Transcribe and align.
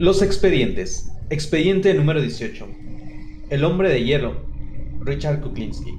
Los 0.00 0.22
expedientes. 0.22 1.10
Expediente 1.28 1.92
número 1.92 2.22
18. 2.22 2.66
El 3.50 3.64
hombre 3.64 3.90
de 3.90 4.02
hielo. 4.02 4.46
Richard 5.00 5.42
Kuklinski. 5.42 5.92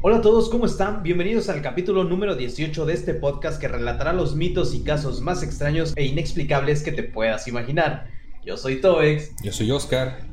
Hola 0.00 0.16
a 0.16 0.22
todos, 0.22 0.48
¿cómo 0.48 0.64
están? 0.64 1.02
Bienvenidos 1.02 1.50
al 1.50 1.60
capítulo 1.60 2.04
número 2.04 2.36
18 2.36 2.86
de 2.86 2.94
este 2.94 3.12
podcast 3.12 3.60
que 3.60 3.68
relatará 3.68 4.14
los 4.14 4.34
mitos 4.34 4.74
y 4.74 4.82
casos 4.82 5.20
más 5.20 5.42
extraños 5.42 5.92
e 5.94 6.06
inexplicables 6.06 6.82
que 6.82 6.92
te 6.92 7.02
puedas 7.02 7.46
imaginar. 7.46 8.08
Yo 8.46 8.56
soy 8.56 8.80
Toex. 8.80 9.34
Yo 9.42 9.52
soy 9.52 9.70
Oscar. 9.72 10.26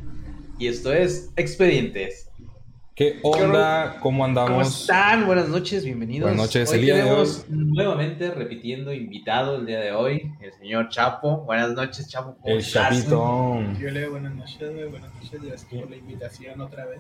Y 0.57 0.68
esto 0.68 0.93
es 0.93 1.32
Expedientes. 1.36 2.31
¿Qué 2.95 3.19
onda? 3.23 3.99
¿Cómo 4.01 4.25
andamos? 4.25 4.51
¿Cómo 4.51 4.61
están? 4.61 5.25
Buenas 5.25 5.47
noches, 5.47 5.86
bienvenidos. 5.86 6.29
Buenas 6.29 6.45
noches, 6.45 6.69
hoy 6.71 6.79
el 6.79 6.86
día 6.86 6.95
de 6.95 7.25
nuevamente 7.47 8.32
repitiendo 8.32 8.91
invitado 8.91 9.55
el 9.55 9.65
día 9.65 9.79
de 9.79 9.93
hoy, 9.93 10.33
el 10.41 10.51
señor 10.54 10.89
Chapo. 10.89 11.37
Buenas 11.46 11.71
noches, 11.71 12.09
Chapo. 12.09 12.35
¿cómo 12.41 12.54
El 12.54 12.59
estás? 12.59 12.97
Chapito. 12.97 13.61
Yo 13.79 13.91
le 13.91 14.01
doy 14.01 14.09
buenas 14.09 14.35
noches, 14.35 14.73
güey, 14.73 14.89
buenas 14.89 15.13
noches, 15.13 15.41
gracias 15.41 15.65
por 15.71 15.89
la 15.89 15.96
invitación 15.96 16.59
otra 16.59 16.85
vez. 16.85 16.99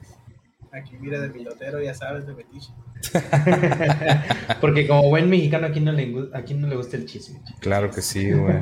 Aquí 0.73 0.95
mira 0.99 1.19
de 1.19 1.29
pilotero, 1.29 1.81
ya 1.81 1.93
sabes, 1.93 2.25
de 2.25 2.33
Betiche. 2.33 2.69
Porque 4.61 4.87
como 4.87 5.09
buen 5.09 5.29
mexicano, 5.29 5.67
aquí 5.67 5.79
no 5.81 5.91
le, 5.91 6.29
aquí 6.33 6.53
no 6.53 6.67
le 6.67 6.75
gusta 6.75 6.97
el 6.97 7.05
chisme. 7.05 7.41
Claro 7.59 7.91
que 7.91 8.01
sí, 8.01 8.31
güey. 8.31 8.55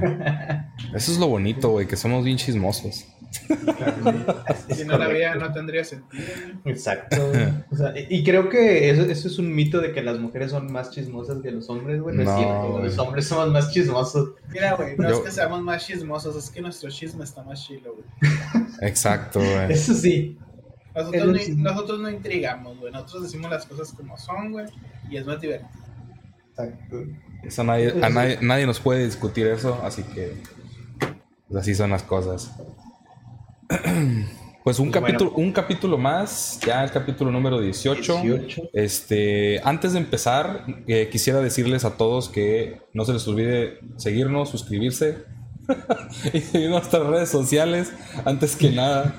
Eso 0.95 1.11
es 1.11 1.19
lo 1.19 1.27
bonito, 1.27 1.69
güey, 1.69 1.85
que 1.87 1.95
somos 1.97 2.23
bien 2.23 2.37
chismosos. 2.37 3.05
Si 4.75 4.85
no 4.85 4.97
la 4.97 5.07
veía, 5.07 5.35
no 5.35 5.51
tendría 5.53 5.83
sentido. 5.83 6.23
Exacto. 6.65 7.17
O 7.71 7.75
sea, 7.75 7.93
y 7.95 8.07
y 8.09 8.23
creo 8.23 8.49
que 8.49 8.89
eso, 8.89 9.03
eso 9.03 9.27
es 9.27 9.37
un 9.37 9.53
mito 9.53 9.79
de 9.81 9.91
que 9.91 10.01
las 10.01 10.17
mujeres 10.19 10.49
son 10.51 10.71
más 10.71 10.89
chismosas 10.91 11.39
que 11.43 11.51
los 11.51 11.69
hombres, 11.69 12.01
güey. 12.01 12.15
No, 12.15 12.23
No, 12.23 12.31
es 12.31 12.37
cierto. 12.37 12.71
güey. 12.71 12.83
Los 12.85 12.97
hombres 12.97 13.27
somos 13.27 13.49
más 13.51 13.71
chismosos. 13.71 14.31
Mira, 14.49 14.73
güey, 14.75 14.95
no 14.97 15.09
Yo- 15.09 15.17
es 15.17 15.21
que 15.21 15.31
seamos 15.31 15.61
más 15.61 15.85
chismosos, 15.85 16.35
es 16.35 16.49
que 16.49 16.61
nuestro 16.61 16.89
chisme 16.89 17.23
está 17.23 17.43
más 17.43 17.63
chilo, 17.67 17.93
güey. 17.93 18.33
Exacto, 18.81 19.39
güey. 19.39 19.73
Eso 19.73 19.93
sí. 19.93 20.39
Nosotros, 21.03 21.27
no, 21.27 21.39
sí. 21.39 21.55
nosotros 21.55 21.99
no 21.99 22.09
intrigamos, 22.09 22.77
güey. 22.79 22.91
Nosotros 22.91 23.23
decimos 23.23 23.49
las 23.51 23.65
cosas 23.65 23.91
como 23.93 24.17
son, 24.17 24.51
güey, 24.51 24.65
y 25.09 25.17
es 25.17 25.25
más 25.25 25.39
divertido. 25.41 25.69
Exacto. 26.49 27.03
Eso 27.43 27.63
nadie, 27.63 27.93
a 28.03 28.09
nadie, 28.09 28.37
nadie 28.41 28.65
nos 28.65 28.79
puede 28.79 29.05
discutir 29.05 29.47
eso, 29.47 29.79
así 29.83 30.03
que 30.03 30.33
pues 31.47 31.61
así 31.61 31.73
son 31.75 31.91
las 31.91 32.03
cosas. 32.03 32.51
Pues 34.61 34.77
un 34.77 34.91
Pues 34.91 35.01
bueno. 35.01 35.17
capítulo, 35.17 35.31
un 35.37 35.51
capítulo 35.53 35.97
más, 35.97 36.59
ya 36.65 36.83
el 36.83 36.91
capítulo 36.91 37.31
número 37.31 37.61
18. 37.61 38.21
18. 38.21 38.61
Este, 38.73 39.61
antes 39.63 39.93
de 39.93 39.99
empezar, 39.99 40.65
eh, 40.85 41.07
quisiera 41.09 41.39
decirles 41.39 41.85
a 41.85 41.95
todos 41.95 42.27
que 42.29 42.81
no 42.93 43.05
se 43.05 43.13
les 43.13 43.25
olvide 43.27 43.79
seguirnos, 43.95 44.49
suscribirse 44.49 45.23
y 46.33 46.41
seguir 46.41 46.69
nuestras 46.69 47.07
redes 47.07 47.29
sociales 47.29 47.93
antes 48.25 48.57
que 48.57 48.69
nada. 48.71 49.15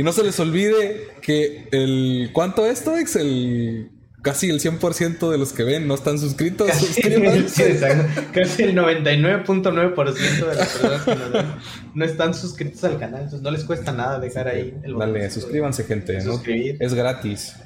Y 0.00 0.02
no 0.02 0.12
se 0.12 0.22
les 0.24 0.40
olvide 0.40 1.08
que 1.20 1.68
el 1.72 2.30
¿cuánto 2.32 2.64
es 2.64 2.84
Toex? 2.84 3.16
El 3.16 3.90
casi 4.22 4.48
el 4.48 4.58
100% 4.60 5.30
de 5.30 5.36
los 5.36 5.52
que 5.52 5.62
ven 5.62 5.86
no 5.86 5.94
están 5.94 6.18
suscritos. 6.18 6.68
Casi, 6.68 6.86
sí, 6.86 7.02
Suscríbanse. 7.02 7.72
exacto. 7.72 8.22
Casi 8.32 8.62
el 8.62 8.74
99.9% 8.76 10.46
de 10.48 10.54
las 10.54 10.68
personas 10.68 11.02
que 11.02 11.14
nos 11.16 11.32
ven 11.32 11.46
no 11.94 12.04
están 12.06 12.32
suscritos 12.32 12.82
al 12.84 12.98
canal. 12.98 13.24
Entonces 13.24 13.42
no 13.42 13.50
les 13.50 13.64
cuesta 13.64 13.92
nada 13.92 14.18
dejar 14.18 14.48
ahí 14.48 14.74
el 14.84 14.96
Dale, 14.96 15.12
botoncito. 15.12 15.40
suscríbanse, 15.42 15.84
gente. 15.84 16.14
¿no? 16.24 16.32
Suscribir. 16.32 16.78
Es 16.80 16.94
gratis. 16.94 17.56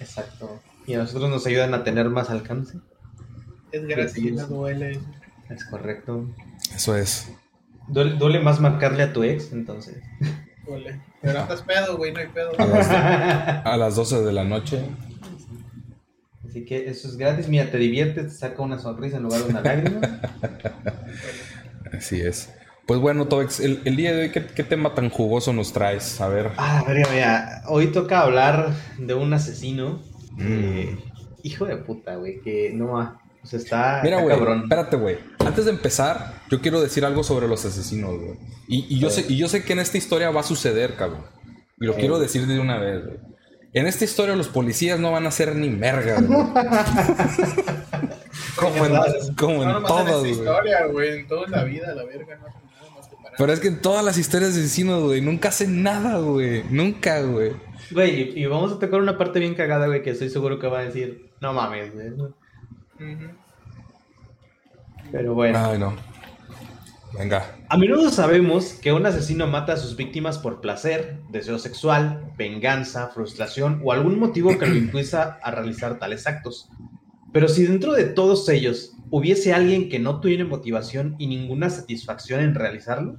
Exacto. 0.00 0.60
Y 0.88 0.94
a 0.94 0.98
nosotros 0.98 1.30
nos 1.30 1.46
ayudan 1.46 1.74
a 1.74 1.84
tener 1.84 2.08
más 2.10 2.28
alcance. 2.28 2.76
Es 3.70 3.86
gratis, 3.86 4.14
Sí, 4.14 4.20
sí, 4.22 4.30
no 4.32 4.48
sí. 4.48 4.52
duele. 4.52 4.98
Es 5.48 5.64
correcto. 5.66 6.28
Eso 6.74 6.96
es. 6.96 7.28
Duele, 7.86 8.16
duele 8.16 8.40
más 8.40 8.58
marcarle 8.60 9.04
a 9.04 9.12
tu 9.12 9.22
ex, 9.22 9.52
entonces. 9.52 9.94
Pero 11.20 11.40
andas 11.40 11.62
pedo, 11.62 11.96
güey, 11.96 12.12
no 12.12 12.20
hay 12.20 12.28
pedo. 12.28 12.52
A 12.58 12.66
las, 12.66 12.90
a 13.66 13.76
las 13.76 13.96
12 13.96 14.22
de 14.22 14.32
la 14.32 14.44
noche. 14.44 14.80
Así 16.48 16.64
que 16.64 16.88
eso 16.88 17.08
es 17.08 17.16
gratis. 17.16 17.48
Mira, 17.48 17.70
te 17.70 17.78
diviertes, 17.78 18.24
te 18.24 18.30
saca 18.30 18.62
una 18.62 18.78
sonrisa 18.78 19.16
en 19.16 19.24
lugar 19.24 19.42
de 19.42 19.50
una 19.50 19.60
lágrima. 19.60 20.00
Así 21.92 22.20
es. 22.20 22.52
Pues 22.86 23.00
bueno, 23.00 23.26
Toex, 23.26 23.60
el, 23.60 23.80
el 23.86 23.96
día 23.96 24.14
de 24.14 24.22
hoy, 24.22 24.30
¿qué, 24.30 24.44
qué 24.46 24.62
tema 24.62 24.94
tan 24.94 25.08
jugoso 25.08 25.52
nos 25.52 25.72
traes? 25.72 26.20
A 26.20 26.28
ver. 26.28 26.52
Ah, 26.58 26.84
verga, 26.86 27.08
mira, 27.12 27.62
hoy 27.66 27.88
toca 27.88 28.20
hablar 28.20 28.72
de 28.98 29.14
un 29.14 29.32
asesino. 29.32 30.02
Mm. 30.32 30.42
eh, 30.42 30.98
hijo 31.42 31.64
de 31.64 31.76
puta, 31.76 32.16
güey, 32.16 32.40
que 32.40 32.72
no. 32.74 33.18
O 33.44 33.46
sea, 33.46 33.58
está, 33.58 34.00
Mira, 34.02 34.16
está 34.16 34.22
güey, 34.24 34.36
cabrón. 34.36 34.62
espérate, 34.62 34.96
güey. 34.96 35.18
Antes 35.38 35.66
de 35.66 35.70
empezar, 35.70 36.42
yo 36.50 36.60
quiero 36.60 36.80
decir 36.80 37.04
algo 37.04 37.22
sobre 37.22 37.46
los 37.46 37.64
asesinos, 37.64 38.18
güey. 38.18 38.38
Y, 38.66 38.96
y 38.96 38.98
yo 38.98 39.10
sé, 39.10 39.26
y 39.28 39.36
yo 39.36 39.48
sé 39.48 39.62
que 39.64 39.74
en 39.74 39.78
esta 39.80 39.98
historia 39.98 40.30
va 40.30 40.40
a 40.40 40.44
suceder, 40.44 40.96
cabrón. 40.96 41.24
Y 41.80 41.84
lo 41.86 41.92
Eh. 41.92 41.96
quiero 42.00 42.18
decir 42.18 42.46
de 42.46 42.58
una 42.58 42.78
vez, 42.78 43.04
güey. 43.04 43.18
En 43.74 43.86
esta 43.86 44.04
historia 44.04 44.34
los 44.36 44.48
policías 44.48 44.98
no 44.98 45.12
van 45.12 45.26
a 45.26 45.30
ser 45.30 45.54
ni 45.56 45.68
merga, 45.68 46.20
güey. 46.20 46.38
como 48.56 48.86
en, 48.86 49.34
como 49.36 49.64
No 49.64 49.70
en 49.70 49.76
en 49.76 49.82
todas, 49.84 50.18
güey. 50.20 50.30
historia, 50.32 50.86
güey, 50.86 51.20
en 51.20 51.26
toda 51.28 51.48
la 51.48 51.64
vida, 51.64 51.94
la 51.94 52.04
verga, 52.04 52.36
no 52.38 52.46
hacen 52.46 52.62
nada 52.70 52.90
más 52.96 53.08
que 53.08 53.16
parar. 53.16 53.32
Pero 53.36 53.52
es 53.52 53.60
que 53.60 53.68
en 53.68 53.80
todas 53.80 54.04
las 54.04 54.18
historias 54.18 54.54
de 54.54 54.60
asesinos, 54.60 55.02
güey, 55.02 55.20
nunca 55.20 55.48
hacen 55.50 55.82
nada, 55.82 56.18
güey. 56.18 56.64
Nunca, 56.70 57.20
güey. 57.22 57.52
Güey, 57.90 58.32
y, 58.36 58.42
y 58.42 58.46
vamos 58.46 58.72
a 58.72 58.78
tocar 58.78 59.00
una 59.00 59.18
parte 59.18 59.40
bien 59.40 59.54
cagada, 59.54 59.86
güey, 59.86 60.02
que 60.02 60.10
estoy 60.10 60.30
seguro 60.30 60.58
que 60.58 60.66
va 60.68 60.80
a 60.80 60.84
decir, 60.84 61.30
no 61.40 61.52
mames, 61.52 61.92
güey. 61.92 62.08
Pero 65.12 65.34
bueno. 65.34 65.58
Ay, 65.58 65.78
no. 65.78 65.94
Venga. 67.16 67.56
A 67.68 67.76
menudo 67.76 68.10
sabemos 68.10 68.74
que 68.74 68.92
un 68.92 69.06
asesino 69.06 69.46
mata 69.46 69.74
a 69.74 69.76
sus 69.76 69.96
víctimas 69.96 70.38
por 70.38 70.60
placer, 70.60 71.20
deseo 71.30 71.58
sexual, 71.58 72.32
venganza, 72.36 73.08
frustración 73.08 73.80
o 73.84 73.92
algún 73.92 74.18
motivo 74.18 74.58
que 74.58 74.66
lo 74.66 74.74
impulsa 74.74 75.38
a 75.42 75.50
realizar 75.52 75.98
tales 75.98 76.26
actos. 76.26 76.68
Pero 77.32 77.48
si 77.48 77.64
dentro 77.66 77.92
de 77.92 78.04
todos 78.04 78.48
ellos 78.48 78.92
hubiese 79.10 79.52
alguien 79.54 79.88
que 79.88 80.00
no 80.00 80.20
tuviera 80.20 80.44
motivación 80.44 81.14
y 81.18 81.28
ninguna 81.28 81.70
satisfacción 81.70 82.40
en 82.40 82.54
realizarlo, 82.54 83.16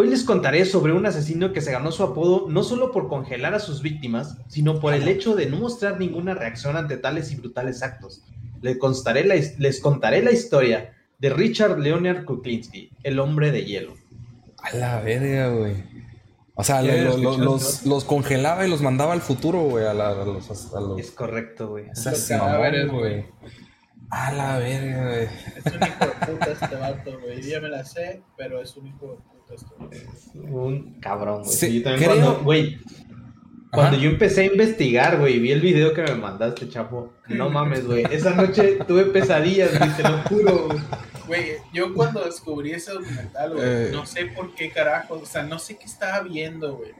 hoy 0.00 0.08
les 0.08 0.22
contaré 0.22 0.64
sobre 0.64 0.92
un 0.92 1.06
asesino 1.06 1.52
que 1.52 1.60
se 1.60 1.72
ganó 1.72 1.90
su 1.90 2.04
apodo 2.04 2.46
no 2.48 2.62
solo 2.62 2.92
por 2.92 3.08
congelar 3.08 3.54
a 3.54 3.58
sus 3.58 3.82
víctimas, 3.82 4.36
sino 4.46 4.78
por 4.78 4.94
el 4.94 5.08
hecho 5.08 5.34
de 5.34 5.46
no 5.46 5.56
mostrar 5.56 5.98
ninguna 5.98 6.34
reacción 6.34 6.76
ante 6.76 6.96
tales 6.98 7.32
y 7.32 7.36
brutales 7.36 7.82
actos. 7.82 8.22
Les, 8.62 8.78
constaré 8.78 9.24
la 9.24 9.34
les 9.58 9.80
contaré 9.80 10.22
la 10.22 10.30
historia 10.30 10.92
de 11.18 11.30
Richard 11.30 11.80
Leonard 11.80 12.24
Kuklinski, 12.26 12.90
el 13.02 13.18
hombre 13.18 13.50
de 13.50 13.64
hielo. 13.64 13.94
A 14.62 14.76
la 14.76 15.00
verga, 15.00 15.48
güey. 15.48 15.74
O 16.54 16.62
sea, 16.62 16.80
lo- 16.82 17.16
lo- 17.18 17.36
los, 17.38 17.84
los 17.84 18.04
congelaba 18.04 18.64
y 18.66 18.70
los 18.70 18.82
mandaba 18.82 19.14
al 19.14 19.20
futuro, 19.20 19.62
güey. 19.62 19.84
A, 19.84 19.94
la- 19.94 20.10
a 20.10 20.24
los. 20.24 20.74
A 20.74 20.80
los 20.80 21.00
Es 21.00 21.10
correcto, 21.10 21.70
güey. 21.70 21.86
Esa 21.90 22.10
Los 22.12 22.20
sí, 22.20 22.32
mamón, 22.34 22.46
cadáveres, 22.48 22.88
güey. 22.90 23.24
A 24.10 24.32
la 24.32 24.58
verga, 24.58 25.06
güey. 25.08 25.24
Es 25.56 25.66
un 25.74 25.82
hijo 25.82 26.04
de 26.06 26.26
puta 26.32 26.46
este 26.52 26.74
vato, 26.76 27.18
güey. 27.20 27.42
Yo 27.42 27.48
ya 27.48 27.60
me 27.60 27.68
la 27.68 27.84
sé, 27.84 28.22
pero 28.36 28.60
es 28.62 28.76
un 28.76 28.86
hijo 28.86 29.06
de 29.06 29.16
puta 29.16 29.37
Un 30.34 31.00
cabrón, 31.00 31.42
güey. 31.42 31.52
Sí, 31.52 31.66
Sí, 31.66 31.78
yo 31.78 31.84
también 31.90 32.10
creo- 32.10 32.22
cuando, 32.22 32.44
güey, 32.44 32.78
cuando 33.72 33.96
Ajá. 33.96 34.04
yo 34.04 34.10
empecé 34.10 34.42
a 34.42 34.44
investigar, 34.44 35.18
güey, 35.18 35.38
vi 35.38 35.52
el 35.52 35.60
video 35.60 35.92
que 35.92 36.02
me 36.02 36.14
mandaste, 36.14 36.68
chapo. 36.68 37.12
No 37.28 37.50
mames, 37.50 37.86
güey. 37.86 38.04
Esa 38.10 38.34
noche 38.34 38.78
tuve 38.86 39.04
pesadillas, 39.06 39.78
güey, 39.78 39.90
te 39.96 40.02
lo 40.02 40.18
juro, 40.22 40.66
güey. 40.68 40.78
Güey, 41.26 41.44
yo 41.74 41.92
cuando 41.92 42.24
descubrí 42.24 42.72
ese 42.72 42.92
documental, 42.92 43.52
güey, 43.54 43.64
Eh. 43.66 43.90
no 43.92 44.06
sé 44.06 44.26
por 44.26 44.54
qué 44.54 44.70
carajo, 44.70 45.14
o 45.22 45.26
sea, 45.26 45.42
no 45.42 45.58
sé 45.58 45.76
qué 45.76 45.84
estaba 45.84 46.20
viendo, 46.20 46.76
güey. 46.76 46.92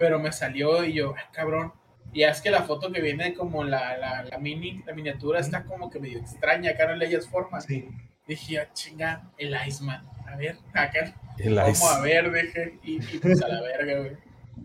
Pero 0.00 0.18
me 0.18 0.32
salió 0.32 0.82
y 0.84 0.94
yo, 0.94 1.14
ay, 1.16 1.24
cabrón. 1.32 1.72
Y 2.12 2.24
es 2.24 2.40
que 2.40 2.50
la 2.50 2.62
foto 2.62 2.90
que 2.90 3.00
viene 3.00 3.34
como 3.34 3.62
la, 3.62 3.96
la, 3.96 4.24
la 4.24 4.38
mini, 4.38 4.82
la 4.84 4.92
miniatura 4.94 5.38
está 5.38 5.62
como 5.62 5.88
que 5.90 6.00
medio 6.00 6.18
extraña, 6.18 6.70
acá 6.72 6.88
no 6.88 6.96
le 6.96 7.06
hayas 7.06 7.28
forma. 7.28 7.60
Sí. 7.60 7.86
Dije, 8.26 8.58
ah, 8.58 8.68
chinga, 8.72 9.30
el 9.38 9.54
Iceman. 9.68 10.04
A 10.32 10.36
ver, 10.36 10.56
acá, 10.74 11.14
El 11.38 11.54
¿cómo 11.56 11.68
ice. 11.70 11.84
a 11.86 12.00
ver? 12.00 12.32
Dije, 12.32 12.78
y, 12.84 12.96
y 12.96 13.18
pues 13.18 13.42
a 13.42 13.48
la 13.48 13.60
verga, 13.62 13.98
güey. 13.98 14.12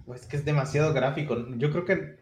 Pues 0.05 0.21
es 0.21 0.27
que 0.27 0.37
es 0.37 0.45
demasiado 0.45 0.93
gráfico. 0.93 1.37
Yo 1.57 1.71
creo 1.71 1.85
que 1.85 2.15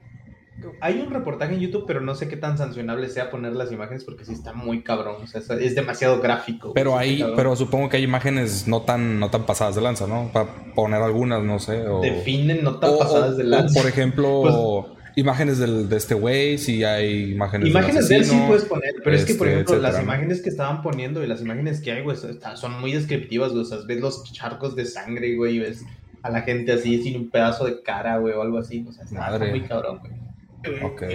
hay 0.82 1.02
un 1.02 1.12
reportaje 1.12 1.56
en 1.56 1.60
YouTube, 1.60 1.86
pero 1.88 2.00
no 2.00 2.14
sé 2.16 2.28
qué 2.30 2.38
tan 2.38 2.58
sancionable 2.58 3.10
sea 3.10 3.32
poner 3.32 3.54
las 3.54 3.72
imágenes 3.72 4.04
porque 4.06 4.24
sí 4.24 4.34
está 4.34 4.54
muy 4.54 4.84
cabrón. 4.84 5.16
O 5.24 5.28
sea, 5.28 5.42
es- 5.42 5.76
demasiado 5.76 6.22
gráfico. 6.22 6.74
Pero 6.74 6.92
cabrón. 6.94 7.34
pero 7.36 7.56
supongo 7.56 7.90
que 7.90 7.98
hay 7.98 8.04
imágenes 8.04 8.68
no 8.68 8.84
tan, 8.84 9.20
no 9.20 9.30
tan 9.32 9.46
pasadas 9.46 9.76
de 9.76 9.82
lanza, 9.82 10.08
¿no? 10.08 10.30
Para 10.32 10.46
poner 10.76 11.02
algunas, 11.02 11.44
no 11.44 11.60
sé. 11.60 11.86
O, 11.88 12.02
definen 12.02 12.64
no 12.64 12.80
tan 12.80 12.92
o- 12.92 13.00
pasadas 13.00 13.32
o- 13.32 13.36
de 13.36 13.44
o, 13.44 13.48
lanza. 13.48 13.82
por 13.82 13.90
ejemplo, 13.90 14.96
imágenes 15.16 15.60
del, 15.60 15.90
de 15.90 15.98
este 15.98 16.14
güey, 16.14 16.58
si 16.58 16.84
hay 16.84 17.32
imágenes, 17.32 17.66
del 17.66 17.72
Imágenes 17.72 18.08
de 18.08 18.16
él 18.16 18.26
sí 18.26 18.42
puedes 18.48 18.66
poner, 18.66 18.96
pero 19.04 19.16
es 19.16 19.26
que, 19.26 19.36
por 19.36 19.48
este, 19.48 19.62
ejemplo, 19.62 19.80
las 19.80 20.02
imágenes 20.02 20.42
que 20.42 20.50
estaban 20.50 20.82
poniendo 20.82 21.24
y 21.24 21.28
las 21.28 21.42
imágenes 21.42 21.82
que 21.82 21.92
hay, 21.92 22.02
güey, 22.02 22.18
son 22.56 22.80
muy 22.80 22.94
descriptivas, 22.94 23.52
güey. 23.52 23.64
O 23.64 23.66
sea, 23.66 23.80
ves 23.86 24.00
los 24.00 24.24
charcos 24.32 24.76
de 24.76 24.86
sangre, 24.86 25.36
güey, 25.36 25.58
y 25.58 25.60
ves 25.60 25.86
a 26.24 26.30
la 26.30 26.42
gente 26.42 26.72
así 26.72 27.02
sin 27.04 27.18
un 27.18 27.30
pedazo 27.30 27.66
de 27.66 27.82
cara, 27.82 28.18
güey, 28.18 28.34
o 28.34 28.42
algo 28.42 28.58
así. 28.58 28.86
O 28.88 28.92
sea, 28.92 29.04
está 29.04 29.20
Madre. 29.20 29.50
muy 29.50 29.62
cabrón, 29.62 30.00
güey. 30.00 30.14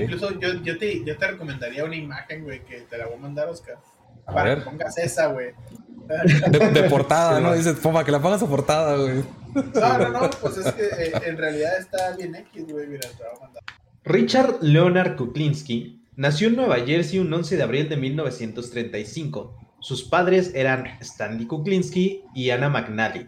Incluso 0.03 0.39
yo, 0.39 0.55
yo, 0.63 0.79
te, 0.79 1.05
yo 1.05 1.17
te 1.17 1.27
recomendaría 1.27 1.85
una 1.85 1.97
imagen, 1.97 2.45
güey, 2.45 2.63
que 2.65 2.81
te 2.83 2.99
la 2.99 3.07
voy 3.07 3.15
a 3.17 3.21
mandar, 3.21 3.49
Oscar. 3.49 3.79
A 4.27 4.33
para 4.33 4.51
ver. 4.51 4.59
que 4.59 4.65
pongas 4.65 4.99
esa, 4.99 5.29
güey. 5.29 5.53
De, 6.73 6.85
portada, 6.89 7.41
¿no? 7.41 7.55
Dices, 7.55 7.77
para 7.79 8.05
que 8.05 8.13
la 8.13 8.21
pongas 8.21 8.43
a 8.43 8.47
portada, 8.47 8.97
güey. 8.97 9.25
No, 9.55 9.99
no, 9.99 10.09
no, 10.09 10.31
pues 10.41 10.59
es 10.59 10.73
que 10.73 10.83
eh, 10.83 11.13
en 11.27 11.37
realidad 11.37 11.79
está 11.79 12.15
bien 12.17 12.35
X, 12.35 12.67
güey. 12.71 12.87
Mira, 12.87 13.09
te 13.09 13.25
voy 13.25 13.37
a 13.37 13.41
mandar. 13.41 13.63
Richard 14.05 14.59
Leonard 14.63 15.17
Kuklinski 15.17 16.01
nació 16.17 16.49
en 16.49 16.57
Nueva 16.57 16.77
Jersey 16.85 17.19
un 17.19 17.33
11 17.33 17.57
de 17.57 17.63
abril 17.63 17.89
de 17.89 17.97
1935. 17.97 19.55
Sus 19.81 20.03
padres 20.05 20.53
eran 20.55 20.87
Stanley 21.01 21.47
Kuklinski 21.47 22.23
y 22.35 22.51
Anna 22.51 22.69
McNally. 22.69 23.27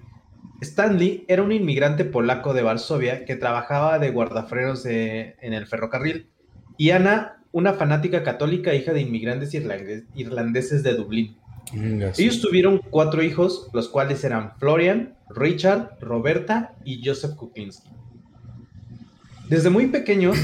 Stanley 0.61 1.25
era 1.29 1.43
un 1.43 1.53
inmigrante 1.53 2.05
polaco 2.05 2.53
de 2.55 2.63
Varsovia 2.63 3.25
que 3.25 3.37
trabajaba 3.37 3.99
de 3.99 4.11
guardafrenos 4.11 4.83
de- 4.83 5.37
en 5.41 5.53
el 5.55 5.67
ferrocarril 5.67 6.29
y 6.77 6.91
Anna, 6.91 7.37
una 7.53 7.75
fanática 7.75 8.23
católica 8.23 8.75
hija 8.75 8.93
de 8.93 9.01
inmigrantes 9.03 9.55
irlandes- 9.55 10.05
irlandeses 10.15 10.83
de 10.83 10.95
Dublín. 10.95 11.37
Sí. 12.15 12.25
Ellos 12.25 12.41
tuvieron 12.41 12.79
cuatro 12.91 13.23
hijos, 13.23 13.69
los 13.73 13.89
cuales 13.89 14.25
eran 14.25 14.57
Florian, 14.59 15.15
Richard, 15.29 15.99
Roberta 16.01 16.75
y 16.85 17.01
Joseph 17.07 17.37
Kuklinski. 17.37 17.91
Desde 19.51 19.69
muy 19.69 19.89
pequeños 19.89 20.39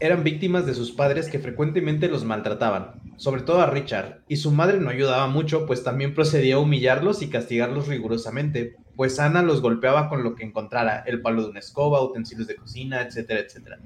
eran 0.00 0.24
víctimas 0.24 0.66
de 0.66 0.74
sus 0.74 0.90
padres 0.90 1.28
que 1.28 1.38
frecuentemente 1.38 2.08
los 2.08 2.24
maltrataban, 2.24 3.00
sobre 3.16 3.42
todo 3.42 3.60
a 3.60 3.70
Richard, 3.70 4.24
y 4.26 4.38
su 4.38 4.50
madre 4.50 4.80
no 4.80 4.90
ayudaba 4.90 5.28
mucho, 5.28 5.66
pues 5.66 5.84
también 5.84 6.16
procedía 6.16 6.56
a 6.56 6.58
humillarlos 6.58 7.22
y 7.22 7.28
castigarlos 7.28 7.86
rigurosamente, 7.86 8.74
pues 8.96 9.20
Ana 9.20 9.42
los 9.42 9.62
golpeaba 9.62 10.08
con 10.08 10.24
lo 10.24 10.34
que 10.34 10.42
encontrara, 10.42 11.04
el 11.06 11.22
palo 11.22 11.44
de 11.44 11.50
una 11.50 11.60
escoba, 11.60 12.02
utensilios 12.02 12.48
de 12.48 12.56
cocina, 12.56 13.02
etcétera, 13.02 13.38
etcétera. 13.38 13.78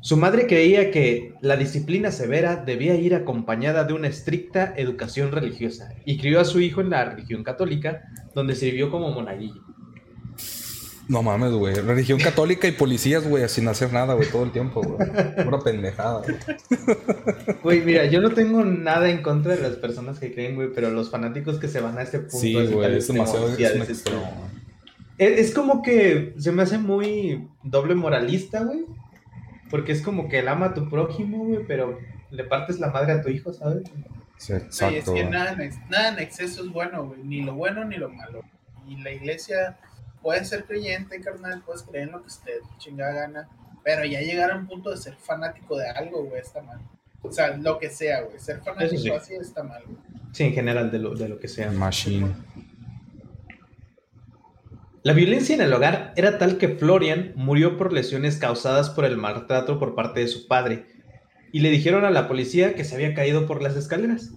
Su 0.00 0.16
madre 0.16 0.48
creía 0.48 0.90
que 0.90 1.34
la 1.40 1.56
disciplina 1.56 2.10
severa 2.10 2.56
debía 2.56 2.96
ir 2.96 3.14
acompañada 3.14 3.84
de 3.84 3.92
una 3.92 4.08
estricta 4.08 4.74
educación 4.76 5.30
religiosa 5.30 5.94
y 6.04 6.18
crió 6.18 6.40
a 6.40 6.44
su 6.44 6.60
hijo 6.60 6.80
en 6.80 6.90
la 6.90 7.04
religión 7.04 7.44
católica, 7.44 8.02
donde 8.34 8.56
sirvió 8.56 8.90
como 8.90 9.12
monaguillo. 9.12 9.62
No 11.08 11.22
mames, 11.22 11.52
güey. 11.52 11.74
Religión 11.74 12.18
católica 12.18 12.66
y 12.66 12.72
policías, 12.72 13.26
güey, 13.28 13.46
sin 13.48 13.68
hacer 13.68 13.92
nada, 13.92 14.14
güey, 14.14 14.28
todo 14.30 14.44
el 14.44 14.52
tiempo, 14.52 14.82
güey. 14.82 15.44
Pura 15.44 15.58
pendejada. 15.60 16.22
güey. 16.22 17.56
Güey, 17.62 17.80
mira, 17.82 18.06
yo 18.06 18.20
no 18.20 18.30
tengo 18.30 18.64
nada 18.64 19.10
en 19.10 19.22
contra 19.22 19.54
de 19.54 19.60
las 19.62 19.72
personas 19.76 20.18
que 20.18 20.32
creen, 20.32 20.54
güey, 20.54 20.68
pero 20.74 20.90
los 20.90 21.10
fanáticos 21.10 21.58
que 21.58 21.68
se 21.68 21.80
van 21.80 21.98
a 21.98 22.02
este 22.02 22.20
punto. 22.20 22.38
Sí, 22.38 22.54
güey, 22.54 22.96
es 22.96 23.08
demasiado 23.08 23.48
es 23.48 23.58
extremo, 23.58 23.84
es- 23.84 23.90
extremo. 23.90 24.48
Es, 25.18 25.38
es 25.48 25.54
como 25.54 25.82
que 25.82 26.34
se 26.38 26.52
me 26.52 26.62
hace 26.62 26.78
muy 26.78 27.48
doble 27.62 27.94
moralista, 27.94 28.62
güey. 28.64 28.84
Porque 29.70 29.92
es 29.92 30.02
como 30.02 30.28
que 30.28 30.38
él 30.38 30.48
ama 30.48 30.66
a 30.66 30.74
tu 30.74 30.88
prójimo, 30.88 31.44
güey, 31.44 31.60
pero 31.66 31.98
le 32.30 32.44
partes 32.44 32.78
la 32.80 32.90
madre 32.90 33.12
a 33.12 33.22
tu 33.22 33.28
hijo, 33.28 33.52
¿sabes? 33.52 33.82
Sí, 34.38 34.46
Sí, 34.48 34.52
es 34.54 34.62
exacto. 34.64 35.14
que 35.14 35.24
nada 35.24 35.56
nada 35.88 36.08
en 36.08 36.18
exceso 36.18 36.64
es 36.64 36.70
bueno, 36.70 37.06
güey. 37.06 37.20
Ni 37.22 37.42
lo 37.42 37.54
bueno 37.54 37.84
ni 37.84 37.96
lo 37.96 38.08
malo. 38.08 38.42
Y 38.88 38.96
la 39.02 39.12
iglesia 39.12 39.78
puede 40.24 40.44
ser 40.44 40.64
creyente, 40.64 41.20
carnal, 41.20 41.62
puedes 41.64 41.82
creer 41.82 42.08
en 42.08 42.12
lo 42.12 42.22
que 42.22 42.28
esté 42.28 42.52
chingada 42.78 43.12
gana. 43.12 43.48
Pero 43.84 44.04
ya 44.06 44.20
llegar 44.22 44.50
a 44.50 44.56
un 44.56 44.66
punto 44.66 44.90
de 44.90 44.96
ser 44.96 45.14
fanático 45.14 45.76
de 45.76 45.88
algo, 45.90 46.24
güey, 46.24 46.40
está 46.40 46.62
mal. 46.62 46.80
O 47.22 47.30
sea, 47.30 47.56
lo 47.56 47.78
que 47.78 47.90
sea, 47.90 48.22
güey. 48.22 48.38
Ser 48.40 48.60
fanático 48.60 49.02
sí. 49.02 49.10
así 49.10 49.34
está 49.34 49.62
mal, 49.62 49.82
güey. 49.84 49.98
Sí, 50.32 50.44
en 50.44 50.54
general, 50.54 50.90
de 50.90 50.98
lo, 50.98 51.14
de 51.14 51.28
lo 51.28 51.38
que 51.38 51.46
sea. 51.46 51.70
Machine. 51.70 52.34
La 55.02 55.12
violencia 55.12 55.54
en 55.54 55.60
el 55.60 55.72
hogar 55.72 56.14
era 56.16 56.38
tal 56.38 56.56
que 56.56 56.68
Florian 56.68 57.34
murió 57.36 57.76
por 57.76 57.92
lesiones 57.92 58.38
causadas 58.38 58.88
por 58.88 59.04
el 59.04 59.18
maltrato 59.18 59.78
por 59.78 59.94
parte 59.94 60.20
de 60.20 60.28
su 60.28 60.48
padre, 60.48 60.86
y 61.52 61.60
le 61.60 61.70
dijeron 61.70 62.06
a 62.06 62.10
la 62.10 62.26
policía 62.26 62.74
que 62.74 62.84
se 62.84 62.94
había 62.94 63.14
caído 63.14 63.46
por 63.46 63.62
las 63.62 63.76
escaleras, 63.76 64.32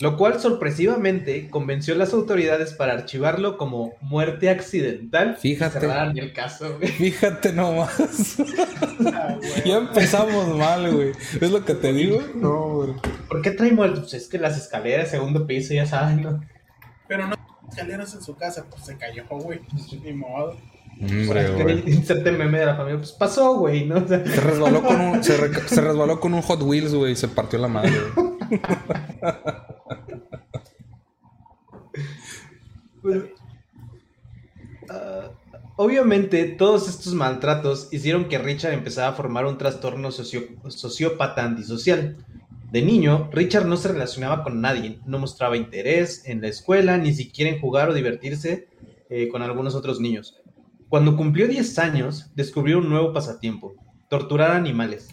lo 0.00 0.16
cual 0.16 0.40
sorpresivamente 0.40 1.48
convenció 1.50 1.94
a 1.94 1.96
las 1.98 2.12
autoridades 2.12 2.72
para 2.72 2.94
archivarlo 2.94 3.56
como 3.56 3.94
muerte 4.00 4.50
accidental. 4.50 5.36
Fíjate. 5.38 5.78
Y 5.78 5.80
cerraran 5.82 6.18
el 6.18 6.32
caso, 6.32 6.76
güey. 6.78 6.88
Fíjate 6.90 7.52
nomás. 7.52 8.36
Ah, 9.12 9.36
ya 9.64 9.78
empezamos 9.78 10.56
mal, 10.56 10.92
güey. 10.94 11.10
¿Es 11.40 11.50
lo 11.50 11.64
que 11.64 11.74
te 11.74 11.92
digo? 11.92 12.20
No, 12.36 12.74
güey. 12.74 12.90
¿Por 13.28 13.42
qué 13.42 13.50
trae 13.50 13.72
muertos? 13.72 14.00
Pues 14.02 14.14
es 14.14 14.28
que 14.28 14.38
las 14.38 14.56
escaleras, 14.56 15.10
segundo 15.10 15.46
piso, 15.48 15.74
ya 15.74 15.84
saben, 15.84 16.22
¿no? 16.22 16.40
Pero 17.08 17.26
no 17.26 17.34
escaleras 17.68 18.14
en 18.14 18.22
su 18.22 18.36
casa, 18.36 18.66
pues 18.70 18.84
se 18.84 18.96
cayó, 18.96 19.24
güey. 19.28 19.60
Ni 20.04 20.12
modo. 20.12 20.56
Hombre, 21.00 21.82
inserte 21.86 22.30
meme 22.30 22.60
de 22.60 22.66
la 22.66 22.76
familia, 22.76 22.98
pues 22.98 23.10
pasó, 23.12 23.56
güey, 23.58 23.84
¿no? 23.84 23.96
O 23.96 24.06
sea, 24.06 24.24
Se 24.24 24.40
resbaló 24.40 24.80
con 24.84 25.00
un, 25.00 25.24
se, 25.24 25.36
re- 25.36 25.68
se 25.68 25.80
resbaló 25.80 26.20
con 26.20 26.34
un 26.34 26.42
Hot 26.42 26.62
Wheels, 26.62 26.94
güey, 26.94 27.12
y 27.12 27.16
se 27.16 27.26
partió 27.26 27.58
la 27.58 27.66
madre. 27.68 27.90
güey. 28.14 28.33
Pues, 33.02 33.24
ah, 34.88 35.30
obviamente, 35.76 36.44
todos 36.44 36.88
estos 36.88 37.12
maltratos 37.12 37.88
hicieron 37.92 38.28
que 38.28 38.38
Richard 38.38 38.72
empezara 38.72 39.08
a 39.08 39.12
formar 39.12 39.44
un 39.44 39.58
trastorno 39.58 40.10
sociópata 40.10 41.44
antisocial. 41.44 42.16
De 42.72 42.80
niño, 42.80 43.28
Richard 43.30 43.66
no 43.66 43.76
se 43.76 43.88
relacionaba 43.88 44.42
con 44.42 44.62
nadie, 44.62 45.00
no 45.04 45.18
mostraba 45.18 45.58
interés 45.58 46.26
en 46.26 46.40
la 46.40 46.48
escuela, 46.48 46.96
ni 46.96 47.12
siquiera 47.12 47.50
en 47.50 47.60
jugar 47.60 47.90
o 47.90 47.94
divertirse 47.94 48.68
eh, 49.10 49.28
con 49.28 49.42
algunos 49.42 49.74
otros 49.74 50.00
niños. 50.00 50.40
Cuando 50.88 51.16
cumplió 51.16 51.46
10 51.46 51.78
años, 51.78 52.30
descubrió 52.34 52.78
un 52.78 52.88
nuevo 52.88 53.12
pasatiempo, 53.12 53.74
torturar 54.08 54.50
animales. 54.52 55.08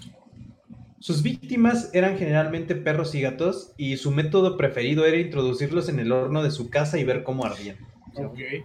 Sus 1.02 1.24
víctimas 1.24 1.90
eran 1.94 2.16
generalmente 2.16 2.76
perros 2.76 3.16
y 3.16 3.22
gatos, 3.22 3.74
y 3.76 3.98
su 3.98 4.12
método 4.12 4.56
preferido 4.56 5.04
era 5.04 5.18
introducirlos 5.18 5.90
en 5.90 6.00
el 6.00 6.12
horno 6.12 6.44
de 6.44 6.52
su 6.52 6.70
casa 6.70 7.00
y 7.00 7.04
ver 7.04 7.24
cómo 7.24 7.44
ardían. 7.44 7.78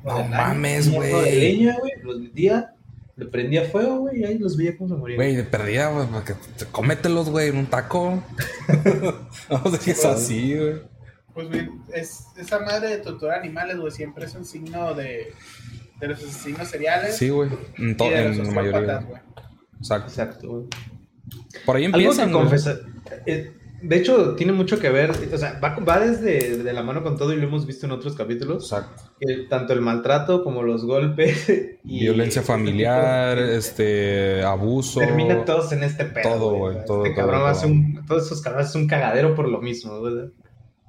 No 0.04 0.24
mames, 0.28 0.92
güey. 0.92 1.38
leña, 1.40 1.78
güey, 1.78 1.92
los 2.02 2.20
metía, 2.20 2.74
le 3.16 3.24
prendía 3.24 3.62
fuego, 3.70 4.00
güey, 4.00 4.20
y 4.20 4.24
ahí 4.24 4.36
los 4.36 4.54
veía 4.54 4.76
cómo 4.76 4.90
se 4.90 4.96
morían. 4.96 5.16
Güey, 5.16 5.34
de 5.34 5.44
perdida, 5.44 5.88
güey, 5.88 6.06
porque 6.08 6.34
te- 6.58 6.66
cómetelos, 6.66 7.30
güey, 7.30 7.48
en 7.48 7.56
un 7.56 7.66
taco. 7.66 8.22
no 9.50 9.70
dejes 9.70 10.04
así, 10.04 10.58
güey. 10.58 10.74
Pues 11.32 11.48
bien, 11.48 11.70
es, 11.94 12.26
esa 12.36 12.58
madre 12.58 12.88
de 12.88 12.98
torturar 12.98 13.40
animales, 13.40 13.78
güey, 13.78 13.92
siempre 13.92 14.26
es 14.26 14.34
un 14.34 14.44
signo 14.44 14.94
de, 14.94 15.32
de 16.00 16.08
los 16.08 16.18
asesinos 16.18 16.68
seriales. 16.68 17.16
Sí, 17.16 17.30
güey. 17.30 17.48
En, 17.78 17.96
la 17.96 18.50
mayoría. 18.50 18.98
güey. 18.98 19.20
Exacto. 19.78 20.08
Exacto, 20.08 20.48
güey. 20.48 20.66
Por 21.64 21.76
ahí 21.76 21.84
Algo 21.86 21.96
empiezan, 21.98 22.28
que 22.28 22.32
confesar. 22.32 22.76
eh, 23.26 23.52
de 23.82 23.96
hecho, 23.96 24.34
tiene 24.36 24.52
mucho 24.52 24.80
que 24.80 24.88
ver, 24.88 25.10
o 25.10 25.38
sea, 25.38 25.60
va, 25.62 25.76
va 25.80 26.00
desde 26.00 26.62
de 26.62 26.72
la 26.72 26.82
mano 26.82 27.02
con 27.02 27.16
todo 27.18 27.32
y 27.32 27.36
lo 27.36 27.42
hemos 27.46 27.66
visto 27.66 27.84
en 27.86 27.92
otros 27.92 28.16
capítulos. 28.16 28.64
Exacto. 28.72 29.02
tanto 29.50 29.72
el 29.74 29.80
maltrato 29.82 30.42
como 30.42 30.62
los 30.62 30.84
golpes 30.86 31.46
y 31.84 32.00
Violencia 32.00 32.40
este 32.40 32.52
familiar, 32.52 33.38
este, 33.38 34.42
abuso. 34.42 35.00
terminan 35.00 35.44
todos 35.44 35.70
en 35.72 35.82
este 35.84 36.06
pedo. 36.06 36.30
Todo, 36.30 36.54
güey. 36.56 36.76
todo, 36.86 37.04
Este 37.04 37.14
todo, 37.14 37.26
cabrón 37.26 37.40
todo. 37.40 37.48
hace 37.48 37.66
un, 37.66 38.06
todos 38.06 38.24
esos 38.26 38.40
cabrones 38.42 38.70
es 38.70 38.74
un 38.76 38.86
cagadero 38.88 39.34
por 39.34 39.46
lo 39.48 39.60
mismo, 39.60 40.00
¿verdad? 40.00 40.30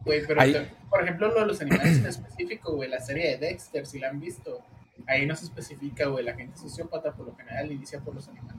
Güey, 0.06 0.22
pero 0.26 0.42
Ahí- 0.42 0.54
te- 0.54 0.72
por 0.90 1.04
ejemplo, 1.04 1.28
lo 1.28 1.42
de 1.42 1.46
los 1.48 1.60
animales 1.62 1.98
en 1.98 2.06
específico, 2.06 2.74
güey, 2.76 2.90
la 2.90 3.02
serie 3.02 3.32
de 3.32 3.48
Dexter, 3.48 3.86
si 3.86 4.00
la 4.00 4.08
han 4.10 4.22
visto, 4.22 4.60
ahí 5.06 5.26
no 5.26 5.36
se 5.36 5.44
especifica, 5.46 6.08
güey, 6.08 6.24
la 6.24 6.34
gente 6.34 6.58
sociópata 6.58 7.12
por 7.14 7.26
lo 7.28 7.36
general 7.36 7.70
inicia 7.72 8.00
por 8.00 8.16
los 8.16 8.28
animales. 8.30 8.56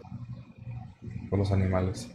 Por 1.31 1.39
los 1.39 1.53
animales. 1.53 2.11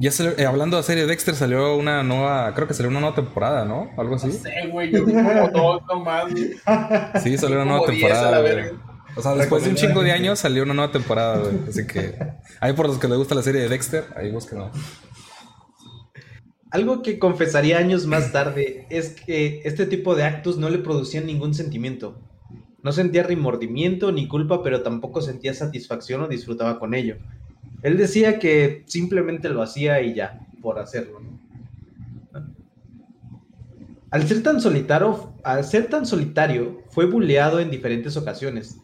Ya 0.00 0.10
salió- 0.12 0.38
eh, 0.38 0.46
hablando 0.46 0.76
de 0.76 0.82
serie 0.84 1.06
Dexter, 1.06 1.34
salió 1.34 1.76
una 1.76 2.02
nueva, 2.04 2.54
creo 2.54 2.68
que 2.68 2.74
salió 2.74 2.88
una 2.90 3.00
nueva 3.00 3.16
temporada, 3.16 3.64
¿no? 3.64 3.90
Algo 3.96 4.10
No 4.10 4.16
así. 4.16 4.30
sé, 4.32 4.52
güey, 4.70 4.92
yo 4.92 5.04
vi 5.04 5.12
como 5.12 5.48
dos 5.52 5.82
nomás. 5.88 6.26
Sí, 7.22 7.36
salió 7.36 7.56
una 7.56 7.64
nueva 7.64 7.86
temporada. 7.86 8.40
la. 8.42 8.70
O 9.16 9.22
sea, 9.22 9.34
después 9.34 9.64
de 9.64 9.70
un 9.70 9.76
chingo 9.76 10.02
de 10.02 10.12
años 10.12 10.38
salió 10.38 10.62
una 10.62 10.74
nueva 10.74 10.92
temporada, 10.92 11.38
güey. 11.38 11.58
Así 11.68 11.84
que 11.86 12.14
ahí 12.60 12.72
por 12.74 12.86
los 12.86 12.98
que 12.98 13.08
les 13.08 13.18
gusta 13.18 13.34
la 13.34 13.42
serie 13.42 13.62
de 13.62 13.68
Dexter, 13.68 14.04
ahí 14.14 14.30
búsquenla. 14.30 14.70
Algo 16.70 17.02
que 17.02 17.18
confesaría 17.18 17.78
años 17.78 18.06
más 18.06 18.30
tarde 18.30 18.86
es 18.90 19.10
que 19.20 19.62
este 19.64 19.86
tipo 19.86 20.14
de 20.14 20.24
actos 20.24 20.58
no 20.58 20.68
le 20.68 20.78
producían 20.78 21.26
ningún 21.26 21.54
sentimiento. 21.54 22.20
No 22.82 22.92
sentía 22.92 23.22
remordimiento 23.22 24.12
ni 24.12 24.28
culpa, 24.28 24.62
pero 24.62 24.82
tampoco 24.82 25.22
sentía 25.22 25.54
satisfacción 25.54 26.20
o 26.22 26.28
disfrutaba 26.28 26.78
con 26.78 26.94
ello. 26.94 27.16
Él 27.82 27.96
decía 27.96 28.38
que 28.38 28.84
simplemente 28.86 29.48
lo 29.48 29.62
hacía 29.62 30.00
y 30.02 30.14
ya, 30.14 30.40
por 30.60 30.78
hacerlo. 30.78 31.20
¿no? 31.20 31.38
Al 34.10 34.26
ser 34.26 34.42
tan 34.42 34.60
solitario, 34.60 35.34
al 35.44 35.64
ser 35.64 35.88
tan 35.88 36.06
solitario, 36.06 36.82
fue 36.88 37.04
bulleado 37.04 37.60
en 37.60 37.70
diferentes 37.70 38.16
ocasiones. 38.16 38.78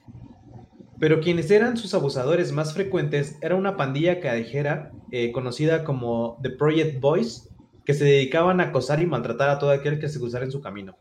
Pero 1.01 1.21
quienes 1.21 1.51
eran 1.51 1.77
sus 1.77 1.95
abusadores 1.95 2.53
más 2.53 2.75
frecuentes 2.75 3.37
era 3.41 3.57
una 3.57 3.77
pandilla 3.77 4.21
callejera 4.21 4.93
eh, 5.11 5.33
conocida 5.33 5.83
como 5.83 6.39
The 6.43 6.51
Project 6.51 7.01
Boys, 7.01 7.49
que 7.87 7.95
se 7.95 8.05
dedicaban 8.05 8.61
a 8.61 8.65
acosar 8.65 9.01
y 9.01 9.07
maltratar 9.07 9.49
a 9.49 9.59
todo 9.59 9.71
aquel 9.71 9.99
que 9.99 10.09
se 10.09 10.19
cruzara 10.19 10.45
en 10.45 10.53
su 10.53 10.61
camino. 10.61 10.97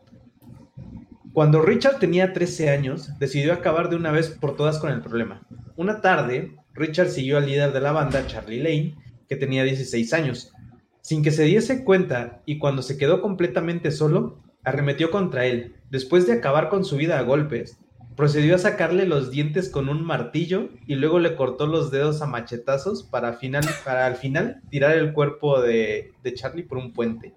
Cuando 1.33 1.61
Richard 1.61 1.99
tenía 1.99 2.31
13 2.31 2.69
años, 2.69 3.17
decidió 3.19 3.53
acabar 3.53 3.89
de 3.89 3.95
una 3.95 4.11
vez 4.11 4.29
por 4.29 4.55
todas 4.55 4.79
con 4.79 4.91
el 4.91 5.01
problema. 5.01 5.41
Una 5.75 5.99
tarde, 5.99 6.55
Richard 6.73 7.09
siguió 7.09 7.37
al 7.37 7.45
líder 7.45 7.73
de 7.73 7.81
la 7.81 7.91
banda, 7.91 8.25
Charlie 8.27 8.61
Lane, 8.61 8.95
que 9.27 9.35
tenía 9.35 9.63
16 9.63 10.13
años. 10.13 10.51
Sin 11.01 11.21
que 11.21 11.31
se 11.31 11.43
diese 11.43 11.83
cuenta 11.83 12.41
y 12.45 12.57
cuando 12.57 12.81
se 12.81 12.97
quedó 12.97 13.21
completamente 13.21 13.91
solo, 13.91 14.39
arremetió 14.63 15.11
contra 15.11 15.45
él. 15.45 15.75
Después 15.89 16.25
de 16.25 16.33
acabar 16.33 16.69
con 16.69 16.85
su 16.85 16.95
vida 16.95 17.19
a 17.19 17.23
golpes, 17.23 17.77
procedió 18.15 18.55
a 18.55 18.59
sacarle 18.59 19.05
los 19.05 19.31
dientes 19.31 19.69
con 19.69 19.89
un 19.89 20.03
martillo 20.03 20.69
y 20.87 20.95
luego 20.95 21.19
le 21.19 21.35
cortó 21.35 21.67
los 21.67 21.91
dedos 21.91 22.21
a 22.21 22.27
machetazos 22.27 23.03
para, 23.03 23.33
final, 23.33 23.63
para 23.83 24.05
al 24.05 24.15
final 24.15 24.61
tirar 24.69 24.97
el 24.97 25.13
cuerpo 25.13 25.61
de, 25.61 26.13
de 26.23 26.33
Charlie 26.33 26.63
por 26.63 26.77
un 26.77 26.93
puente. 26.93 27.33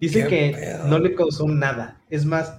Dice 0.00 0.24
¿Qué 0.24 0.52
que 0.52 0.58
pedo? 0.58 0.88
no 0.88 0.98
le 0.98 1.14
causó 1.14 1.46
nada. 1.48 2.00
Es 2.08 2.24
más, 2.24 2.58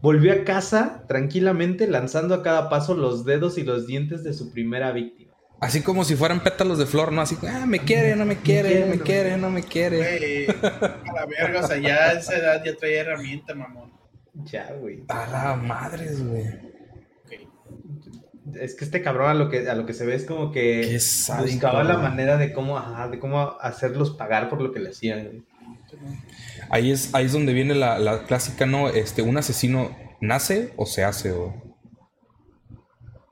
volvió 0.00 0.32
a 0.32 0.44
casa 0.44 1.04
tranquilamente 1.06 1.86
lanzando 1.86 2.34
a 2.34 2.42
cada 2.42 2.68
paso 2.68 2.94
los 2.94 3.24
dedos 3.24 3.58
y 3.58 3.64
los 3.64 3.86
dientes 3.86 4.24
de 4.24 4.32
su 4.32 4.50
primera 4.52 4.92
víctima. 4.92 5.27
Así 5.60 5.82
como 5.82 6.04
si 6.04 6.14
fueran 6.14 6.40
pétalos 6.40 6.78
de 6.78 6.86
flor, 6.86 7.10
¿no? 7.12 7.20
Así, 7.20 7.36
ah, 7.48 7.66
me 7.66 7.80
quiere, 7.80 8.14
no 8.14 8.24
me 8.24 8.36
quiere, 8.36 8.70
quiere, 8.70 8.86
me 8.86 8.98
quiere, 9.00 9.36
no 9.36 9.50
me 9.50 9.62
quiere. 9.62 9.96
Güey, 9.96 10.46
a 10.48 11.12
la 11.12 11.26
verga, 11.26 11.60
o 11.64 11.66
sea, 11.66 11.78
ya 11.78 11.96
a 12.10 12.12
esa 12.12 12.36
edad 12.36 12.64
ya 12.64 12.76
traía 12.76 13.00
herramienta, 13.00 13.54
mamón. 13.54 13.92
Ya, 14.44 14.72
güey. 14.72 15.02
A 15.08 15.26
la 15.26 15.56
madres, 15.56 16.24
güey. 16.24 16.46
Ok. 17.24 18.54
Es 18.54 18.76
que 18.76 18.84
este 18.84 19.02
cabrón 19.02 19.30
a 19.30 19.34
lo 19.34 19.48
que, 19.50 19.68
a 19.68 19.74
lo 19.74 19.84
que 19.84 19.94
se 19.94 20.06
ve 20.06 20.14
es 20.14 20.24
como 20.24 20.52
que 20.52 20.86
Qué 20.88 21.00
sádico, 21.00 21.50
buscaba 21.52 21.82
la 21.82 21.98
manera 21.98 22.36
de 22.36 22.52
cómo, 22.52 22.78
ajá, 22.78 23.08
de 23.08 23.18
cómo 23.18 23.58
hacerlos 23.60 24.10
pagar 24.12 24.48
por 24.48 24.60
lo 24.60 24.72
que 24.72 24.78
le 24.78 24.90
hacían. 24.90 25.24
güey. 25.24 25.42
Ahí 26.70 26.92
es, 26.92 27.14
ahí 27.14 27.26
es 27.26 27.32
donde 27.32 27.52
viene 27.52 27.74
la, 27.74 27.98
la 27.98 28.24
clásica, 28.24 28.64
¿no? 28.64 28.88
Este, 28.88 29.22
un 29.22 29.36
asesino 29.36 29.96
nace 30.20 30.72
o 30.76 30.86
se 30.86 31.02
hace, 31.02 31.32
güey. 31.32 31.50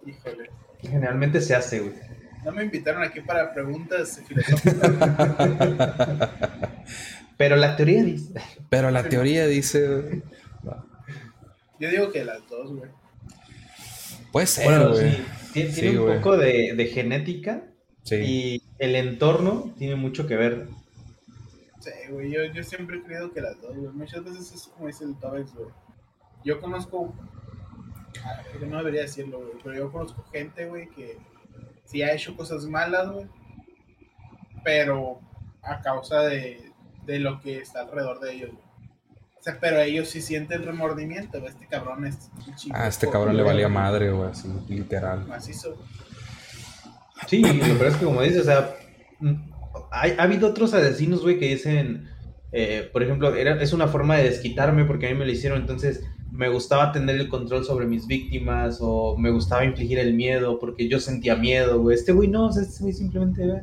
Híjole. 0.07 0.51
Generalmente 0.81 1.41
se 1.41 1.55
hace, 1.55 1.81
güey. 1.81 2.06
No 2.47 2.53
me 2.53 2.63
invitaron 2.63 3.03
aquí 3.03 3.21
para 3.23 3.53
preguntas 3.53 4.23
filosóficas. 4.25 4.87
Pero 7.37 7.57
la 7.57 7.75
teoría 7.75 8.05
dice. 8.05 8.33
Pero 8.71 8.93
la 8.93 9.09
teoría 9.09 9.49
dice. 9.49 10.23
Yo 11.81 11.91
digo 11.91 12.13
que 12.13 12.25
las 12.25 12.49
dos, 12.49 12.73
güey. 12.73 12.89
Puede 14.31 14.47
ser, 14.47 14.65
Bueno, 14.65 14.91
güey. 14.91 15.11
sí, 15.11 15.25
tiene, 15.53 15.73
Sí, 15.73 15.81
tiene 15.81 15.99
un 15.99 16.05
güey. 16.07 16.19
poco 16.19 16.37
de, 16.37 16.75
de 16.77 16.87
genética 16.87 17.65
Sí. 18.05 18.15
y 18.17 18.63
el 18.79 18.95
entorno 18.95 19.75
tiene 19.77 19.97
mucho 19.97 20.29
que 20.29 20.37
ver. 20.37 20.69
Sí, 21.81 21.91
güey, 22.11 22.31
yo, 22.31 22.45
yo 22.45 22.63
siempre 22.63 22.99
he 22.99 23.03
creído 23.03 23.33
que 23.33 23.41
las 23.41 23.61
dos, 23.61 23.77
güey. 23.77 23.91
Muchas 23.93 24.23
veces 24.25 24.53
es 24.53 24.69
como 24.69 24.87
dice 24.87 25.03
el 25.05 25.19
Tobex, 25.19 25.53
güey. 25.53 25.69
Yo 26.45 26.61
conozco, 26.61 27.13
ah, 28.25 28.41
no 28.65 28.79
debería 28.79 29.03
decirlo, 29.03 29.39
güey, 29.41 29.51
pero 29.65 29.75
yo 29.77 29.91
conozco 29.91 30.23
gente, 30.33 30.67
güey, 30.67 30.89
que 30.91 31.19
sí 31.87 32.03
ha 32.03 32.13
hecho 32.13 32.37
cosas 32.37 32.67
malas, 32.67 33.11
güey, 33.11 33.27
pero 34.65 35.21
a 35.63 35.81
causa 35.81 36.21
de, 36.23 36.73
de 37.07 37.19
lo 37.19 37.41
que 37.41 37.59
está 37.59 37.81
alrededor 37.81 38.21
de 38.21 38.35
ellos, 38.35 38.51
güey. 38.53 38.67
O 39.39 39.43
sea, 39.43 39.59
pero 39.61 39.79
ellos 39.81 40.09
sí 40.09 40.21
sienten 40.21 40.65
remordimiento, 40.65 41.39
güey. 41.41 41.53
Este 41.53 41.67
cabrón 41.69 42.05
es 42.07 42.31
un 42.47 42.57
chico 42.57 42.75
Ah, 42.77 42.89
este 42.89 43.09
cabrón 43.09 43.37
le 43.37 43.43
valía 43.45 43.69
madre, 43.69 44.11
güey, 44.11 44.31
así, 44.31 44.49
literal. 44.69 45.25
macizo. 45.27 45.77
Sí, 47.29 47.43
lo 47.43 47.75
peor 47.79 47.87
es 47.87 47.97
que 47.97 48.05
como 48.05 48.23
dices, 48.23 48.43
o 48.43 48.45
sea, 48.45 48.75
mm, 49.21 49.35
hay- 49.93 50.17
ha 50.19 50.23
habido 50.25 50.49
otros 50.49 50.75
asesinos, 50.75 51.23
güey, 51.23 51.39
que 51.39 51.47
dicen, 51.49 52.09
eh, 52.53 52.89
por 52.93 53.03
ejemplo, 53.05 53.35
era, 53.35 53.61
es 53.63 53.73
una 53.73 53.87
forma 53.89 54.17
de 54.17 54.25
desquitarme 54.25 54.85
porque 54.85 55.07
a 55.07 55.11
mí 55.11 55.15
me 55.17 55.25
lo 55.25 55.31
hicieron, 55.33 55.61
entonces 55.61 56.05
me 56.37 56.49
gustaba 56.49 56.93
tener 56.93 57.17
el 57.17 57.29
control 57.29 57.65
sobre 57.65 57.87
mis 57.87 58.07
víctimas 58.07 58.79
o 58.81 59.17
me 59.17 59.31
gustaba 59.31 59.65
infligir 59.65 59.99
el 59.99 60.15
miedo 60.15 60.59
porque 60.59 60.89
yo 60.89 61.01
sentía 61.01 61.35
miedo, 61.35 61.81
güey. 61.81 61.97
Este 61.97 62.13
güey 62.13 62.29
no, 62.29 62.47
o 62.47 62.53
sea, 62.53 62.63
este 62.63 62.83
güey 62.83 62.93
simplemente... 62.93 63.63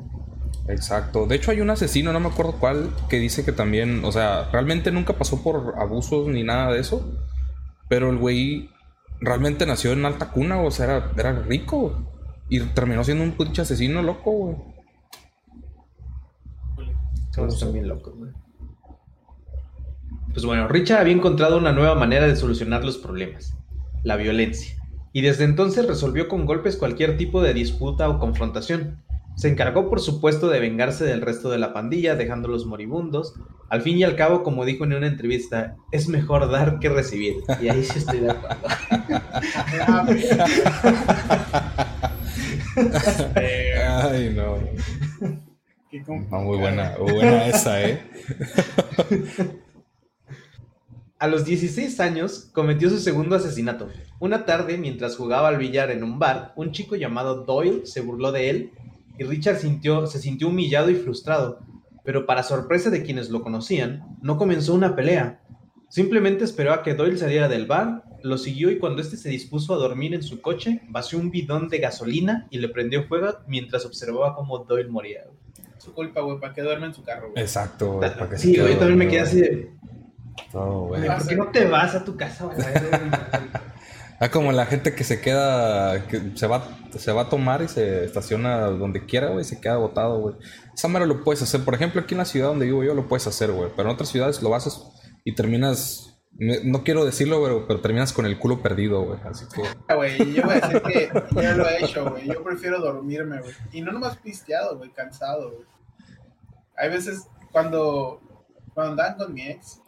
Exacto. 0.67 1.25
De 1.27 1.35
hecho, 1.35 1.51
hay 1.51 1.61
un 1.61 1.69
asesino, 1.69 2.13
no 2.13 2.19
me 2.19 2.29
acuerdo 2.29 2.53
cuál, 2.53 2.89
que 3.09 3.17
dice 3.19 3.43
que 3.43 3.51
también, 3.51 4.03
o 4.05 4.11
sea, 4.11 4.49
realmente 4.51 4.91
nunca 4.91 5.13
pasó 5.13 5.43
por 5.43 5.75
abusos 5.77 6.27
ni 6.27 6.43
nada 6.43 6.71
de 6.71 6.79
eso. 6.79 7.05
Pero 7.89 8.09
el 8.09 8.17
güey 8.17 8.69
realmente 9.19 9.65
nació 9.65 9.91
en 9.91 10.05
alta 10.05 10.31
cuna, 10.31 10.61
o 10.61 10.71
sea, 10.71 10.85
era, 10.85 11.11
era 11.17 11.43
rico. 11.43 12.07
Y 12.49 12.59
terminó 12.59 13.03
siendo 13.03 13.23
un 13.23 13.33
pinche 13.33 13.61
asesino 13.61 14.01
loco, 14.01 14.31
güey. 14.31 14.55
Todos 17.33 17.73
bien 17.73 17.87
locos, 17.87 18.15
güey. 18.15 18.31
Pues 20.33 20.45
bueno, 20.45 20.67
Richard 20.67 21.01
había 21.01 21.13
encontrado 21.13 21.59
una 21.59 21.73
nueva 21.73 21.93
manera 21.93 22.27
de 22.27 22.35
solucionar 22.35 22.83
los 22.83 22.97
problemas, 22.97 23.55
la 24.03 24.15
violencia. 24.15 24.75
Y 25.13 25.21
desde 25.21 25.43
entonces 25.43 25.85
resolvió 25.85 26.27
con 26.27 26.47
golpes 26.47 26.75
cualquier 26.75 27.17
tipo 27.17 27.43
de 27.43 27.53
disputa 27.53 28.09
o 28.09 28.17
confrontación. 28.17 29.03
Se 29.35 29.47
encargó, 29.47 29.89
por 29.89 29.99
supuesto, 29.99 30.49
de 30.49 30.59
vengarse 30.59 31.05
del 31.05 31.21
resto 31.21 31.51
de 31.51 31.59
la 31.59 31.71
pandilla, 31.71 32.15
dejándolos 32.15 32.65
moribundos. 32.65 33.35
Al 33.69 33.83
fin 33.83 33.97
y 33.99 34.03
al 34.03 34.15
cabo, 34.15 34.41
como 34.41 34.65
dijo 34.65 34.85
en 34.85 34.93
una 34.93 35.05
entrevista, 35.05 35.75
es 35.91 36.07
mejor 36.07 36.49
dar 36.49 36.79
que 36.79 36.89
recibir. 36.89 37.35
Y 37.61 37.69
ahí 37.69 37.83
sí 37.83 37.99
estoy 37.99 38.21
de 38.21 38.31
acuerdo. 38.31 38.57
Ay, 43.35 44.33
no. 44.35 44.57
No, 46.31 46.39
muy 46.41 46.57
buena, 46.57 46.95
muy 46.99 47.13
buena 47.13 47.45
esa, 47.47 47.83
¿eh? 47.87 48.01
A 51.23 51.27
los 51.27 51.45
16 51.45 52.01
años 52.01 52.49
cometió 52.51 52.89
su 52.89 52.99
segundo 52.99 53.37
asesinato. 53.37 53.87
Una 54.19 54.43
tarde, 54.43 54.77
mientras 54.77 55.15
jugaba 55.15 55.47
al 55.47 55.57
billar 55.57 55.89
en 55.89 56.03
un 56.03 56.19
bar, 56.19 56.51
un 56.57 56.73
chico 56.73 56.97
llamado 56.97 57.45
Doyle 57.45 57.85
se 57.85 58.01
burló 58.01 58.33
de 58.33 58.49
él 58.49 58.71
y 59.17 59.23
Richard 59.23 59.59
sintió, 59.59 60.05
se 60.05 60.19
sintió 60.19 60.49
humillado 60.49 60.89
y 60.89 60.95
frustrado. 60.95 61.59
Pero 62.03 62.25
para 62.25 62.43
sorpresa 62.43 62.89
de 62.89 63.03
quienes 63.03 63.29
lo 63.29 63.41
conocían, 63.41 64.17
no 64.21 64.37
comenzó 64.37 64.73
una 64.73 64.97
pelea. 64.97 65.39
Simplemente 65.87 66.43
esperó 66.43 66.73
a 66.73 66.83
que 66.83 66.93
Doyle 66.93 67.17
saliera 67.17 67.47
del 67.47 67.67
bar, 67.67 68.03
lo 68.21 68.37
siguió 68.37 68.69
y 68.69 68.77
cuando 68.77 69.01
este 69.01 69.15
se 69.15 69.29
dispuso 69.29 69.73
a 69.73 69.77
dormir 69.77 70.13
en 70.13 70.23
su 70.23 70.41
coche, 70.41 70.81
vació 70.89 71.19
un 71.19 71.31
bidón 71.31 71.69
de 71.69 71.77
gasolina 71.77 72.49
y 72.49 72.57
le 72.57 72.67
prendió 72.67 73.07
fuego 73.07 73.37
mientras 73.47 73.85
observaba 73.85 74.35
cómo 74.35 74.65
Doyle 74.65 74.89
moría. 74.89 75.21
Su 75.77 75.93
culpa, 75.93 76.19
güey, 76.19 76.41
para 76.41 76.53
que 76.53 76.63
duerme 76.63 76.87
en 76.87 76.93
su 76.93 77.01
carro, 77.01 77.31
güey. 77.31 77.41
Exacto, 77.41 77.93
güey. 77.93 78.13
para 78.13 78.29
que 78.29 78.37
se 78.37 78.47
Sí, 78.47 78.53
quede 78.55 78.73
yo 78.73 78.77
también 78.77 78.99
me 78.99 79.07
quedé 79.07 79.21
así 79.21 79.39
de... 79.39 79.83
No, 80.53 80.81
güey. 80.87 81.05
"Güey, 81.05 81.17
¿Por 81.17 81.27
qué 81.27 81.35
no 81.35 81.47
te 81.51 81.65
vas 81.67 81.95
a 81.95 82.03
tu 82.03 82.15
casa? 82.17 82.45
güey? 82.45 82.57
Ah, 84.19 84.29
como 84.29 84.53
la 84.53 84.65
gente 84.65 84.95
que 84.95 85.03
se 85.03 85.19
queda, 85.19 86.07
que 86.07 86.31
se 86.35 86.47
va, 86.47 86.65
se 86.97 87.11
va 87.11 87.23
a 87.23 87.29
tomar 87.29 87.61
y 87.61 87.67
se 87.67 88.05
estaciona 88.05 88.67
donde 88.67 89.05
quiera, 89.05 89.29
güey, 89.31 89.43
se 89.43 89.59
queda 89.59 89.75
botado, 89.75 90.19
güey. 90.21 90.35
Esa 90.73 90.87
manera 90.87 91.07
lo 91.13 91.25
puedes 91.25 91.41
hacer. 91.41 91.65
Por 91.65 91.73
ejemplo, 91.75 91.99
aquí 91.99 92.13
en 92.13 92.19
la 92.19 92.25
ciudad 92.25 92.47
donde 92.47 92.65
vivo 92.65 92.85
yo 92.85 92.93
lo 92.93 93.09
puedes 93.09 93.27
hacer, 93.27 93.51
güey. 93.51 93.69
Pero 93.75 93.89
en 93.89 93.95
otras 93.95 94.09
ciudades 94.09 94.41
lo 94.41 94.55
haces 94.55 94.81
y 95.25 95.35
terminas, 95.35 96.21
no 96.39 96.83
quiero 96.85 97.03
decirlo, 97.03 97.43
pero, 97.43 97.67
pero 97.67 97.81
terminas 97.81 98.13
con 98.13 98.25
el 98.25 98.39
culo 98.39 98.61
perdido, 98.61 99.01
güey. 99.03 99.19
Así 99.25 99.43
que, 99.53 99.61
Ah, 99.89 99.95
güey, 99.95 100.33
yo 100.33 100.43
voy 100.43 100.53
a 100.53 100.67
decir 100.67 100.81
que 100.83 101.09
ya 101.41 101.55
lo 101.55 101.67
he 101.67 101.83
hecho, 101.83 102.09
güey. 102.09 102.25
Yo 102.27 102.41
prefiero 102.43 102.79
dormirme, 102.79 103.41
güey. 103.41 103.53
Y 103.73 103.81
no 103.81 103.91
nomás 103.91 104.15
pisteado, 104.17 104.77
güey, 104.77 104.91
cansado, 104.91 105.51
güey. 105.51 105.65
Hay 106.77 106.89
veces 106.89 107.27
cuando, 107.51 108.21
cuando 108.73 108.91
andaba 108.93 109.17
con 109.17 109.33
mi 109.33 109.47
ex, 109.49 109.81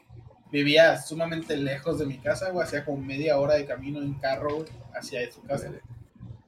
vivía 0.56 0.98
sumamente 1.02 1.58
lejos 1.58 2.00
de 2.00 2.06
mi 2.06 2.18
casa, 2.18 2.50
güey. 2.52 2.66
Hacía 2.66 2.86
como 2.86 3.02
media 3.02 3.38
hora 3.38 3.56
de 3.56 3.66
camino 3.66 4.02
en 4.02 4.14
carro, 4.16 4.56
güey, 4.56 4.70
hacia 4.96 5.30
su 5.32 5.42
casa. 5.44 5.70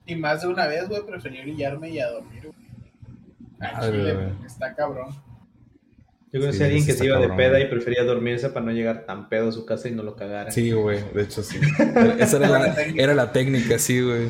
Y 0.05 0.15
más 0.15 0.41
de 0.41 0.47
una 0.47 0.65
vez, 0.67 0.87
güey, 0.87 1.05
preferí 1.05 1.39
orillarme 1.41 1.89
y 1.89 1.99
a 1.99 2.09
dormir, 2.09 2.43
güey. 2.43 2.67
A 3.59 3.73
Madre, 3.73 3.91
Chile, 3.91 4.13
güey. 4.13 4.25
güey, 4.27 4.45
está 4.45 4.73
cabrón. 4.75 5.09
Yo 6.31 6.39
conocí 6.41 6.57
Sí, 6.57 6.63
a 6.63 6.67
alguien 6.67 6.85
que 6.85 6.93
se 6.93 7.05
iba 7.05 7.19
de 7.19 7.29
peda 7.29 7.51
güey. 7.51 7.63
y 7.63 7.65
prefería 7.67 8.03
dormirse 8.03 8.49
para 8.49 8.65
no 8.65 8.71
llegar 8.71 9.05
tan 9.05 9.29
pedo 9.29 9.49
a 9.49 9.51
su 9.51 9.65
casa 9.65 9.87
y 9.89 9.91
no 9.93 10.03
lo 10.03 10.15
cagaran. 10.15 10.51
sí, 10.51 10.71
güey, 10.71 11.01
de 11.13 11.23
hecho 11.23 11.41
sí. 11.43 11.57
Esa 12.19 12.37
era 12.37 12.49
la, 12.49 12.73
era 12.95 13.15
la 13.15 13.31
técnica, 13.31 13.79
sí, 13.79 14.01
güey. 14.01 14.29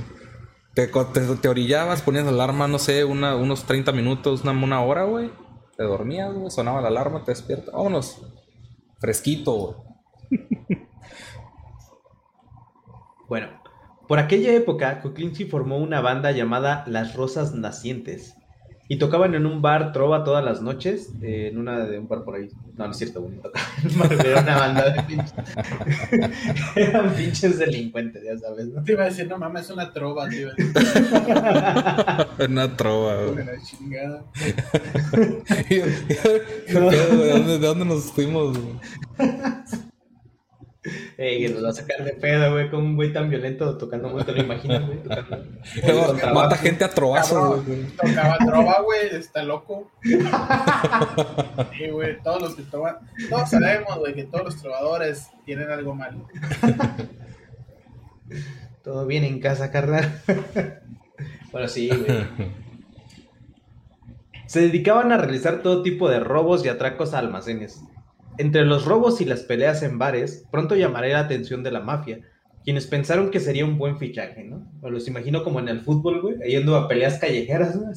Te, 0.73 0.87
te, 0.87 1.21
te 1.41 1.47
orillabas, 1.49 2.01
ponías 2.03 2.25
la 2.25 2.31
alarma, 2.31 2.67
no 2.67 2.77
sé, 2.79 3.03
una, 3.03 3.35
unos 3.35 3.63
30 3.65 3.91
minutos, 3.93 4.43
una, 4.43 4.51
una 4.51 4.81
hora, 4.81 5.03
güey. 5.05 5.31
Te 5.75 5.83
dormías, 5.83 6.33
güey, 6.33 6.49
sonaba 6.51 6.81
la 6.81 6.87
alarma, 6.87 7.23
te 7.23 7.31
despiertas. 7.31 7.73
Vámonos. 7.73 8.21
Fresquito. 8.99 9.83
Bueno, 13.27 13.49
por 14.07 14.19
aquella 14.19 14.53
época, 14.53 15.01
Kuklinski 15.01 15.43
formó 15.43 15.79
una 15.79 15.99
banda 15.99 16.31
llamada 16.31 16.85
Las 16.87 17.13
Rosas 17.13 17.53
Nacientes. 17.53 18.37
Y 18.89 18.97
tocaban 18.97 19.35
en 19.35 19.45
un 19.45 19.61
bar 19.61 19.91
trova 19.91 20.23
todas 20.23 20.43
las 20.43 20.61
noches, 20.61 21.11
eh, 21.21 21.49
en 21.51 21.57
una 21.57 21.85
de 21.85 21.99
un 21.99 22.07
bar 22.07 22.23
por 22.23 22.35
ahí. 22.35 22.47
No, 22.77 22.85
no 22.85 22.91
es 22.91 22.97
cierto, 22.97 23.21
güey, 23.21 23.35
no 23.35 23.41
tocaban 23.41 23.67
en 23.83 23.91
un 23.91 23.99
bar, 23.99 24.25
era 24.25 24.41
una 24.41 24.57
banda 24.57 24.89
de 24.89 25.03
pinches. 25.03 25.33
Eran 26.75 27.13
pinches 27.13 27.59
delincuentes, 27.59 28.23
ya 28.23 28.37
sabes, 28.37 28.67
¿no? 28.67 28.81
Te 28.83 28.93
iba 28.93 29.03
a 29.03 29.07
decir, 29.07 29.27
no 29.27 29.37
mames, 29.37 29.63
es 29.63 29.71
una 29.71 29.91
trova, 29.91 30.29
tío. 30.29 30.49
Una 32.49 32.77
trova, 32.77 33.25
güey. 33.25 33.45
la 33.45 33.61
chingada. 33.61 34.23
¿Qué 35.67 35.83
pedo, 36.67 37.17
güey? 37.17 37.27
¿De 37.27 37.29
dónde, 37.31 37.59
de 37.59 37.67
dónde 37.67 37.85
nos 37.85 38.11
fuimos? 38.11 38.57
güey? 38.57 38.79
Ey, 41.17 41.41
que 41.45 41.49
nos 41.53 41.63
va 41.63 41.69
a 41.69 41.73
sacar 41.73 42.03
de 42.03 42.13
pedo, 42.13 42.51
güey, 42.53 42.69
con 42.69 42.79
un 42.83 42.95
güey 42.95 43.11
tan 43.13 43.29
violento 43.29 43.77
tocando 43.77 44.09
música, 44.09 44.31
te 44.31 44.37
lo 44.39 44.43
imaginas, 44.43 44.85
güey, 44.85 44.99
tocando. 45.03 45.37
Luego 45.85 46.13
Tocaba- 46.13 46.33
Mata 46.33 46.57
gente 46.57 46.83
a 46.83 46.89
trovazos, 46.89 47.65
güey. 47.65 47.83
Tocaba 47.95 48.37
trova, 48.45 48.81
güey, 48.81 48.99
está 49.15 49.43
loco. 49.43 49.91
Sí, 50.03 51.89
güey, 51.91 52.21
todos 52.23 52.41
los 52.41 52.55
que 52.55 52.63
toman, 52.63 52.97
todos 53.29 53.49
sabemos, 53.49 53.97
güey, 53.99 54.13
que 54.13 54.23
todos 54.25 54.45
los 54.45 54.61
trovadores 54.61 55.29
tienen 55.45 55.69
algo 55.69 55.93
mal. 55.95 56.23
Todo 58.83 59.05
bien 59.05 59.23
en 59.23 59.39
casa, 59.39 59.71
carnal. 59.71 60.21
bueno, 61.51 61.67
sí, 61.67 61.89
güey. 61.89 62.25
Se 64.45 64.61
dedicaban 64.61 65.11
a 65.11 65.17
realizar 65.17 65.61
todo 65.61 65.81
tipo 65.83 66.09
de 66.09 66.19
robos 66.21 66.63
y 66.63 66.69
atracos 66.69 67.13
a 67.13 67.19
almacenes. 67.19 67.81
Entre 68.37 68.65
los 68.65 68.85
robos 68.85 69.19
y 69.21 69.25
las 69.25 69.41
peleas 69.41 69.81
en 69.83 69.97
bares, 69.97 70.45
pronto 70.51 70.75
llamaré 70.75 71.13
la 71.13 71.19
atención 71.21 71.63
de 71.63 71.71
la 71.71 71.79
mafia, 71.81 72.19
quienes 72.63 72.85
pensaron 72.87 73.31
que 73.31 73.39
sería 73.39 73.65
un 73.65 73.77
buen 73.77 73.97
fichaje, 73.97 74.43
¿no? 74.43 74.69
O 74.81 74.89
los 74.89 75.07
imagino 75.07 75.43
como 75.43 75.59
en 75.59 75.69
el 75.69 75.81
fútbol, 75.81 76.21
güey, 76.21 76.35
yendo 76.47 76.75
a 76.75 76.87
peleas 76.87 77.17
callejeras, 77.19 77.75
¿no? 77.75 77.91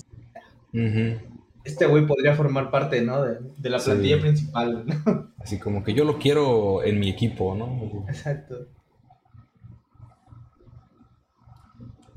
Este 1.64 1.86
güey 1.86 2.06
podría 2.06 2.34
formar 2.34 2.70
parte, 2.70 3.02
¿no? 3.02 3.22
De, 3.22 3.38
de 3.58 3.70
la 3.70 3.78
Sí. 3.78 3.90
plantilla 3.90 4.20
principal, 4.20 4.84
¿no? 4.86 5.32
Así 5.38 5.58
como 5.58 5.84
que 5.84 5.92
yo 5.92 6.04
lo 6.04 6.18
quiero 6.18 6.82
en 6.84 6.98
mi 7.00 7.10
equipo, 7.10 7.54
¿no? 7.54 8.04
Exacto. 8.08 8.66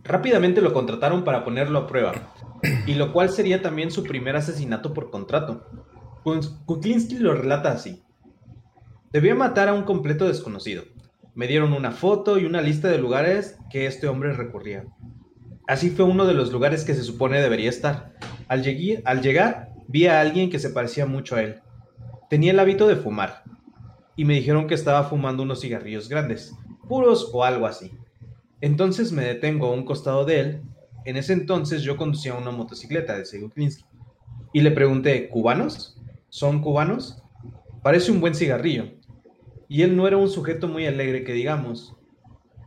Rápidamente 0.03 0.61
lo 0.61 0.73
contrataron 0.73 1.23
para 1.23 1.43
ponerlo 1.45 1.79
a 1.79 1.87
prueba, 1.87 2.13
y 2.85 2.95
lo 2.95 3.13
cual 3.13 3.29
sería 3.29 3.61
también 3.61 3.89
su 3.89 4.03
primer 4.03 4.35
asesinato 4.35 4.93
por 4.93 5.09
contrato. 5.09 5.65
Kuklinski 6.65 7.19
lo 7.19 7.33
relata 7.33 7.71
así. 7.71 8.01
Debía 9.13 9.35
matar 9.35 9.69
a 9.69 9.73
un 9.73 9.83
completo 9.83 10.27
desconocido. 10.27 10.85
Me 11.35 11.45
dieron 11.47 11.73
una 11.73 11.91
foto 11.91 12.39
y 12.39 12.45
una 12.45 12.61
lista 12.61 12.87
de 12.87 12.97
lugares 12.97 13.57
que 13.69 13.85
este 13.85 14.07
hombre 14.07 14.33
recurría. 14.33 14.85
Así 15.67 15.91
fue 15.91 16.03
uno 16.05 16.25
de 16.25 16.33
los 16.33 16.51
lugares 16.51 16.83
que 16.83 16.95
se 16.95 17.03
supone 17.03 17.39
debería 17.39 17.69
estar. 17.69 18.15
Al, 18.47 18.63
llegui- 18.63 19.03
al 19.05 19.21
llegar, 19.21 19.69
vi 19.87 20.07
a 20.07 20.19
alguien 20.19 20.49
que 20.49 20.57
se 20.57 20.71
parecía 20.71 21.05
mucho 21.05 21.35
a 21.35 21.43
él. 21.43 21.61
Tenía 22.27 22.53
el 22.53 22.59
hábito 22.59 22.87
de 22.87 22.95
fumar, 22.95 23.43
y 24.15 24.25
me 24.25 24.33
dijeron 24.33 24.65
que 24.65 24.73
estaba 24.73 25.03
fumando 25.03 25.43
unos 25.43 25.61
cigarrillos 25.61 26.09
grandes, 26.09 26.55
puros 26.89 27.29
o 27.33 27.43
algo 27.43 27.67
así. 27.67 27.91
Entonces 28.61 29.11
me 29.11 29.23
detengo 29.25 29.67
a 29.67 29.73
un 29.73 29.85
costado 29.85 30.25
de 30.25 30.39
él. 30.39 30.61
En 31.05 31.17
ese 31.17 31.33
entonces 31.33 31.83
yo 31.83 31.97
conducía 31.97 32.33
una 32.33 32.49
motocicleta 32.49 33.15
de 33.15 33.25
Seguklinski. 33.25 33.85
Y 34.53 34.61
le 34.61 34.71
pregunté, 34.71 35.29
¿cubanos? 35.29 36.01
¿Son 36.29 36.61
cubanos? 36.61 37.21
Parece 37.83 38.11
un 38.11 38.21
buen 38.21 38.33
cigarrillo. 38.33 38.85
Y 39.73 39.81
él 39.81 39.97
no 39.97 40.07
era 40.07 40.17
un 40.17 40.29
sujeto 40.29 40.67
muy 40.67 40.85
alegre 40.85 41.23
que 41.23 41.33
digamos. 41.33 41.95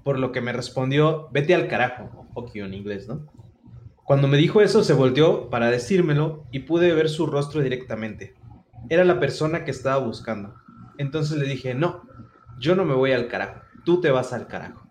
Por 0.03 0.19
lo 0.19 0.33
que 0.33 0.41
me 0.41 0.53
respondió, 0.53 1.29
vete 1.31 1.55
al 1.55 1.69
carajo. 1.69 2.27
Fuck 2.35 2.53
you 2.55 2.65
en 2.65 2.75
inglés, 2.75 3.07
¿no? 3.07 3.29
Cuando 4.03 4.27
me 4.27 4.37
dijo 4.37 4.61
eso 4.61 4.83
se 4.83 4.93
volteó 4.93 5.49
para 5.49 5.71
decírmelo 5.71 6.49
y 6.51 6.61
pude 6.61 6.93
ver 6.95 7.09
su 7.09 7.29
rostro 7.29 7.61
directamente. 7.63 8.35
Era 8.89 9.05
la 9.05 9.21
persona 9.21 9.65
que 9.65 9.71
estaba 9.71 10.05
buscando. 10.05 10.57
Entonces 10.99 11.39
le 11.39 11.47
dije, 11.47 11.77
no, 11.77 12.03
yo 12.59 12.75
no 12.75 12.85
me 12.85 12.95
voy 12.95 13.13
al 13.13 13.29
carajo, 13.29 13.61
tú 13.85 14.01
te 14.01 14.11
vas 14.11 14.33
al 14.33 14.49
carajo. 14.49 14.89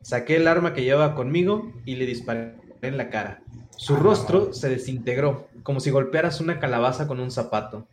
Saqué 0.00 0.36
el 0.36 0.48
arma 0.48 0.72
que 0.72 0.84
llevaba 0.84 1.14
conmigo 1.14 1.74
y 1.84 1.96
le 1.96 2.06
disparé 2.06 2.56
en 2.80 2.96
la 2.96 3.10
cara. 3.10 3.42
Su 3.76 3.96
Ah, 3.96 3.98
rostro 3.98 4.54
se 4.54 4.70
desintegró, 4.70 5.48
como 5.62 5.80
si 5.80 5.90
golpearas 5.90 6.40
una 6.40 6.60
calabaza 6.60 7.06
con 7.06 7.20
un 7.20 7.30
zapato. 7.30 7.86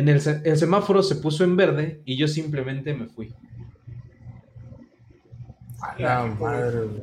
En 0.00 0.08
el, 0.08 0.20
se- 0.22 0.40
el 0.44 0.56
semáforo 0.56 1.02
se 1.02 1.16
puso 1.16 1.44
en 1.44 1.56
verde 1.56 2.00
y 2.06 2.16
yo 2.16 2.26
simplemente 2.26 2.94
me 2.94 3.06
fui. 3.06 3.34
A 5.82 5.98
la 6.00 6.26
madre, 6.26 6.80
güey. 6.86 7.02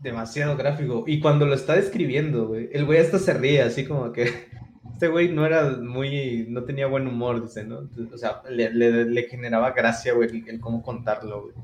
Demasiado 0.00 0.56
gráfico. 0.56 1.04
Y 1.06 1.20
cuando 1.20 1.46
lo 1.46 1.54
está 1.54 1.74
describiendo, 1.74 2.48
güey, 2.48 2.70
el 2.72 2.84
güey 2.86 2.98
hasta 2.98 3.18
se 3.18 3.34
ríe, 3.34 3.62
así 3.62 3.84
como 3.84 4.10
que 4.12 4.24
este 4.92 5.08
güey 5.08 5.30
no 5.32 5.46
era 5.46 5.70
muy, 5.76 6.46
no 6.48 6.64
tenía 6.64 6.86
buen 6.88 7.06
humor, 7.06 7.42
dice, 7.42 7.64
¿no? 7.64 7.88
O 8.12 8.18
sea, 8.18 8.42
le, 8.50 8.72
le- 8.72 9.04
le 9.04 9.22
generaba 9.28 9.70
gracia, 9.72 10.12
güey, 10.14 10.28
el, 10.30 10.48
el 10.48 10.60
cómo 10.60 10.82
contarlo, 10.82 11.42
güey. 11.42 11.54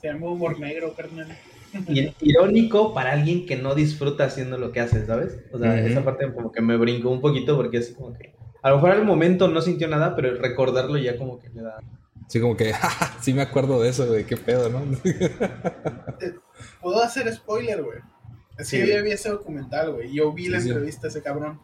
Se 0.00 0.06
llama 0.08 0.30
humor 0.30 0.58
negro, 0.58 0.94
carnal. 0.94 1.28
Y 1.86 2.12
irónico 2.20 2.94
para 2.94 3.12
alguien 3.12 3.44
que 3.46 3.56
no 3.56 3.74
disfruta 3.74 4.24
haciendo 4.24 4.56
lo 4.58 4.72
que 4.72 4.80
hace, 4.80 5.04
¿sabes? 5.04 5.38
O 5.52 5.58
sea, 5.58 5.78
esa 5.86 6.02
parte 6.04 6.32
como 6.32 6.50
que 6.50 6.62
me 6.62 6.76
brincó 6.76 7.10
un 7.10 7.20
poquito 7.20 7.56
porque 7.56 7.78
así 7.78 7.92
como 7.94 8.14
que... 8.16 8.32
A 8.62 8.70
lo 8.70 8.76
mejor 8.76 8.90
al 8.92 9.04
momento 9.04 9.48
no 9.48 9.60
sintió 9.62 9.88
nada, 9.88 10.14
pero 10.14 10.34
recordarlo 10.36 10.98
ya 10.98 11.16
como 11.16 11.40
que 11.40 11.48
le 11.50 11.62
da... 11.62 11.78
Sí, 12.28 12.40
como 12.40 12.56
que, 12.56 12.72
"Ja, 12.72 13.16
sí 13.20 13.32
me 13.32 13.42
acuerdo 13.42 13.80
de 13.82 13.88
eso, 13.88 14.06
güey, 14.06 14.24
qué 14.24 14.36
pedo, 14.36 14.68
¿no? 14.68 14.80
¿Puedo 16.80 17.02
hacer 17.02 17.32
spoiler, 17.32 17.82
güey? 17.82 17.98
Es 18.58 18.68
Sí, 18.68 18.78
que 18.78 18.86
yo 18.88 18.94
ya 18.96 19.02
vi 19.02 19.12
ese 19.12 19.30
documental, 19.30 19.92
güey. 19.94 20.12
Yo 20.12 20.32
vi 20.32 20.48
la 20.48 20.60
Sí, 20.60 20.68
entrevista 20.68 21.02
de 21.02 21.08
ese 21.08 21.22
cabrón. 21.22 21.60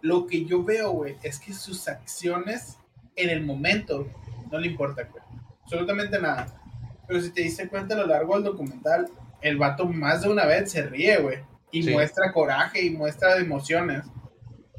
Lo 0.00 0.26
que 0.26 0.44
yo 0.44 0.64
veo, 0.64 0.90
güey, 0.92 1.16
es 1.22 1.38
que 1.38 1.52
sus 1.52 1.86
acciones 1.88 2.78
en 3.16 3.30
el 3.30 3.44
momento 3.44 4.06
no 4.50 4.58
le 4.58 4.68
importa, 4.68 5.02
güey. 5.10 5.22
Absolutamente 5.62 6.20
nada. 6.20 6.60
Pero 7.06 7.20
si 7.20 7.30
te 7.30 7.42
diste 7.42 7.68
cuenta 7.68 7.94
a 7.94 7.98
lo 7.98 8.06
largo 8.06 8.34
del 8.34 8.44
documental, 8.44 9.08
el 9.42 9.56
vato 9.58 9.86
más 9.86 10.22
de 10.22 10.30
una 10.30 10.46
vez 10.46 10.70
se 10.70 10.82
ríe, 10.82 11.18
güey. 11.18 11.38
Y 11.70 11.82
Sí. 11.82 11.90
muestra 11.92 12.32
coraje 12.32 12.82
y 12.84 12.90
muestra 12.90 13.36
emociones. 13.36 14.04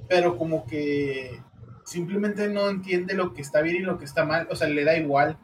Pero 0.10 0.38
como 0.38 0.66
que 0.66 1.40
simplemente 1.86 2.50
no 2.50 2.68
entiende 2.68 3.14
lo 3.14 3.34
que 3.34 3.42
está 3.42 3.62
bien 3.62 3.78
y 3.78 3.80
lo 3.80 3.98
que 3.98 4.06
está 4.06 4.26
mal. 4.26 4.48
O 4.52 4.56
sea, 4.56 4.68
le 4.68 4.84
da 4.84 4.98
igual. 4.98 5.38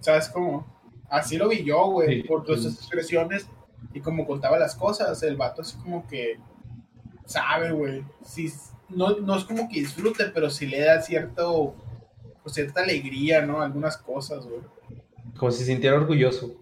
¿Sabes 0.00 0.28
cómo? 0.28 0.66
Así 1.08 1.36
lo 1.36 1.48
vi 1.48 1.62
yo, 1.64 1.86
güey, 1.90 2.22
Sí. 2.22 2.28
por 2.28 2.44
todas 2.44 2.62
esas 2.62 2.78
expresiones 2.78 3.46
y 3.92 4.00
como 4.00 4.26
contaba 4.26 4.58
las 4.58 4.74
cosas. 4.74 5.22
El 5.22 5.36
vato 5.36 5.62
así 5.62 5.76
como 5.78 6.06
que 6.08 6.38
sabe, 7.26 7.70
güey. 7.72 8.04
Sí, 8.24 8.52
no, 8.88 9.18
no 9.20 9.36
es 9.36 9.44
como 9.44 9.68
que 9.68 9.80
disfrute, 9.80 10.24
pero 10.34 10.50
sí 10.50 10.66
le 10.66 10.80
da 10.80 11.00
cierto, 11.02 11.76
pues, 12.42 12.54
cierta 12.54 12.82
alegría, 12.82 13.42
¿no? 13.46 13.62
Algunas 13.62 13.96
cosas, 13.96 14.44
güey. 14.46 14.60
Como 15.38 15.50
si 15.52 15.60
se 15.60 15.66
sintiera 15.66 15.96
orgulloso. 15.96 16.54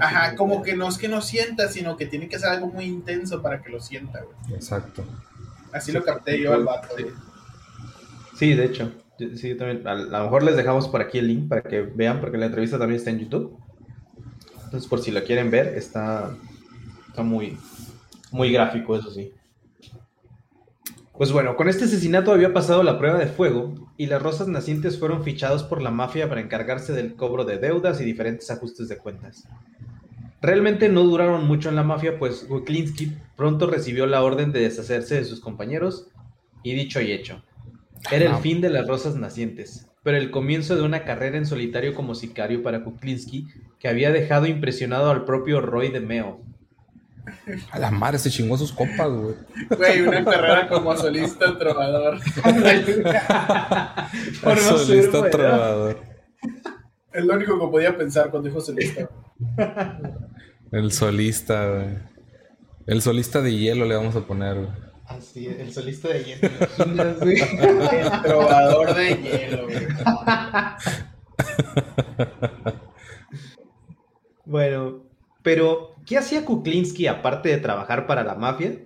Ajá, 0.00 0.36
como 0.36 0.62
que 0.62 0.76
no 0.76 0.88
es 0.88 0.96
que 0.98 1.08
no 1.08 1.20
sienta, 1.22 1.68
sino 1.68 1.96
que 1.96 2.06
tiene 2.06 2.28
que 2.28 2.38
ser 2.38 2.50
algo 2.50 2.68
muy 2.68 2.84
intenso 2.84 3.42
para 3.42 3.62
que 3.62 3.70
lo 3.70 3.80
sienta, 3.80 4.20
güey. 4.22 4.54
Exacto. 4.54 5.04
Así 5.72 5.92
lo 5.92 6.02
capté 6.04 6.40
yo 6.40 6.52
al 6.54 6.64
vato, 6.64 6.88
Sí. 8.34 8.54
de 8.54 8.64
hecho. 8.64 8.92
Sí, 9.34 9.54
también. 9.56 9.86
A 9.86 9.94
lo 9.94 10.22
mejor 10.24 10.44
les 10.44 10.56
dejamos 10.56 10.86
por 10.88 11.00
aquí 11.00 11.18
el 11.18 11.26
link 11.28 11.48
para 11.48 11.62
que 11.62 11.82
vean, 11.82 12.20
porque 12.20 12.38
la 12.38 12.46
entrevista 12.46 12.78
también 12.78 12.98
está 12.98 13.10
en 13.10 13.18
YouTube. 13.18 13.58
Entonces, 14.64 14.88
por 14.88 15.00
si 15.00 15.10
lo 15.10 15.24
quieren 15.24 15.50
ver, 15.50 15.68
está, 15.76 16.30
está 17.08 17.22
muy, 17.22 17.56
muy 18.30 18.52
gráfico, 18.52 18.96
eso 18.96 19.10
sí. 19.10 19.32
Pues 21.14 21.32
bueno, 21.32 21.56
con 21.56 21.68
este 21.68 21.86
asesinato 21.86 22.30
había 22.30 22.52
pasado 22.52 22.84
la 22.84 22.96
prueba 22.96 23.18
de 23.18 23.26
fuego 23.26 23.74
y 23.96 24.06
las 24.06 24.22
rosas 24.22 24.46
nacientes 24.46 25.00
fueron 25.00 25.24
fichados 25.24 25.64
por 25.64 25.82
la 25.82 25.90
mafia 25.90 26.28
para 26.28 26.40
encargarse 26.40 26.92
del 26.92 27.16
cobro 27.16 27.44
de 27.44 27.58
deudas 27.58 28.00
y 28.00 28.04
diferentes 28.04 28.48
ajustes 28.52 28.88
de 28.88 28.98
cuentas. 28.98 29.48
Realmente 30.40 30.88
no 30.88 31.02
duraron 31.02 31.44
mucho 31.44 31.70
en 31.70 31.74
la 31.74 31.82
mafia, 31.82 32.20
pues 32.20 32.46
Wiklinski 32.48 33.16
pronto 33.38 33.68
recibió 33.68 34.06
la 34.08 34.22
orden 34.24 34.50
de 34.50 34.60
deshacerse 34.60 35.14
de 35.14 35.24
sus 35.24 35.38
compañeros 35.38 36.08
y 36.64 36.74
dicho 36.74 37.00
y 37.00 37.12
hecho. 37.12 37.40
Era 38.10 38.28
el 38.28 38.42
fin 38.42 38.60
de 38.60 38.68
las 38.68 38.88
rosas 38.88 39.14
nacientes, 39.14 39.86
pero 40.02 40.16
el 40.18 40.32
comienzo 40.32 40.74
de 40.74 40.82
una 40.82 41.04
carrera 41.04 41.38
en 41.38 41.46
solitario 41.46 41.94
como 41.94 42.16
sicario 42.16 42.64
para 42.64 42.82
Kuklinski 42.82 43.46
que 43.78 43.86
había 43.86 44.10
dejado 44.10 44.46
impresionado 44.46 45.12
al 45.12 45.24
propio 45.24 45.60
Roy 45.60 45.88
de 45.90 46.00
Meo. 46.00 46.40
A 47.70 47.78
la 47.78 47.92
madre 47.92 48.18
se 48.18 48.28
chingó 48.30 48.56
a 48.56 48.58
sus 48.58 48.72
compas, 48.72 49.08
güey. 49.08 49.34
Güey, 49.76 50.00
una 50.02 50.24
carrera 50.24 50.68
como 50.68 50.96
solista 50.96 51.56
trovador. 51.58 52.18
Por 54.42 54.56
no 54.56 54.62
ser, 54.62 54.78
Solista 54.78 55.30
trovador. 55.30 56.00
Es 57.12 57.24
lo 57.24 57.34
único 57.34 57.56
que 57.60 57.66
podía 57.70 57.96
pensar 57.96 58.30
cuando 58.30 58.48
dijo 58.48 58.60
solista. 58.60 59.08
El 60.72 60.90
solista, 60.90 61.70
güey. 61.70 62.17
El 62.88 63.02
solista 63.02 63.42
de 63.42 63.54
hielo 63.54 63.84
le 63.84 63.96
vamos 63.96 64.16
a 64.16 64.26
poner, 64.26 64.56
güey. 64.56 64.68
Así, 65.04 65.46
el 65.46 65.70
solista 65.74 66.08
de 66.08 66.24
hielo. 66.24 66.48
imaginas, 66.86 67.18
güey? 67.20 67.38
El 67.38 68.22
trovador 68.22 68.94
de 68.94 69.16
hielo, 69.16 69.64
güey. 69.64 69.76
Bueno, 74.46 75.02
pero 75.42 75.96
¿qué 76.06 76.16
hacía 76.16 76.46
Kuklinski 76.46 77.06
aparte 77.06 77.50
de 77.50 77.58
trabajar 77.58 78.06
para 78.06 78.24
la 78.24 78.34
mafia? 78.34 78.78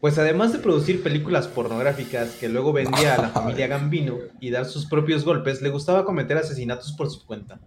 Pues 0.00 0.16
además 0.16 0.54
de 0.54 0.58
producir 0.58 1.02
películas 1.02 1.48
pornográficas 1.48 2.30
que 2.36 2.48
luego 2.48 2.72
vendía 2.72 3.16
a 3.16 3.20
la 3.20 3.28
familia 3.28 3.66
Gambino 3.66 4.16
y 4.40 4.48
dar 4.48 4.64
sus 4.64 4.86
propios 4.86 5.26
golpes, 5.26 5.60
le 5.60 5.68
gustaba 5.68 6.06
cometer 6.06 6.38
asesinatos 6.38 6.92
por 6.92 7.10
su 7.10 7.26
cuenta. 7.26 7.60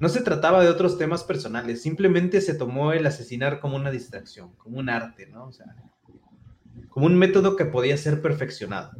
No 0.00 0.08
se 0.08 0.22
trataba 0.22 0.62
de 0.62 0.70
otros 0.70 0.96
temas 0.96 1.24
personales, 1.24 1.82
simplemente 1.82 2.40
se 2.40 2.54
tomó 2.54 2.92
el 2.92 3.06
asesinar 3.06 3.60
como 3.60 3.76
una 3.76 3.90
distracción, 3.90 4.50
como 4.56 4.78
un 4.78 4.88
arte, 4.88 5.26
¿no? 5.26 5.44
O 5.44 5.52
sea, 5.52 5.76
como 6.88 7.04
un 7.04 7.16
método 7.16 7.54
que 7.54 7.66
podía 7.66 7.96
ser 7.98 8.22
perfeccionado. 8.22 8.92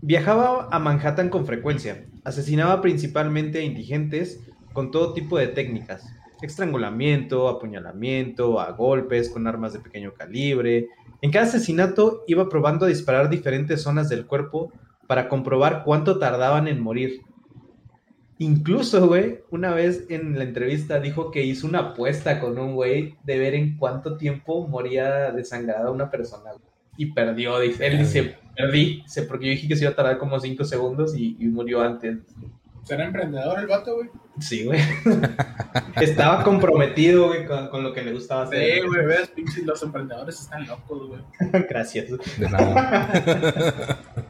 Viajaba 0.00 0.68
a 0.70 0.78
Manhattan 0.78 1.28
con 1.28 1.44
frecuencia, 1.44 2.06
asesinaba 2.24 2.80
principalmente 2.80 3.58
a 3.58 3.62
indigentes 3.62 4.40
con 4.72 4.90
todo 4.90 5.12
tipo 5.12 5.36
de 5.36 5.48
técnicas. 5.48 6.06
Estrangulamiento, 6.40 7.46
apuñalamiento, 7.48 8.60
a 8.60 8.72
golpes, 8.72 9.28
con 9.28 9.46
armas 9.46 9.74
de 9.74 9.80
pequeño 9.80 10.14
calibre. 10.14 10.88
En 11.20 11.30
cada 11.30 11.44
asesinato 11.44 12.24
iba 12.26 12.48
probando 12.48 12.86
a 12.86 12.88
disparar 12.88 13.28
diferentes 13.28 13.82
zonas 13.82 14.08
del 14.08 14.26
cuerpo 14.26 14.72
para 15.06 15.28
comprobar 15.28 15.82
cuánto 15.84 16.18
tardaban 16.18 16.66
en 16.66 16.80
morir. 16.80 17.20
Incluso, 18.40 19.06
güey, 19.06 19.40
una 19.50 19.74
vez 19.74 20.06
en 20.08 20.38
la 20.38 20.44
entrevista 20.44 20.98
dijo 20.98 21.30
que 21.30 21.44
hizo 21.44 21.66
una 21.66 21.80
apuesta 21.80 22.40
con 22.40 22.58
un 22.58 22.74
güey 22.74 23.16
de 23.22 23.38
ver 23.38 23.54
en 23.54 23.76
cuánto 23.76 24.16
tiempo 24.16 24.66
moría 24.66 25.30
desangrada 25.30 25.90
una 25.90 26.10
persona. 26.10 26.52
Y 26.96 27.12
perdió, 27.12 27.60
dice. 27.60 27.86
Él 27.86 27.98
dice, 27.98 28.38
perdí, 28.56 29.02
dice, 29.02 29.24
porque 29.24 29.44
yo 29.44 29.50
dije 29.50 29.68
que 29.68 29.76
se 29.76 29.84
iba 29.84 29.92
a 29.92 29.94
tardar 29.94 30.16
como 30.16 30.40
5 30.40 30.64
segundos 30.64 31.14
y, 31.14 31.36
y 31.38 31.48
murió 31.48 31.82
antes. 31.82 32.16
¿Será 32.82 33.04
emprendedor 33.04 33.58
el 33.58 33.66
vato, 33.66 33.96
güey? 33.96 34.08
Sí, 34.38 34.64
güey. 34.64 34.80
Estaba 36.00 36.42
comprometido, 36.42 37.28
güey, 37.28 37.44
con, 37.44 37.68
con 37.68 37.82
lo 37.82 37.92
que 37.92 38.02
le 38.02 38.14
gustaba 38.14 38.44
hacer. 38.44 38.80
Sí, 38.80 38.86
güey, 38.86 39.04
ves, 39.04 39.28
pinches, 39.28 39.66
los 39.66 39.82
emprendedores 39.82 40.40
están 40.40 40.66
locos, 40.66 41.08
güey. 41.08 41.20
Gracias. 41.68 42.08
De 42.38 42.48
nada. 42.48 43.98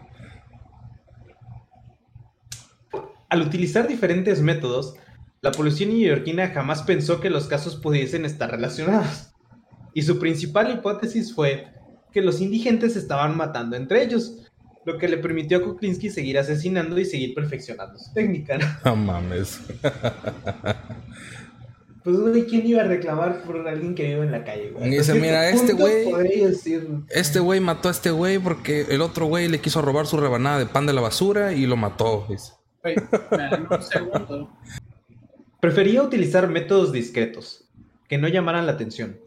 Al 3.30 3.42
utilizar 3.42 3.88
diferentes 3.88 4.42
métodos, 4.42 4.94
la 5.40 5.52
policía 5.52 5.86
neoyorquina 5.86 6.48
jamás 6.48 6.82
pensó 6.82 7.20
que 7.20 7.30
los 7.30 7.46
casos 7.46 7.76
pudiesen 7.76 8.24
estar 8.24 8.50
relacionados. 8.50 9.30
Y 9.94 10.02
su 10.02 10.18
principal 10.18 10.70
hipótesis 10.72 11.34
fue 11.34 11.66
que 12.12 12.20
los 12.22 12.40
indigentes 12.40 12.96
estaban 12.96 13.36
matando 13.36 13.76
entre 13.76 14.02
ellos, 14.02 14.36
lo 14.84 14.98
que 14.98 15.08
le 15.08 15.16
permitió 15.18 15.58
a 15.58 15.62
Kuklinski 15.62 16.10
seguir 16.10 16.38
asesinando 16.38 16.98
y 16.98 17.04
seguir 17.04 17.34
perfeccionando 17.34 17.98
su 17.98 18.12
técnica. 18.12 18.58
¿no? 18.58 18.66
No 18.84 18.96
mames. 18.96 19.60
Pues, 22.02 22.16
güey, 22.18 22.46
¿quién 22.46 22.66
iba 22.66 22.80
a 22.80 22.84
reclamar 22.86 23.42
por 23.42 23.68
alguien 23.68 23.94
que 23.94 24.04
vive 24.04 24.24
en 24.24 24.32
la 24.32 24.42
calle, 24.42 24.70
güey? 24.70 24.88
Y 24.88 24.96
dice, 24.96 25.12
mira, 25.20 25.50
este 25.50 25.74
güey- 25.74 26.04
Este 27.10 27.40
güey 27.40 27.60
mató 27.60 27.88
a 27.88 27.90
este 27.90 28.10
güey 28.10 28.38
porque 28.38 28.86
el 28.88 29.02
otro 29.02 29.26
güey 29.26 29.48
le 29.48 29.60
quiso 29.60 29.82
robar 29.82 30.06
su 30.06 30.16
rebanada 30.16 30.58
de 30.58 30.64
pan 30.64 30.86
de 30.86 30.94
la 30.94 31.02
basura 31.02 31.52
y 31.52 31.66
lo 31.66 31.76
mató. 31.76 32.24
dice. 32.30 32.52
Prefería 35.60 36.02
utilizar 36.02 36.48
métodos 36.48 36.92
discretos, 36.92 37.68
que 38.08 38.18
no 38.18 38.28
llamaran 38.28 38.66
la 38.66 38.72
atención. 38.72 39.18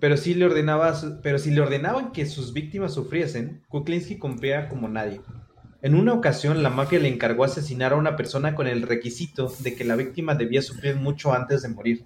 Pero 0.00 0.16
si 0.16 0.34
le, 0.34 0.44
ordenaba, 0.44 0.94
pero 1.22 1.38
si 1.38 1.50
le 1.50 1.60
ordenaban 1.60 2.12
que 2.12 2.26
sus 2.26 2.52
víctimas 2.52 2.92
sufriesen, 2.94 3.62
Kuklinski 3.68 4.18
cumplía 4.18 4.68
como 4.68 4.88
nadie. 4.88 5.20
En 5.82 5.94
una 5.94 6.12
ocasión, 6.12 6.62
la 6.62 6.70
mafia 6.70 6.98
le 6.98 7.08
encargó 7.08 7.44
asesinar 7.44 7.92
a 7.92 7.96
una 7.96 8.16
persona 8.16 8.54
con 8.54 8.66
el 8.66 8.82
requisito 8.82 9.52
de 9.60 9.74
que 9.74 9.84
la 9.84 9.96
víctima 9.96 10.34
debía 10.34 10.60
sufrir 10.60 10.96
mucho 10.96 11.32
antes 11.32 11.62
de 11.62 11.68
morir. 11.68 12.02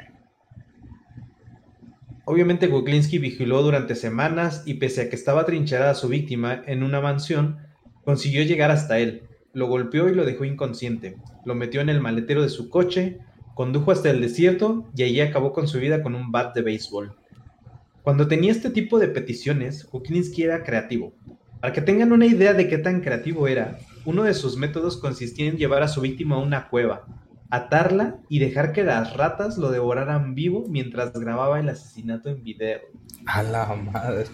Obviamente, 2.26 2.68
Kuklinski 2.68 3.18
vigiló 3.18 3.62
durante 3.62 3.94
semanas 3.96 4.62
y 4.66 4.74
pese 4.74 5.02
a 5.02 5.08
que 5.08 5.16
estaba 5.16 5.46
trincherada 5.46 5.94
su 5.94 6.08
víctima 6.08 6.62
en 6.66 6.82
una 6.82 7.00
mansión, 7.00 7.58
consiguió 8.04 8.44
llegar 8.44 8.70
hasta 8.70 8.98
él. 8.98 9.29
Lo 9.52 9.66
golpeó 9.66 10.08
y 10.08 10.14
lo 10.14 10.24
dejó 10.24 10.44
inconsciente. 10.44 11.16
Lo 11.44 11.54
metió 11.54 11.80
en 11.80 11.88
el 11.88 12.00
maletero 12.00 12.42
de 12.42 12.48
su 12.48 12.68
coche, 12.70 13.18
condujo 13.54 13.90
hasta 13.90 14.10
el 14.10 14.20
desierto 14.20 14.88
y 14.96 15.02
allí 15.02 15.20
acabó 15.20 15.52
con 15.52 15.66
su 15.66 15.78
vida 15.78 16.02
con 16.02 16.14
un 16.14 16.30
bat 16.30 16.54
de 16.54 16.62
béisbol. 16.62 17.14
Cuando 18.02 18.28
tenía 18.28 18.52
este 18.52 18.70
tipo 18.70 18.98
de 18.98 19.08
peticiones, 19.08 19.84
Kuklinski 19.84 20.42
era 20.42 20.62
creativo. 20.62 21.12
Para 21.60 21.72
que 21.72 21.82
tengan 21.82 22.12
una 22.12 22.26
idea 22.26 22.54
de 22.54 22.68
qué 22.68 22.78
tan 22.78 23.02
creativo 23.02 23.46
era, 23.46 23.78
uno 24.06 24.22
de 24.22 24.32
sus 24.32 24.56
métodos 24.56 24.96
consistía 24.96 25.48
en 25.48 25.58
llevar 25.58 25.82
a 25.82 25.88
su 25.88 26.00
víctima 26.00 26.36
a 26.36 26.40
una 26.40 26.68
cueva, 26.68 27.04
atarla 27.50 28.18
y 28.28 28.38
dejar 28.38 28.72
que 28.72 28.84
las 28.84 29.16
ratas 29.16 29.58
lo 29.58 29.70
devoraran 29.70 30.34
vivo 30.34 30.64
mientras 30.68 31.12
grababa 31.12 31.58
el 31.60 31.68
asesinato 31.68 32.28
en 32.30 32.42
video. 32.42 32.80
A 33.26 33.42
la 33.42 33.66
madre. 33.74 34.26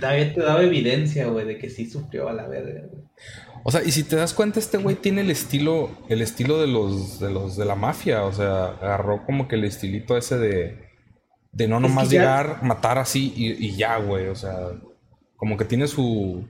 Todavía 0.00 0.34
te 0.34 0.40
daba 0.40 0.62
evidencia, 0.62 1.26
güey, 1.28 1.46
de 1.46 1.58
que 1.58 1.70
sí 1.70 1.88
sufrió 1.88 2.28
a 2.28 2.32
la 2.32 2.46
verga. 2.46 2.82
güey. 2.90 3.02
O 3.64 3.70
sea, 3.72 3.82
y 3.82 3.90
si 3.90 4.04
te 4.04 4.16
das 4.16 4.32
cuenta, 4.34 4.60
este 4.60 4.78
güey 4.78 4.94
tiene 4.96 5.22
el 5.22 5.30
estilo, 5.30 5.90
el 6.08 6.22
estilo 6.22 6.60
de 6.60 6.68
los, 6.68 7.18
de 7.18 7.30
los 7.30 7.56
de 7.56 7.64
la 7.64 7.74
mafia. 7.74 8.22
O 8.24 8.32
sea, 8.32 8.66
agarró 8.66 9.24
como 9.24 9.48
que 9.48 9.56
el 9.56 9.64
estilito 9.64 10.16
ese 10.16 10.38
de, 10.38 10.78
de 11.52 11.68
no 11.68 11.80
nomás 11.80 12.08
ya- 12.10 12.20
llegar, 12.20 12.62
matar 12.62 12.98
así 12.98 13.32
y, 13.36 13.52
y 13.66 13.74
ya, 13.76 13.96
güey. 13.98 14.28
O 14.28 14.34
sea, 14.36 14.56
como 15.36 15.56
que 15.56 15.64
tiene 15.64 15.88
su. 15.88 16.46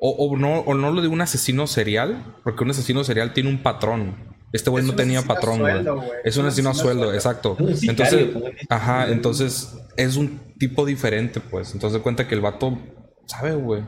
O, 0.00 0.10
o 0.10 0.36
no, 0.36 0.60
o 0.60 0.74
no 0.74 0.90
lo 0.90 1.02
de 1.02 1.08
un 1.08 1.20
asesino 1.20 1.66
serial, 1.66 2.24
porque 2.42 2.64
un 2.64 2.70
asesino 2.70 3.04
serial 3.04 3.34
tiene 3.34 3.50
un 3.50 3.62
patrón. 3.62 4.16
Este 4.52 4.70
güey 4.70 4.82
Es 4.82 4.90
no 4.90 4.96
tenía 4.96 5.22
patrón, 5.22 5.60
güey. 5.60 5.72
sueldo, 5.74 5.96
güey. 5.96 6.08
Es 6.24 6.36
un 6.38 6.46
asesino 6.46 6.70
a 6.70 6.74
sueldo, 6.74 7.12
exacto. 7.14 7.56
Entonces, 7.82 8.30
ajá, 8.68 9.08
entonces 9.08 9.76
es 9.96 10.16
un 10.16 10.40
tipo 10.58 10.84
diferente, 10.86 11.38
pues. 11.40 11.72
Entonces 11.74 11.98
de 11.98 12.02
cuenta 12.02 12.26
que 12.26 12.34
el 12.34 12.40
vato 12.40 12.78
sabe, 13.26 13.54
güey. 13.54 13.84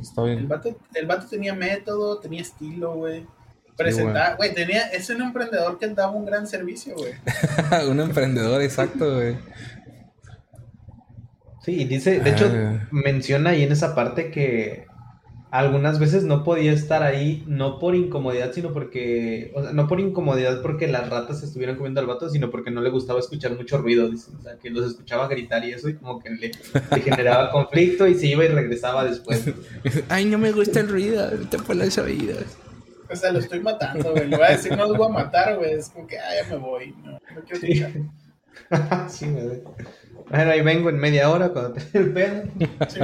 Está 0.00 0.22
El 0.22 0.28
bien. 0.36 0.48
vato, 0.48 0.76
el 0.94 1.06
vato 1.06 1.26
tenía 1.26 1.54
método, 1.54 2.18
tenía 2.20 2.42
estilo, 2.42 2.94
güey. 2.94 3.26
Presentaba, 3.76 4.36
güey, 4.36 4.54
tenía, 4.54 4.82
es 4.90 5.08
un 5.08 5.22
emprendedor 5.22 5.78
que 5.78 5.88
daba 5.88 6.12
un 6.12 6.26
gran 6.26 6.46
servicio, 6.46 6.94
güey. 6.94 7.14
un 7.90 7.98
emprendedor, 7.98 8.60
exacto, 8.62 9.14
güey. 9.16 9.36
Sí, 11.64 11.84
dice, 11.84 12.20
de 12.20 12.30
hecho, 12.30 12.46
Ah. 12.54 12.88
menciona 12.90 13.50
ahí 13.50 13.62
en 13.64 13.72
esa 13.72 13.94
parte 13.94 14.30
que 14.30 14.86
algunas 15.50 15.98
veces 15.98 16.24
no 16.24 16.44
podía 16.44 16.72
estar 16.72 17.02
ahí, 17.02 17.42
no 17.46 17.78
por 17.78 17.94
incomodidad, 17.96 18.52
sino 18.52 18.72
porque, 18.72 19.52
o 19.54 19.62
sea, 19.62 19.72
no 19.72 19.88
por 19.88 19.98
incomodidad 19.98 20.62
porque 20.62 20.86
las 20.86 21.08
ratas 21.10 21.42
estuvieran 21.42 21.76
comiendo 21.76 22.00
al 22.00 22.06
vato, 22.06 22.28
sino 22.28 22.50
porque 22.50 22.70
no 22.70 22.80
le 22.80 22.90
gustaba 22.90 23.18
escuchar 23.18 23.56
mucho 23.56 23.78
ruido, 23.78 24.08
dice, 24.08 24.30
o 24.38 24.42
sea, 24.42 24.56
que 24.58 24.70
los 24.70 24.86
escuchaba 24.86 25.26
gritar 25.28 25.64
y 25.64 25.72
eso, 25.72 25.88
y 25.88 25.94
como 25.96 26.20
que 26.20 26.30
le, 26.30 26.52
le 26.94 27.00
generaba 27.02 27.50
conflicto 27.52 28.06
y 28.06 28.14
se 28.14 28.28
iba 28.28 28.44
y 28.44 28.48
regresaba 28.48 29.04
después. 29.04 29.44
Ay, 30.08 30.24
no 30.26 30.38
me 30.38 30.52
gusta 30.52 30.80
el 30.80 30.88
ruido, 30.88 31.28
te 31.50 31.58
por 31.58 31.74
las 31.76 31.98
oídos. 31.98 32.44
O 33.12 33.16
sea, 33.16 33.32
lo 33.32 33.40
estoy 33.40 33.58
matando, 33.58 34.12
güey. 34.12 34.28
Le 34.28 34.36
voy 34.36 34.46
a 34.46 34.50
decir, 34.50 34.76
no 34.76 34.86
los 34.86 34.96
voy 34.96 35.08
a 35.08 35.10
matar, 35.10 35.56
güey. 35.56 35.72
Es 35.72 35.88
como 35.88 36.06
que, 36.06 36.16
ah, 36.16 36.30
ya 36.44 36.48
me 36.48 36.58
voy. 36.58 36.94
No, 37.04 37.10
no 37.12 37.40
quiero 37.44 37.60
Sí. 37.60 37.72
escuchar. 37.72 39.08
sí, 39.10 39.26
güey. 39.26 39.62
Bueno, 40.30 40.50
ahí 40.52 40.60
vengo 40.62 40.90
en 40.90 40.98
media 40.98 41.28
hora 41.28 41.48
cuando 41.48 41.72
te 41.72 41.98
el 41.98 42.12
pedo. 42.12 42.44
Sí. 42.88 43.00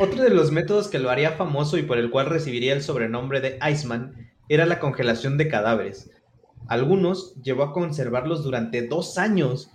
Otro 0.00 0.22
de 0.22 0.30
los 0.30 0.50
métodos 0.50 0.88
que 0.88 0.98
lo 0.98 1.10
haría 1.10 1.32
famoso 1.32 1.76
y 1.76 1.82
por 1.82 1.98
el 1.98 2.10
cual 2.10 2.24
recibiría 2.24 2.72
el 2.72 2.82
sobrenombre 2.82 3.42
de 3.42 3.58
Iceman 3.70 4.30
era 4.48 4.64
la 4.64 4.80
congelación 4.80 5.36
de 5.36 5.48
cadáveres. 5.48 6.10
Algunos 6.68 7.34
llevó 7.42 7.64
a 7.64 7.72
conservarlos 7.74 8.42
durante 8.42 8.88
dos 8.88 9.18
años. 9.18 9.70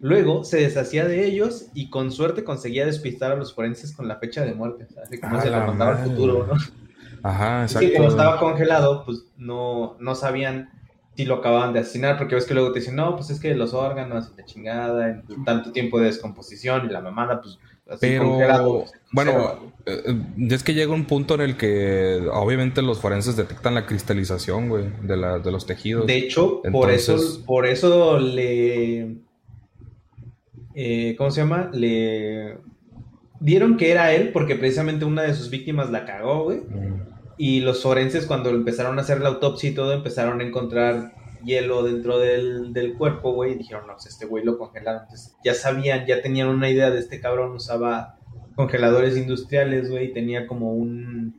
Luego 0.00 0.42
se 0.42 0.60
deshacía 0.60 1.06
de 1.06 1.24
ellos 1.24 1.66
y 1.72 1.88
con 1.88 2.10
suerte 2.10 2.42
conseguía 2.42 2.84
despistar 2.84 3.30
a 3.30 3.36
los 3.36 3.54
forenses 3.54 3.94
con 3.94 4.08
la 4.08 4.16
fecha 4.16 4.44
de 4.44 4.54
muerte. 4.54 4.88
Así 5.04 5.20
como 5.20 5.36
A 5.36 5.40
se 5.40 5.50
la 5.50 5.60
lo 5.60 5.66
contaba 5.66 6.02
al 6.02 6.04
futuro, 6.04 6.48
¿no? 6.48 6.54
Ajá, 7.22 7.62
exacto. 7.62 7.86
que 7.86 7.94
como 7.94 8.08
estaba 8.08 8.40
congelado, 8.40 9.04
pues 9.04 9.24
no, 9.36 9.96
no 10.00 10.16
sabían 10.16 10.70
si 11.14 11.26
lo 11.26 11.36
acababan 11.36 11.72
de 11.74 11.80
asesinar, 11.80 12.18
porque 12.18 12.34
ves 12.34 12.46
que 12.46 12.54
luego 12.54 12.72
te 12.72 12.80
dicen, 12.80 12.96
no, 12.96 13.14
pues 13.14 13.30
es 13.30 13.38
que 13.38 13.54
los 13.54 13.72
órganos 13.72 14.32
y 14.34 14.40
la 14.40 14.46
chingada, 14.46 15.10
en 15.10 15.44
tanto 15.44 15.70
tiempo 15.70 16.00
de 16.00 16.06
descomposición 16.06 16.86
y 16.86 16.88
la 16.88 17.02
mamada, 17.02 17.40
pues 17.40 17.58
así 17.88 18.16
congelado. 18.18 18.86
Pero, 18.86 18.99
bueno, 19.12 19.72
eh, 19.86 20.02
eh, 20.06 20.48
es 20.50 20.62
que 20.62 20.74
llega 20.74 20.92
un 20.92 21.04
punto 21.04 21.34
en 21.34 21.40
el 21.40 21.56
que 21.56 22.28
obviamente 22.32 22.82
los 22.82 23.00
forenses 23.00 23.36
detectan 23.36 23.74
la 23.74 23.86
cristalización, 23.86 24.68
güey, 24.68 24.84
de, 25.02 25.16
la, 25.16 25.38
de 25.38 25.50
los 25.50 25.66
tejidos. 25.66 26.06
De 26.06 26.16
hecho, 26.16 26.62
por 26.70 26.90
eso, 26.90 27.16
por 27.44 27.66
eso 27.66 28.18
le, 28.18 29.16
eh, 30.74 31.14
¿cómo 31.18 31.30
se 31.30 31.40
llama? 31.40 31.70
Le 31.72 32.58
dieron 33.40 33.76
que 33.76 33.90
era 33.90 34.12
él, 34.12 34.30
porque 34.32 34.54
precisamente 34.54 35.04
una 35.04 35.22
de 35.22 35.34
sus 35.34 35.50
víctimas 35.50 35.90
la 35.90 36.04
cagó, 36.04 36.44
güey. 36.44 36.58
Mm. 36.58 37.08
Y 37.36 37.60
los 37.60 37.82
forenses 37.82 38.26
cuando 38.26 38.50
empezaron 38.50 38.98
a 38.98 39.02
hacer 39.02 39.20
la 39.20 39.30
autopsia 39.30 39.70
y 39.70 39.74
todo, 39.74 39.92
empezaron 39.92 40.40
a 40.40 40.44
encontrar 40.44 41.14
hielo 41.42 41.82
dentro 41.82 42.18
del, 42.18 42.72
del 42.74 42.94
cuerpo, 42.94 43.32
güey, 43.32 43.52
y 43.52 43.54
dijeron, 43.56 43.86
no, 43.86 43.94
pues 43.94 44.06
este 44.06 44.26
güey 44.26 44.44
lo 44.44 44.58
congelaron. 44.58 45.02
Entonces 45.02 45.34
ya 45.42 45.54
sabían, 45.54 46.06
ya 46.06 46.22
tenían 46.22 46.48
una 46.48 46.68
idea 46.68 46.90
de 46.90 47.00
este 47.00 47.20
cabrón, 47.20 47.52
usaba 47.52 48.19
congeladores 48.62 49.16
industriales, 49.16 49.90
güey, 49.90 50.12
tenía 50.12 50.46
como 50.46 50.72
un, 50.74 51.34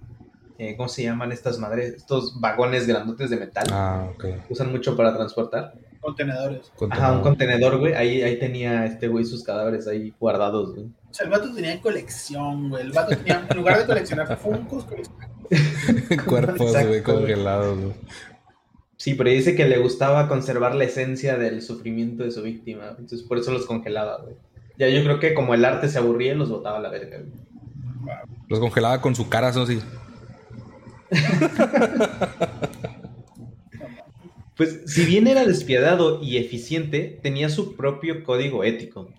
eh, 0.57 0.75
¿cómo 0.75 0.89
se 0.89 1.03
llaman 1.03 1.31
estas 1.31 1.59
madres? 1.59 1.93
Estos 1.95 2.39
vagones 2.39 2.87
grandotes 2.87 3.29
de 3.29 3.37
metal, 3.37 3.65
Ah, 3.71 4.07
ok. 4.13 4.21
que 4.21 4.39
usan 4.53 4.71
mucho 4.71 4.95
para 4.97 5.15
transportar. 5.15 5.73
Contenedores. 6.01 6.71
Ajá, 6.89 7.11
un 7.11 7.21
contenedor, 7.21 7.77
güey, 7.77 7.93
ahí, 7.93 8.23
ahí 8.23 8.39
tenía 8.39 8.85
este 8.87 9.07
güey 9.07 9.23
sus 9.23 9.43
cadáveres 9.43 9.87
ahí 9.87 10.13
guardados, 10.19 10.73
güey. 10.73 10.87
O 10.87 11.13
sea, 11.13 11.25
el 11.25 11.31
vato 11.31 11.53
tenía 11.53 11.79
colección, 11.79 12.69
güey. 12.69 12.83
El 12.83 12.91
vato 12.91 13.15
tenía, 13.15 13.45
en 13.49 13.57
lugar 13.57 13.77
de 13.79 13.85
coleccionar 13.85 14.37
Funkos, 14.37 14.85
coleccionaba 14.85 15.31
Cuerpos, 16.25 16.71
güey. 16.87 17.03
congelados, 17.03 17.77
güey. 17.79 17.93
Sí, 18.97 19.15
pero 19.15 19.29
dice 19.31 19.55
que 19.55 19.65
le 19.65 19.77
gustaba 19.79 20.27
conservar 20.27 20.75
la 20.75 20.83
esencia 20.83 21.37
del 21.37 21.61
sufrimiento 21.61 22.23
de 22.23 22.31
su 22.31 22.41
víctima. 22.43 22.89
Entonces 22.97 23.23
por 23.23 23.37
eso 23.39 23.51
los 23.51 23.65
congelaba, 23.65 24.21
güey. 24.23 24.35
Ya 24.81 24.89
yo 24.89 25.03
creo 25.03 25.19
que 25.19 25.35
como 25.35 25.53
el 25.53 25.63
arte 25.63 25.87
se 25.87 25.99
aburría, 25.99 26.33
los 26.33 26.49
botaba 26.49 26.79
a 26.79 26.81
la 26.81 26.89
verga, 26.89 27.19
güey. 27.19 27.29
Los 28.47 28.59
congelaba 28.59 28.99
con 28.99 29.13
su 29.13 29.29
cara, 29.29 29.49
así. 29.49 29.79
Pues 34.57 34.81
si 34.85 35.05
bien 35.05 35.27
era 35.27 35.45
despiadado 35.45 36.21
y 36.21 36.37
eficiente, 36.37 37.19
tenía 37.23 37.49
su 37.49 37.75
propio 37.75 38.23
código 38.23 38.63
ético. 38.63 39.09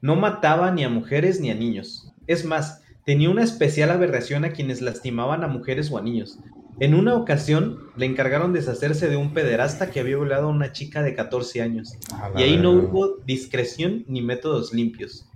No 0.00 0.16
mataba 0.16 0.70
ni 0.70 0.84
a 0.84 0.88
mujeres 0.88 1.40
ni 1.40 1.50
a 1.50 1.54
niños. 1.54 2.12
Es 2.26 2.44
más, 2.46 2.82
tenía 3.04 3.28
una 3.28 3.42
especial 3.42 3.90
aberración 3.90 4.44
a 4.44 4.52
quienes 4.52 4.80
lastimaban 4.80 5.44
a 5.44 5.48
mujeres 5.48 5.90
o 5.90 5.98
a 5.98 6.02
niños. 6.02 6.38
En 6.78 6.94
una 6.94 7.14
ocasión 7.14 7.90
le 7.96 8.04
encargaron 8.04 8.52
deshacerse 8.52 9.08
de 9.08 9.16
un 9.16 9.32
pederasta 9.32 9.90
que 9.90 10.00
había 10.00 10.16
violado 10.16 10.48
a 10.48 10.50
una 10.50 10.72
chica 10.72 11.02
de 11.02 11.14
14 11.14 11.62
años. 11.62 11.96
Y 12.36 12.42
ahí 12.42 12.58
no 12.58 12.72
hubo 12.72 13.16
discreción 13.24 14.04
ni 14.08 14.20
métodos 14.20 14.74
limpios. 14.74 15.26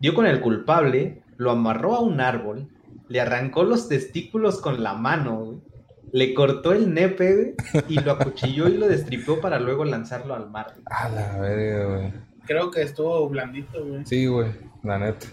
Dio 0.00 0.12
con 0.14 0.26
el 0.26 0.40
culpable, 0.40 1.22
lo 1.36 1.52
amarró 1.52 1.94
a 1.94 2.00
un 2.00 2.20
árbol, 2.20 2.68
le 3.08 3.20
arrancó 3.20 3.62
los 3.62 3.88
testículos 3.88 4.60
con 4.60 4.82
la 4.82 4.94
mano, 4.94 5.62
le 6.10 6.34
cortó 6.34 6.72
el 6.72 6.92
nepe 6.92 7.54
y 7.88 8.00
lo 8.00 8.12
acuchilló 8.12 8.68
y 8.68 8.76
lo 8.76 8.88
destripó 8.88 9.40
para 9.40 9.60
luego 9.60 9.84
lanzarlo 9.84 10.34
al 10.34 10.50
mar. 10.50 10.74
A 10.86 11.08
la 11.08 11.38
verga, 11.38 11.96
güey. 11.96 12.12
Creo 12.44 12.72
que 12.72 12.82
estuvo 12.82 13.28
blandito, 13.28 13.84
güey. 13.84 14.04
Sí, 14.04 14.26
güey, 14.26 14.50
la 14.82 14.98
neta. 14.98 15.28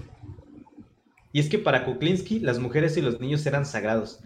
Y 1.31 1.39
es 1.39 1.49
que 1.49 1.59
para 1.59 1.85
Kuklinski 1.85 2.39
las 2.39 2.59
mujeres 2.59 2.97
y 2.97 3.01
los 3.01 3.19
niños 3.19 3.45
eran 3.45 3.65
sagrados. 3.65 4.21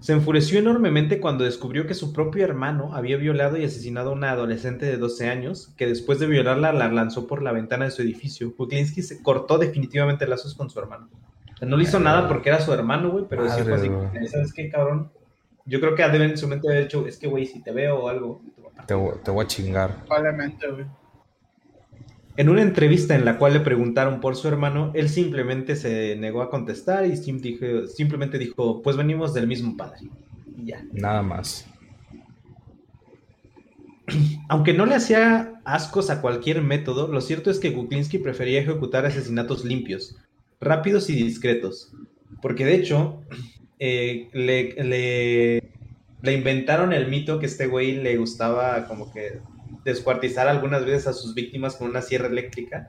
Se 0.00 0.12
enfureció 0.12 0.58
enormemente 0.58 1.20
cuando 1.20 1.44
descubrió 1.44 1.86
que 1.86 1.94
su 1.94 2.12
propio 2.12 2.44
hermano 2.44 2.94
había 2.94 3.16
violado 3.16 3.56
y 3.56 3.64
asesinado 3.64 4.10
a 4.10 4.12
una 4.12 4.32
adolescente 4.32 4.84
de 4.86 4.98
12 4.98 5.28
años, 5.28 5.72
que 5.76 5.86
después 5.86 6.18
de 6.18 6.26
violarla 6.26 6.72
la 6.72 6.88
lanzó 6.88 7.26
por 7.26 7.42
la 7.42 7.52
ventana 7.52 7.86
de 7.86 7.90
su 7.90 8.02
edificio. 8.02 8.54
Kuklinski 8.54 9.02
se 9.02 9.22
cortó 9.22 9.56
definitivamente 9.58 10.26
lazos 10.26 10.54
con 10.54 10.68
su 10.68 10.78
hermano. 10.78 11.08
no 11.62 11.76
le 11.76 11.84
hizo 11.84 12.00
nada 12.00 12.28
porque 12.28 12.50
era 12.50 12.60
su 12.60 12.72
hermano, 12.72 13.10
güey, 13.10 13.24
pero 13.28 13.48
sí 13.48 13.62
fue 13.62 13.74
así, 13.74 13.88
¿sabes 14.28 14.52
qué, 14.52 14.68
cabrón? 14.68 15.10
Yo 15.64 15.80
creo 15.80 15.94
que 15.94 16.02
a 16.02 16.14
en 16.14 16.36
su 16.36 16.46
mente 16.46 16.68
haber 16.68 16.82
dicho, 16.82 17.06
es 17.06 17.16
que, 17.18 17.26
güey, 17.26 17.46
si 17.46 17.62
te 17.62 17.72
veo 17.72 18.00
o 18.00 18.08
algo... 18.08 18.42
Te, 18.86 18.94
te 19.24 19.30
voy 19.30 19.44
a 19.44 19.48
chingar. 19.48 20.04
Probablemente, 20.04 20.70
güey. 20.70 20.84
En 22.36 22.48
una 22.48 22.62
entrevista 22.62 23.14
en 23.14 23.24
la 23.24 23.38
cual 23.38 23.52
le 23.52 23.60
preguntaron 23.60 24.20
por 24.20 24.34
su 24.34 24.48
hermano, 24.48 24.90
él 24.94 25.08
simplemente 25.08 25.76
se 25.76 26.16
negó 26.16 26.42
a 26.42 26.50
contestar 26.50 27.06
y 27.06 27.16
simplemente 27.16 28.38
dijo, 28.38 28.82
pues 28.82 28.96
venimos 28.96 29.32
del 29.34 29.46
mismo 29.46 29.76
padre. 29.76 29.98
Y 30.56 30.66
ya. 30.66 30.84
Nada 30.92 31.22
más. 31.22 31.66
Aunque 34.48 34.72
no 34.72 34.84
le 34.84 34.96
hacía 34.96 35.60
ascos 35.64 36.10
a 36.10 36.20
cualquier 36.20 36.60
método, 36.60 37.06
lo 37.06 37.20
cierto 37.20 37.52
es 37.52 37.60
que 37.60 37.72
Kuklinski 37.72 38.18
prefería 38.18 38.60
ejecutar 38.60 39.06
asesinatos 39.06 39.64
limpios, 39.64 40.16
rápidos 40.60 41.08
y 41.10 41.14
discretos. 41.14 41.92
Porque 42.42 42.64
de 42.64 42.74
hecho, 42.74 43.22
eh, 43.78 44.28
le, 44.32 44.72
le, 44.82 45.72
le 46.20 46.32
inventaron 46.32 46.92
el 46.92 47.08
mito 47.08 47.38
que 47.38 47.46
este 47.46 47.68
güey 47.68 47.92
le 47.92 48.16
gustaba 48.16 48.88
como 48.88 49.12
que 49.12 49.38
descuartizar 49.84 50.48
algunas 50.48 50.84
veces 50.84 51.08
a 51.08 51.12
sus 51.12 51.34
víctimas 51.34 51.76
con 51.76 51.90
una 51.90 52.02
sierra 52.02 52.28
eléctrica. 52.28 52.88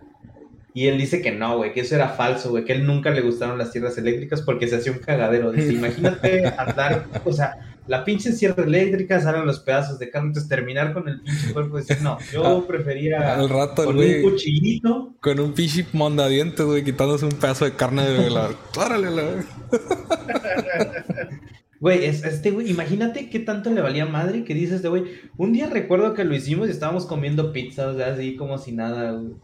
Y 0.74 0.88
él 0.88 0.98
dice 0.98 1.22
que 1.22 1.32
no, 1.32 1.58
güey, 1.58 1.74
que 1.74 1.82
eso 1.82 1.96
era 1.96 2.10
falso, 2.10 2.50
güey, 2.50 2.66
que 2.66 2.74
a 2.74 2.76
él 2.76 2.86
nunca 2.86 3.10
le 3.10 3.22
gustaron 3.22 3.58
las 3.58 3.72
sierras 3.72 3.98
eléctricas 3.98 4.42
porque 4.42 4.68
se 4.68 4.76
hacía 4.76 4.92
un 4.92 5.00
cagadero. 5.00 5.52
Dice, 5.52 5.74
imagínate 5.74 6.48
andar, 6.58 7.06
o 7.24 7.32
sea, 7.32 7.58
la 7.88 8.04
pinche 8.04 8.32
sierra 8.32 8.64
eléctrica 8.64 9.22
salen 9.22 9.46
los 9.46 9.60
pedazos 9.60 10.00
de 10.00 10.10
carne, 10.10 10.30
entonces 10.30 10.50
terminar 10.50 10.94
con 10.94 11.08
el 11.08 11.22
pinche 11.22 11.54
cuerpo 11.54 11.78
y 11.78 11.82
decir, 11.82 12.02
no, 12.02 12.18
yo 12.34 12.46
ah, 12.46 12.68
prefería 12.68 13.36
al 13.36 13.48
rato, 13.48 13.86
con 13.86 13.98
un 13.98 14.22
cuchillito. 14.22 15.14
Con 15.22 15.40
un 15.40 15.54
pinche 15.54 15.86
mondadientes, 15.94 16.66
güey, 16.66 16.84
quitándose 16.84 17.26
un 17.26 17.34
pedazo 17.34 17.66
de 17.66 17.76
carne 17.76 18.04
de 18.04 18.30
la... 18.30 18.50
Güey, 21.86 22.04
este 22.06 22.50
güey, 22.50 22.72
imagínate 22.72 23.30
qué 23.30 23.38
tanto 23.38 23.70
le 23.70 23.80
valía 23.80 24.08
madre 24.08 24.44
que 24.44 24.56
dices 24.56 24.78
este 24.78 24.88
güey. 24.88 25.04
Un 25.38 25.54
día 25.54 25.70
recuerdo 25.70 26.16
que 26.16 26.24
lo 26.24 26.34
hicimos 26.34 26.68
y 26.68 26.72
estábamos 26.72 27.06
comiendo 27.06 27.54
pizza, 27.54 27.90
o 27.90 27.96
sea, 27.96 28.08
así 28.08 28.36
como 28.36 28.58
si 28.58 28.72
nada, 28.72 29.12
güey. 29.12 29.36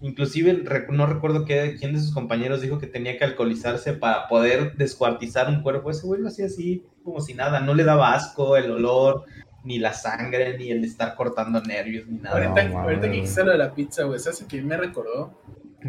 Inclusive 0.00 0.64
no 0.88 1.04
recuerdo 1.04 1.44
que, 1.44 1.76
quién 1.78 1.92
de 1.92 2.00
sus 2.00 2.14
compañeros 2.14 2.62
dijo 2.62 2.78
que 2.78 2.86
tenía 2.86 3.18
que 3.18 3.24
alcoholizarse 3.24 3.92
para 3.92 4.26
poder 4.26 4.74
descuartizar 4.78 5.50
un 5.50 5.60
cuerpo. 5.62 5.90
Ese 5.90 6.06
güey 6.06 6.18
lo 6.18 6.28
hacía 6.28 6.46
así 6.46 6.82
como 7.04 7.20
si 7.20 7.34
nada, 7.34 7.60
no 7.60 7.74
le 7.74 7.84
daba 7.84 8.14
asco 8.14 8.56
el 8.56 8.70
olor, 8.70 9.26
ni 9.64 9.78
la 9.78 9.92
sangre, 9.92 10.56
ni 10.56 10.70
el 10.70 10.82
estar 10.82 11.14
cortando 11.14 11.60
nervios, 11.60 12.06
ni 12.08 12.20
nada. 12.20 12.42
Ahorita, 12.42 12.80
ahorita 12.80 13.02
que 13.02 13.16
dijiste 13.16 13.44
lo 13.44 13.52
de 13.52 13.58
la 13.58 13.74
pizza, 13.74 14.04
güey, 14.04 14.18
¿sabes 14.18 14.46
quién 14.48 14.66
me 14.66 14.78
recordó? 14.78 15.38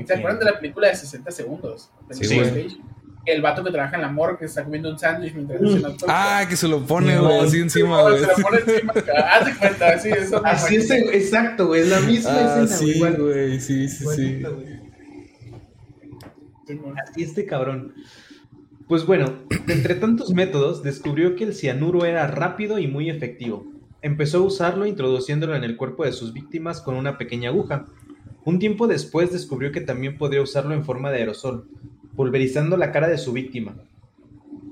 ¿Se 0.05 0.15
acuerdan 0.15 0.39
de 0.39 0.45
la 0.51 0.59
película 0.59 0.89
de 0.89 0.97
60 0.97 1.31
segundos? 1.31 1.89
Sí, 2.11 2.37
güey 2.37 2.67
el 3.25 3.41
vato 3.41 3.63
que 3.63 3.71
trabaja 3.71 3.95
en 3.95 4.01
la 4.01 4.09
morgue 4.09 4.39
que 4.39 4.45
está 4.45 4.63
comiendo 4.63 4.89
un 4.89 4.99
sándwich 4.99 5.33
mientras 5.33 5.61
mm. 5.61 6.05
Ah, 6.07 6.45
que 6.47 6.55
se 6.55 6.67
lo 6.67 6.85
pone, 6.85 7.17
güey, 7.17 7.39
así 7.39 7.59
encima, 7.59 8.01
güey. 8.01 8.19
Se 8.19 8.27
lo 8.27 8.33
pone 8.35 8.59
encima. 8.59 8.93
Haz 9.31 9.45
de 9.45 9.55
cuenta, 9.55 9.89
así, 9.89 10.09
eso. 10.09 10.45
Así 10.45 10.75
es, 10.75 10.91
exacto, 10.91 11.67
güey, 11.67 11.81
es 11.81 11.89
la 11.89 11.99
misma 12.01 12.31
ah, 12.33 12.63
escena, 12.63 12.67
Sí, 12.67 12.99
güey, 12.99 13.59
sí, 13.59 13.87
sí, 13.87 14.05
sí. 14.15 14.43
Así 16.97 17.23
este 17.23 17.45
cabrón. 17.45 17.93
Pues 18.87 19.05
bueno, 19.05 19.33
entre 19.67 19.95
tantos 19.95 20.31
métodos, 20.31 20.83
descubrió 20.83 21.35
que 21.35 21.45
el 21.45 21.53
cianuro 21.53 22.05
era 22.05 22.27
rápido 22.27 22.79
y 22.79 22.87
muy 22.87 23.09
efectivo. 23.09 23.65
Empezó 24.01 24.39
a 24.39 24.41
usarlo 24.41 24.85
introduciéndolo 24.85 25.55
en 25.55 25.63
el 25.63 25.77
cuerpo 25.77 26.03
de 26.03 26.11
sus 26.11 26.33
víctimas 26.33 26.81
con 26.81 26.95
una 26.95 27.17
pequeña 27.17 27.49
aguja. 27.49 27.85
Un 28.43 28.59
tiempo 28.59 28.87
después 28.87 29.31
descubrió 29.31 29.71
que 29.71 29.79
también 29.79 30.17
podría 30.17 30.41
usarlo 30.41 30.73
en 30.73 30.83
forma 30.83 31.11
de 31.11 31.19
aerosol, 31.19 31.69
pulverizando 32.15 32.77
la 32.77 32.91
cara 32.91 33.07
de 33.07 33.17
su 33.17 33.33
víctima. 33.33 33.75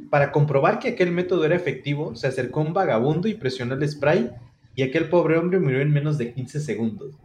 Para 0.09 0.31
comprobar 0.31 0.79
que 0.79 0.89
aquel 0.89 1.11
método 1.11 1.45
era 1.45 1.55
efectivo, 1.55 2.15
se 2.15 2.27
acercó 2.27 2.59
a 2.59 2.63
un 2.63 2.73
vagabundo 2.73 3.27
y 3.27 3.33
presionó 3.33 3.75
el 3.75 3.89
spray, 3.89 4.31
y 4.75 4.83
aquel 4.83 5.09
pobre 5.09 5.37
hombre 5.37 5.59
murió 5.59 5.81
en 5.81 5.91
menos 5.91 6.17
de 6.17 6.33
15 6.33 6.59
segundos. 6.59 7.15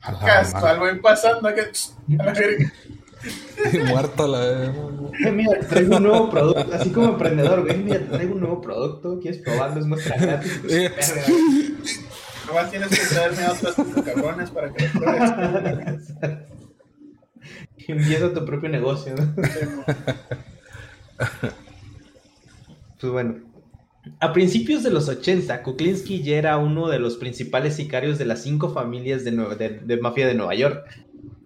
Casual, 0.00 0.78
voy 0.78 0.98
pasando 1.00 1.48
que... 1.54 1.62
Muerto 3.86 4.28
la 4.28 4.66
eh, 4.66 5.32
Mira, 5.32 5.58
traigo 5.68 5.96
un 5.96 6.04
nuevo 6.04 6.30
producto, 6.30 6.72
así 6.72 6.90
como 6.90 7.08
emprendedor, 7.08 7.64
güey. 7.64 7.76
Mira, 7.78 8.00
traigo 8.08 8.34
un 8.34 8.40
nuevo 8.40 8.60
producto, 8.60 9.18
¿quieres 9.20 9.42
probarlo? 9.42 9.80
Es 9.80 9.86
muestra 9.86 10.16
gratis. 10.16 10.60
Pues, 10.62 11.14
Nomás 12.46 12.70
tienes 12.70 12.88
que 12.88 13.06
traerme 13.14 13.42
cabrones 14.04 14.50
para 14.50 14.72
que 14.72 14.84
lo 14.84 15.00
pruebes. 15.00 16.14
empieza 17.92 18.32
tu 18.32 18.44
propio 18.44 18.68
negocio. 18.68 19.14
pues 23.00 23.12
bueno. 23.12 23.36
A 24.20 24.32
principios 24.32 24.82
de 24.82 24.90
los 24.90 25.08
80, 25.08 25.62
Kuklinski 25.62 26.22
ya 26.22 26.36
era 26.36 26.56
uno 26.56 26.88
de 26.88 26.98
los 26.98 27.16
principales 27.16 27.74
sicarios 27.74 28.18
de 28.18 28.24
las 28.24 28.42
cinco 28.42 28.70
familias 28.70 29.22
de, 29.24 29.98
mafia 30.00 30.26
de 30.26 30.34
Nueva 30.34 30.54
York 30.54 30.84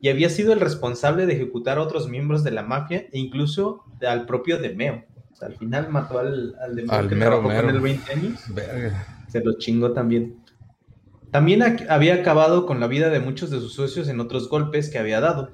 y 0.00 0.09
había 0.09 0.28
sido 0.28 0.52
el 0.52 0.61
responsable 0.61 1.26
de 1.26 1.35
ejecutar 1.35 1.78
a 1.78 1.83
otros 1.83 2.09
miembros 2.09 2.44
de 2.44 2.52
la 2.52 2.62
mafia 2.62 3.07
e 3.11 3.18
incluso 3.18 3.85
al 4.07 4.26
propio 4.26 4.59
Demeo. 4.59 5.05
O 5.33 5.37
sea, 5.37 5.48
al 5.48 5.57
final 5.57 5.88
mató 5.90 6.20
al, 6.20 6.55
al 6.61 6.76
Demeo 6.76 7.09
que 7.09 7.16
trabajó 7.16 7.42
con 7.42 7.68
él 7.68 7.81
20 7.81 8.12
años. 8.12 8.40
Se 9.28 9.42
lo 9.42 9.59
chingó 9.59 9.92
también. 9.92 10.37
También 11.33 11.62
había 11.88 12.14
acabado 12.14 12.66
con 12.66 12.78
la 12.78 12.87
vida 12.87 13.09
de 13.11 13.18
muchos 13.18 13.50
de 13.50 13.59
sus 13.59 13.74
socios 13.74 14.09
en 14.09 14.20
otros 14.20 14.48
golpes 14.48 14.90
que 14.90 14.98
había 14.98 15.20
dado 15.20 15.50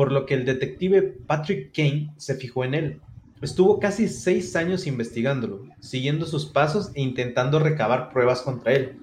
por 0.00 0.12
lo 0.12 0.24
que 0.24 0.32
el 0.32 0.46
detective 0.46 1.02
Patrick 1.26 1.74
Kane 1.76 2.14
se 2.16 2.34
fijó 2.34 2.64
en 2.64 2.72
él. 2.72 3.00
Estuvo 3.42 3.78
casi 3.78 4.08
seis 4.08 4.56
años 4.56 4.86
investigándolo, 4.86 5.66
siguiendo 5.80 6.24
sus 6.24 6.46
pasos 6.46 6.90
e 6.94 7.02
intentando 7.02 7.58
recabar 7.58 8.10
pruebas 8.10 8.40
contra 8.40 8.72
él. 8.72 8.96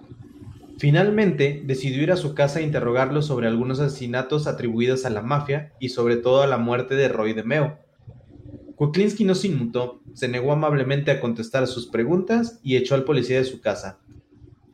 Finalmente, 0.79 1.61
decidió 1.63 2.01
ir 2.01 2.11
a 2.11 2.17
su 2.17 2.33
casa 2.33 2.57
a 2.57 2.61
interrogarlo 2.63 3.21
sobre 3.21 3.45
algunos 3.45 3.79
asesinatos 3.79 4.47
atribuidos 4.47 5.05
a 5.05 5.11
la 5.11 5.21
mafia 5.21 5.71
y 5.79 5.89
sobre 5.89 6.15
todo 6.15 6.41
a 6.41 6.47
la 6.47 6.57
muerte 6.57 6.95
de 6.95 7.09
Roy 7.09 7.33
DeMeo. 7.33 7.77
Kuklinski 8.75 9.23
no 9.23 9.35
se 9.35 9.49
inmutó, 9.49 10.01
se 10.15 10.27
negó 10.27 10.51
amablemente 10.51 11.11
a 11.11 11.21
contestar 11.21 11.67
sus 11.67 11.85
preguntas 11.85 12.59
y 12.63 12.75
echó 12.75 12.95
al 12.95 13.03
policía 13.03 13.37
de 13.37 13.45
su 13.45 13.61
casa, 13.61 13.99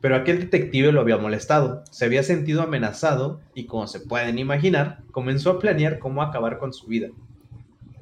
pero 0.04 0.16
aquel 0.16 0.38
detective 0.38 0.92
lo 0.92 1.00
había 1.00 1.16
molestado, 1.16 1.82
se 1.90 2.04
había 2.04 2.22
sentido 2.22 2.60
amenazado 2.60 3.40
y, 3.54 3.64
como 3.64 3.86
se 3.86 4.00
pueden 4.00 4.38
imaginar, 4.38 4.98
comenzó 5.12 5.48
a 5.48 5.58
planear 5.58 5.98
cómo 5.98 6.20
acabar 6.20 6.58
con 6.58 6.74
su 6.74 6.86
vida. 6.88 7.08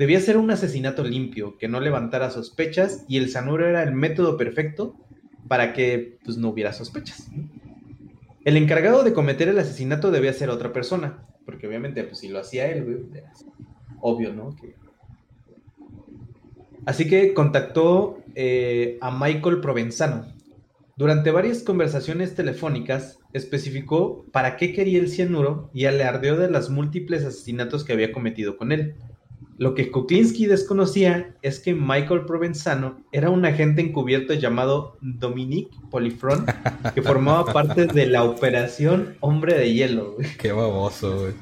Debía 0.00 0.18
ser 0.18 0.36
un 0.36 0.50
asesinato 0.50 1.04
limpio, 1.04 1.56
que 1.58 1.68
no 1.68 1.78
levantara 1.78 2.30
sospechas, 2.30 3.04
y 3.06 3.18
el 3.18 3.30
sanuro 3.30 3.68
era 3.68 3.84
el 3.84 3.92
método 3.92 4.36
perfecto 4.36 4.96
para 5.46 5.72
que 5.72 6.18
pues, 6.24 6.38
no 6.38 6.48
hubiera 6.48 6.72
sospechas. 6.72 7.30
El 8.44 8.56
encargado 8.56 9.04
de 9.04 9.12
cometer 9.12 9.48
el 9.48 9.60
asesinato 9.60 10.10
debía 10.10 10.32
ser 10.32 10.50
otra 10.50 10.72
persona, 10.72 11.24
porque 11.46 11.68
obviamente 11.68 12.02
pues, 12.02 12.18
si 12.18 12.26
lo 12.30 12.40
hacía 12.40 12.68
él, 12.68 13.12
obvio, 14.00 14.32
¿no? 14.32 14.56
Así 16.84 17.08
que 17.08 17.32
contactó 17.32 18.18
eh, 18.34 18.98
a 19.00 19.16
Michael 19.16 19.60
Provenzano, 19.60 20.31
durante 21.02 21.32
varias 21.32 21.64
conversaciones 21.64 22.36
telefónicas, 22.36 23.18
especificó 23.32 24.24
para 24.30 24.56
qué 24.56 24.72
quería 24.72 25.00
el 25.00 25.08
cianuro 25.08 25.68
y 25.74 25.86
alardeó 25.86 26.36
de 26.36 26.48
los 26.48 26.70
múltiples 26.70 27.24
asesinatos 27.24 27.82
que 27.82 27.92
había 27.92 28.12
cometido 28.12 28.56
con 28.56 28.70
él. 28.70 28.94
Lo 29.58 29.74
que 29.74 29.90
Kuklinski 29.90 30.46
desconocía 30.46 31.34
es 31.42 31.58
que 31.58 31.74
Michael 31.74 32.24
Provenzano 32.24 33.02
era 33.10 33.30
un 33.30 33.44
agente 33.44 33.82
encubierto 33.82 34.32
llamado 34.34 34.96
Dominique 35.00 35.76
Polifron, 35.90 36.46
que 36.94 37.02
formaba 37.02 37.52
parte 37.52 37.86
de 37.86 38.06
la 38.06 38.22
operación 38.22 39.16
Hombre 39.18 39.58
de 39.58 39.74
Hielo. 39.74 40.12
güey. 40.12 40.28
Qué 40.38 40.52
baboso, 40.52 41.18
güey. 41.18 41.32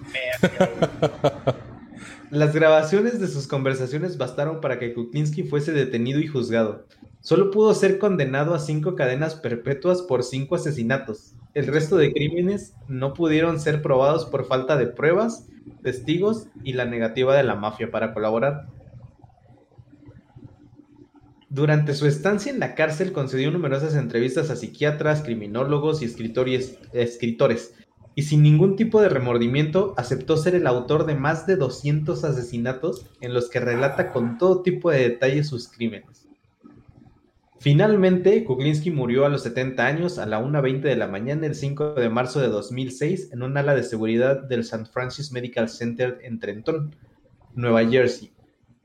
Las 2.31 2.55
grabaciones 2.55 3.21
de 3.21 3.29
sus 3.29 3.47
conversaciones 3.47 4.17
bastaron 4.17 4.63
para 4.63 4.79
que 4.79 4.95
Kuklinski 4.95 5.43
fuese 5.43 5.73
detenido 5.73 6.19
y 6.19 6.29
juzgado. 6.29 6.87
Solo 7.23 7.51
pudo 7.51 7.75
ser 7.75 7.99
condenado 7.99 8.55
a 8.55 8.59
cinco 8.59 8.95
cadenas 8.95 9.35
perpetuas 9.35 10.01
por 10.01 10.23
cinco 10.23 10.55
asesinatos. 10.55 11.35
El 11.53 11.67
resto 11.67 11.97
de 11.99 12.13
crímenes 12.13 12.75
no 12.89 13.13
pudieron 13.13 13.61
ser 13.61 13.83
probados 13.83 14.25
por 14.25 14.47
falta 14.47 14.79
de 14.79 14.87
pruebas, 14.87 15.47
testigos 15.83 16.47
y 16.65 16.73
la 16.73 16.87
negativa 16.87 17.37
de 17.37 17.43
la 17.43 17.57
mafia 17.57 17.91
para 17.91 18.15
colaborar. 18.15 18.69
Durante 21.51 21.95
su 21.95 22.07
estancia 22.07 22.51
en 22.51 22.61
la 22.61 22.75
cárcel 22.75 23.13
concedió 23.13 23.51
numerosas 23.51 23.97
entrevistas 23.97 24.49
a 24.49 24.57
psiquiatras, 24.57 25.23
criminólogos 25.23 26.01
y 26.01 26.07
escritores, 26.07 27.75
y 28.15 28.23
sin 28.23 28.43
ningún 28.43 28.77
tipo 28.77 29.03
de 29.03 29.09
remordimiento 29.11 29.93
aceptó 29.99 30.37
ser 30.39 30.55
el 30.55 30.67
autor 30.67 31.05
de 31.05 31.17
más 31.17 31.47
de 31.47 31.57
200 31.57 32.25
asesinatos 32.25 33.07
en 33.21 33.35
los 33.35 33.51
que 33.51 33.61
relata 33.61 34.11
con 34.11 34.39
todo 34.39 34.63
tipo 34.63 34.91
de 34.91 35.01
detalle 35.01 35.45
sus 35.45 35.69
crímenes. 35.69 36.30
Finalmente, 37.61 38.43
Kuklinski 38.43 38.91
murió 38.91 39.27
a 39.27 39.29
los 39.29 39.43
70 39.43 39.87
años 39.87 40.19
a 40.19 40.25
la 40.25 40.41
1.20 40.41 40.81
de 40.81 40.97
la 40.97 41.07
mañana 41.07 41.47
el 41.47 41.55
5 41.55 41.93
de 41.93 42.09
marzo 42.09 42.41
de 42.41 42.49
2006 42.49 43.33
en 43.35 43.43
un 43.43 43.55
ala 43.55 43.75
de 43.75 43.83
seguridad 43.83 44.45
del 44.45 44.61
St. 44.61 44.87
Francis 44.91 45.31
Medical 45.31 45.69
Center 45.69 46.19
en 46.23 46.41
Trenton, 46.41 46.97
Nueva 47.55 47.85
Jersey, 47.87 48.33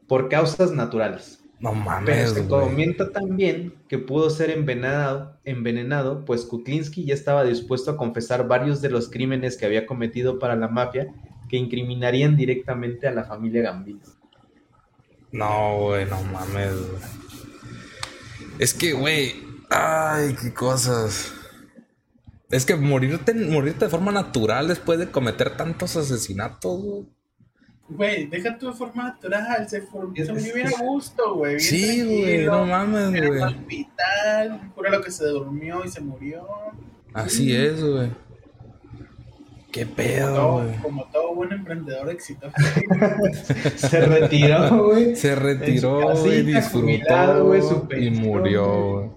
por 0.10 0.28
causas 0.28 0.74
naturales. 0.74 1.42
No 1.62 1.72
Pero 1.72 1.86
mames, 1.86 2.32
se 2.32 2.42
güey. 2.42 2.50
comenta 2.50 3.14
también 3.14 3.74
que 3.88 3.98
pudo 3.98 4.30
ser 4.30 4.50
envenenado, 4.50 5.38
envenenado, 5.46 6.26
pues 6.26 6.44
Kuklinski 6.44 7.06
ya 7.06 7.14
estaba 7.14 7.46
dispuesto 7.46 7.92
a 7.92 7.98
confesar 7.98 8.46
varios 8.46 8.82
de 8.82 8.90
los 8.90 9.10
crímenes 9.10 9.56
que 9.56 9.66
había 9.66 9.86
cometido 9.86 10.38
para 10.38 10.58
la 10.58 10.68
mafia 10.68 11.14
que 11.48 11.56
incriminarían 11.56 12.36
directamente 12.36 13.08
a 13.08 13.12
la 13.12 13.24
familia 13.24 13.62
Gambino. 13.62 14.02
No, 15.32 15.78
güey, 15.80 16.06
no 16.08 16.22
mames, 16.24 16.74
güey. 16.76 17.25
Es 18.60 18.74
que, 18.74 18.94
güey. 18.94 19.36
Ay, 19.70 20.36
qué 20.42 20.54
cosas. 20.54 21.34
Es 22.50 22.66
que 22.66 22.76
morirte, 22.76 23.34
morirte 23.34 23.86
de 23.86 23.92
forma 23.92 24.12
natural 24.12 24.68
después 24.68 25.00
de 25.00 25.10
cometer 25.12 25.58
tantos 25.58 25.96
asesinatos, 25.98 26.82
güey. 26.82 27.06
Güey, 27.88 28.26
deja 28.26 28.58
tu 28.58 28.68
de 28.68 28.74
forma 28.74 29.04
natural, 29.04 29.70
se, 29.70 29.82
se 29.82 30.34
murió 30.34 30.56
bien 30.56 30.68
a 30.68 30.82
gusto, 30.82 31.36
güey. 31.36 31.60
Sí, 31.60 32.04
güey, 32.04 32.46
no 32.46 32.66
mames, 32.66 33.12
güey. 33.12 33.42
al 33.42 33.56
hospital, 33.56 34.72
pura 34.74 34.90
lo 34.90 35.02
que 35.02 35.12
se 35.12 35.26
durmió 35.26 35.84
y 35.86 35.90
se 35.90 36.02
murió. 36.02 36.48
Así 37.14 37.56
es, 37.56 37.84
güey. 37.84 38.10
Qué 39.76 39.84
Como 39.84 39.96
pedo, 39.98 40.36
todo, 40.36 40.72
como 40.82 41.06
todo 41.12 41.36
buen 41.36 41.52
emprendedor 41.52 42.10
exitoso. 42.10 42.56
Se 43.76 44.00
retiró, 44.06 44.86
güey. 44.86 45.18
Se 45.18 45.36
retiró, 45.36 46.00
güey, 46.18 46.46
jubilado, 46.62 47.52
disfrutó 47.52 47.98
y 47.98 48.10
murió, 48.10 48.94
güey. 48.94 49.10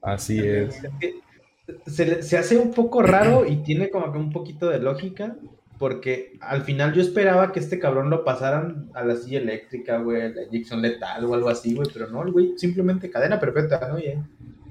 Así 0.00 0.38
es. 0.38 0.82
Es 0.82 0.90
que 0.98 2.22
se, 2.22 2.38
hace 2.38 2.56
un 2.56 2.70
poco 2.72 3.02
raro 3.02 3.44
y 3.44 3.56
tiene 3.56 3.90
como 3.90 4.10
que 4.10 4.16
un 4.16 4.32
poquito 4.32 4.70
de 4.70 4.78
lógica, 4.78 5.36
porque 5.78 6.38
al 6.40 6.62
final 6.62 6.94
yo 6.94 7.02
esperaba 7.02 7.52
que 7.52 7.60
este 7.60 7.78
cabrón 7.78 8.08
lo 8.08 8.24
pasaran 8.24 8.88
a 8.94 9.04
la 9.04 9.14
silla 9.16 9.40
eléctrica, 9.40 9.98
güey, 9.98 10.32
la 10.32 10.44
inyección 10.44 10.80
letal 10.80 11.22
o 11.26 11.34
algo 11.34 11.50
así, 11.50 11.74
güey, 11.74 11.86
pero 11.92 12.06
no, 12.08 12.22
el 12.22 12.32
güey 12.32 12.54
simplemente 12.56 13.10
cadena 13.10 13.38
perpetua, 13.38 13.88
¿no? 13.90 13.98
Y 13.98 14.18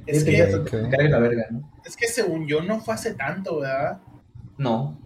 Es 0.08 0.24
que- 0.24 0.36
ya 0.36 0.50
se 0.50 0.56
Ok. 0.56 0.72
te 0.72 0.90
cargue 0.90 1.10
la 1.10 1.20
verga, 1.20 1.46
¿no? 1.52 1.72
Es 1.86 1.96
que 1.96 2.08
según 2.08 2.48
yo 2.48 2.64
no 2.64 2.80
fue 2.80 2.96
hace 2.96 3.14
tanto, 3.14 3.60
¿verdad? 3.60 4.00
No, 4.60 5.00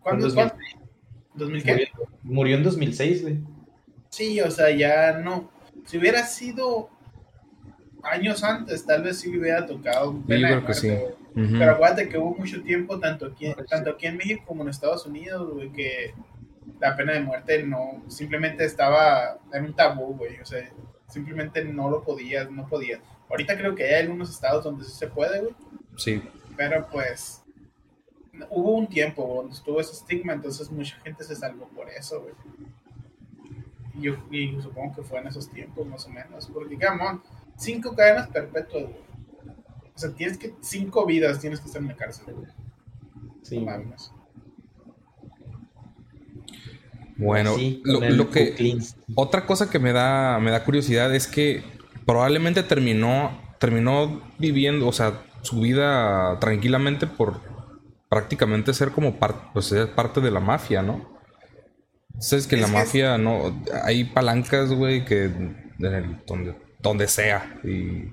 ¿Cuándo 0.00 0.26
En 0.28 0.34
cuándo? 0.34 0.54
¿2000 1.36 1.62
qué? 1.62 1.72
murió, 1.72 1.88
murió 2.22 2.56
en 2.56 2.62
2006, 2.62 3.22
güey. 3.22 3.38
Sí, 4.08 4.40
o 4.40 4.50
sea, 4.50 4.70
ya 4.70 5.18
no. 5.18 5.50
Si 5.86 5.98
hubiera 5.98 6.24
sido 6.24 6.88
años 8.02 8.42
antes, 8.44 8.84
tal 8.84 9.02
vez 9.02 9.20
sí 9.20 9.36
hubiera 9.36 9.66
tocado 9.66 10.12
Yo 10.12 10.24
creo 10.26 10.66
que 10.66 10.74
sí. 10.74 10.90
Ujú. 10.90 11.58
Pero 11.58 11.72
acuérdate 11.72 12.08
que 12.08 12.18
hubo 12.18 12.34
mucho 12.34 12.62
tiempo, 12.62 12.98
tanto 12.98 13.26
aquí, 13.26 13.46
Sí. 13.46 13.54
tanto 13.68 13.90
aquí 13.90 14.06
en 14.06 14.16
México 14.18 14.44
como 14.46 14.62
en 14.62 14.68
Estados 14.68 15.06
Unidos, 15.06 15.52
güey, 15.54 15.72
que 15.72 16.14
la 16.80 16.94
pena 16.96 17.12
de 17.12 17.20
muerte 17.20 17.62
no, 17.64 18.02
simplemente 18.08 18.64
estaba 18.64 19.38
en 19.52 19.64
un 19.64 19.74
tabú, 19.74 20.14
güey. 20.14 20.38
O 20.40 20.44
sea, 20.44 20.68
simplemente 21.08 21.64
no 21.64 21.88
lo 21.88 22.02
podías, 22.02 22.50
no 22.50 22.66
podías. 22.66 23.00
Ahorita 23.30 23.56
creo 23.56 23.74
que 23.74 23.84
hay 23.84 24.02
algunos 24.02 24.30
estados 24.30 24.62
donde 24.64 24.84
sí 24.84 24.92
se 24.92 25.06
puede, 25.06 25.40
güey. 25.40 25.54
Sí. 25.96 26.22
Pero 26.56 26.86
pues 26.92 27.41
hubo 28.50 28.72
un 28.72 28.86
tiempo 28.86 29.34
donde 29.36 29.54
estuvo 29.54 29.80
ese 29.80 29.92
estigma, 29.92 30.32
entonces 30.32 30.70
mucha 30.70 30.96
gente 31.00 31.24
se 31.24 31.36
salvó 31.36 31.68
por 31.68 31.88
eso, 31.90 32.22
güey. 32.22 32.34
Y 33.94 34.02
yo 34.02 34.16
y 34.30 34.60
supongo 34.60 34.96
que 34.96 35.02
fue 35.02 35.20
en 35.20 35.26
esos 35.26 35.50
tiempos, 35.50 35.86
más 35.86 36.06
o 36.06 36.10
menos. 36.10 36.50
Porque, 36.52 36.78
camón, 36.78 37.22
cinco 37.56 37.94
cadenas 37.94 38.28
perpetuas, 38.28 38.84
güey. 38.84 39.02
O 39.94 39.98
sea, 39.98 40.10
tienes 40.14 40.38
que, 40.38 40.54
cinco 40.60 41.04
vidas 41.04 41.40
tienes 41.40 41.60
que 41.60 41.66
estar 41.66 41.82
en 41.82 41.88
la 41.88 41.96
cárcel, 41.96 42.34
güey. 42.34 42.48
Sí, 43.42 43.58
No 43.58 43.66
mames. 43.66 44.12
Bueno, 47.16 47.54
Sí, 47.54 47.82
lo, 47.84 48.00
lo 48.00 48.30
que. 48.30 48.78
Otra 49.14 49.46
cosa 49.46 49.70
que 49.70 49.78
me 49.78 49.92
da, 49.92 50.38
me 50.40 50.50
da 50.50 50.64
curiosidad 50.64 51.14
es 51.14 51.28
que 51.28 51.62
probablemente 52.06 52.62
terminó, 52.62 53.38
terminó 53.60 54.22
viviendo, 54.38 54.88
o 54.88 54.92
sea, 54.92 55.22
su 55.42 55.60
vida 55.60 56.38
tranquilamente 56.40 57.06
por 57.06 57.40
prácticamente 58.12 58.74
ser 58.74 58.90
como 58.90 59.18
par- 59.18 59.50
pues, 59.54 59.64
ser 59.66 59.94
parte 59.94 60.20
de 60.20 60.30
la 60.30 60.38
mafia, 60.38 60.82
¿no? 60.82 61.18
Sabes 62.18 62.46
que 62.46 62.56
en 62.56 62.60
la 62.60 62.66
Es 62.66 62.72
que 62.74 62.78
es- 62.78 62.84
mafia 62.86 63.16
no 63.16 63.64
hay 63.84 64.04
palancas, 64.04 64.70
güey, 64.70 65.02
que 65.06 65.24
en 65.24 65.72
el- 65.80 66.18
donde, 66.26 66.54
donde 66.80 67.08
sea. 67.08 67.58
Y 67.64 68.12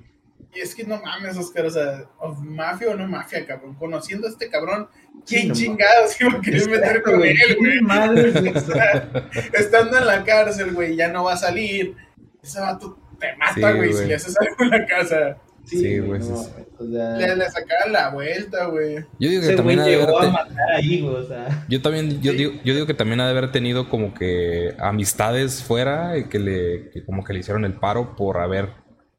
Y 0.52 0.58
es 0.60 0.74
que 0.74 0.84
no 0.84 1.00
mames, 1.02 1.36
Oscar, 1.36 1.66
o 1.66 1.70
sea, 1.70 2.04
mafia 2.40 2.88
o 2.90 2.94
no 2.94 3.06
mafia, 3.06 3.46
cabrón. 3.46 3.74
Conociendo 3.76 4.26
a 4.26 4.30
este 4.30 4.48
cabrón, 4.48 4.88
¿quién 5.26 5.42
Sí, 5.42 5.48
no 5.48 5.54
chingados 5.54 6.18
iba 6.20 6.32
a 6.32 6.40
querer 6.40 6.68
meter 6.70 7.02
con 7.02 7.22
él, 7.22 7.56
güey? 7.58 7.70
¿Quién 7.72 7.84
madres, 7.84 8.40
güey? 8.40 8.56
O 8.56 8.60
sea, 8.60 9.10
estando 9.52 9.98
en 9.98 10.06
la 10.06 10.24
cárcel, 10.24 10.72
güey, 10.72 10.96
ya 10.96 11.08
no 11.08 11.24
va 11.24 11.34
a 11.34 11.36
salir. 11.36 11.94
Ese 12.42 12.58
vato 12.58 12.98
te 13.20 13.36
mata, 13.36 13.52
Sí, 13.54 13.60
güey, 13.60 13.92
si 13.92 14.06
le 14.06 14.14
haces 14.14 14.34
algo 14.40 14.54
en 14.64 14.70
la 14.70 14.86
casa. 14.86 15.36
Sí, 15.64 15.98
güey, 16.00 16.20
sí, 16.22 16.30
no, 16.30 16.36
sí. 16.42 16.50
o 16.78 16.86
sea, 16.90 17.16
Le, 17.16 17.36
le 17.36 17.50
sacaban 17.50 17.92
la 17.92 18.10
vuelta, 18.10 18.66
güey. 18.66 18.96
yo 18.96 19.28
digo 19.28 19.40
que 19.40 19.46
ese 19.48 19.56
también 19.56 19.78
ha 19.80 19.84
de 19.84 19.90
llegó 19.98 20.18
a 20.18 20.22
haber 20.22 20.32
te- 20.32 20.32
matar 20.50 20.70
ahí, 20.76 21.00
güey, 21.00 21.14
o 21.14 21.26
sea. 21.28 21.64
yo 21.68 21.82
también, 21.82 22.20
yo 22.20 22.32
Sí. 22.32 22.38
digo, 22.38 22.52
yo 22.64 22.74
digo 22.74 22.86
que 22.86 22.94
también 22.94 23.20
ha 23.20 23.24
de 23.26 23.30
haber 23.30 23.52
tenido 23.52 23.88
como 23.88 24.12
que 24.14 24.74
amistades 24.80 25.62
fuera 25.62 26.16
y 26.18 26.24
que 26.28 26.38
le, 26.38 26.90
que 26.90 27.04
como 27.04 27.22
que 27.24 27.32
le 27.34 27.40
hicieron 27.40 27.64
el 27.64 27.74
paro 27.74 28.16
por 28.16 28.38
haber 28.38 28.70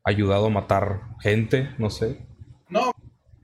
ayudado 0.04 0.48
a 0.48 0.50
matar 0.50 1.02
gente, 1.22 1.70
no 1.78 1.90
sé. 1.90 2.18
No, 2.70 2.92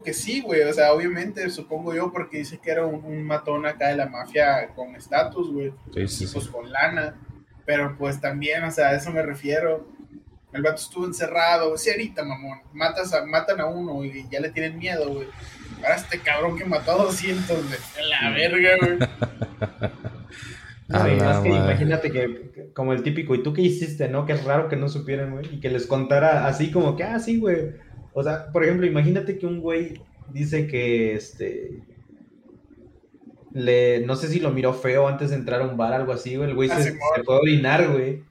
que 0.04 0.14
sí, 0.14 0.42
güey, 0.42 0.64
o 0.64 0.74
sea, 0.74 0.92
obviamente, 0.94 1.50
supongo 1.50 1.94
yo, 1.94 2.12
porque 2.12 2.40
dice 2.40 2.60
que 2.62 2.72
era 2.72 2.86
un, 2.86 3.06
un 3.06 3.24
matón 3.24 3.66
acá 3.66 3.90
de 3.90 3.96
la 3.98 4.08
mafia 4.10 4.70
con 4.76 4.96
estatus, 4.96 5.52
güey, 5.54 5.72
Sí, 5.94 6.08
sí. 6.08 6.28
pues 6.34 6.48
con 6.48 6.70
lana. 6.72 7.16
Pero 7.66 7.96
pues 7.98 8.20
también, 8.22 8.64
o 8.64 8.72
sea, 8.72 8.90
a 8.90 8.96
eso 8.96 9.12
me 9.12 9.22
refiero. 9.22 9.86
El 10.58 10.64
vato 10.64 10.82
estuvo 10.82 11.06
encerrado, 11.06 11.78
sí, 11.78 11.90
ahorita, 11.92 12.24
mamón. 12.24 12.60
Matas 12.74 13.14
a, 13.14 13.26
matan 13.26 13.62
a 13.62 13.66
uno 13.68 14.04
y 14.04 14.28
ya 14.30 14.40
le 14.40 14.50
tienen 14.50 14.78
miedo, 14.78 15.08
güey. 15.14 15.28
Ahora 15.84 15.96
este 15.96 16.20
cabrón 16.20 16.58
que 16.58 16.66
mató 16.66 16.92
a 16.94 17.04
200, 17.04 17.48
güey. 17.48 17.80
En 18.00 18.10
la 18.10 18.30
verga, 18.32 18.70
güey. 18.82 18.98
Más 20.90 21.40
que 21.44 21.50
imagínate 21.50 22.12
que, 22.12 22.52
que- 22.54 22.72
como 22.74 22.94
el 22.94 23.04
típico, 23.04 23.36
¿y 23.36 23.44
tú 23.44 23.54
qué 23.54 23.62
hiciste, 23.62 24.08
no? 24.08 24.26
Que 24.26 24.34
es 24.34 24.44
raro 24.46 24.70
que 24.70 24.78
no 24.78 24.88
supieran, 24.90 25.32
güey, 25.32 25.46
y 25.56 25.60
que 25.60 25.70
les 25.70 25.86
contara 25.86 26.48
así 26.48 26.72
como 26.72 26.96
que, 26.96 27.04
ah, 27.04 27.20
sí, 27.20 27.40
güey. 27.40 27.72
O 28.14 28.24
sea, 28.24 28.52
por 28.52 28.64
ejemplo, 28.64 28.86
imagínate 28.88 29.38
que 29.38 29.46
un 29.46 29.60
güey 29.60 30.02
dice 30.32 30.66
que, 30.66 31.14
este, 31.14 31.82
le, 33.54 34.00
no 34.06 34.16
sé 34.16 34.28
si 34.30 34.40
lo 34.40 34.52
miró 34.52 34.74
feo 34.74 35.08
antes 35.08 35.30
de 35.32 35.36
entrar 35.36 35.62
a 35.62 35.68
un 35.68 35.78
bar, 35.78 35.94
algo 35.94 36.14
así, 36.14 36.36
güey, 36.36 36.50
el 36.50 36.56
güey 36.56 36.70
Ah, 36.72 36.78
se, 36.82 36.92
se 36.94 37.24
fue 37.26 37.36
a 37.36 37.40
orinar, 37.40 37.88
güey. 37.90 38.24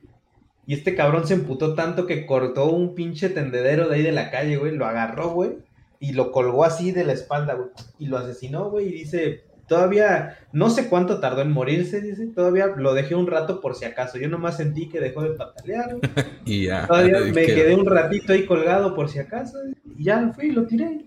Y 0.67 0.75
este 0.75 0.95
cabrón 0.95 1.27
se 1.27 1.35
emputó 1.35 1.75
tanto 1.75 2.07
que 2.07 2.27
cortó 2.27 2.67
un 2.67 2.95
pinche 2.95 3.29
tendedero 3.29 3.89
de 3.89 3.97
ahí 3.97 4.03
de 4.03 4.13
la 4.13 4.31
calle, 4.31 4.57
güey, 4.57 4.75
lo 4.75 4.85
agarró, 4.87 5.31
güey, 5.31 5.59
y 6.01 6.13
lo 6.13 6.33
colgó 6.33 6.65
así 6.65 6.91
de 6.93 7.05
la 7.05 7.13
espalda, 7.13 7.55
güey, 7.55 7.69
y 7.99 8.07
lo 8.07 8.19
asesinó, 8.19 8.69
güey, 8.71 8.89
y 8.89 8.93
dice, 8.93 9.45
todavía, 9.69 10.39
no 10.53 10.69
sé 10.71 10.89
cuánto 10.89 11.21
tardó 11.21 11.43
en 11.43 11.53
morirse, 11.53 12.01
dice, 12.01 12.27
todavía 12.35 12.67
lo 12.77 12.95
dejé 12.95 13.15
un 13.15 13.29
rato 13.29 13.61
por 13.61 13.77
si 13.77 13.85
acaso, 13.85 14.19
yo 14.19 14.29
nomás 14.29 14.57
sentí 14.57 14.89
que 14.89 14.99
dejó 15.01 15.23
de 15.23 15.31
patalear, 15.31 15.91
güey. 15.97 16.01
Y 16.45 16.67
ya. 16.67 16.87
todavía 16.87 17.21
y 17.21 17.33
me 17.33 17.47
que- 17.47 17.55
quedé 17.55 17.75
un 17.75 17.87
ratito 17.87 18.33
ahí 18.33 18.45
colgado 18.45 18.95
por 18.95 19.09
si 19.09 19.21
acaso, 19.21 19.59
y 19.97 20.05
ya 20.05 20.21
lo 20.21 20.33
fui 20.33 20.47
y 20.49 20.53
lo 20.53 20.67
tiré. 20.67 21.05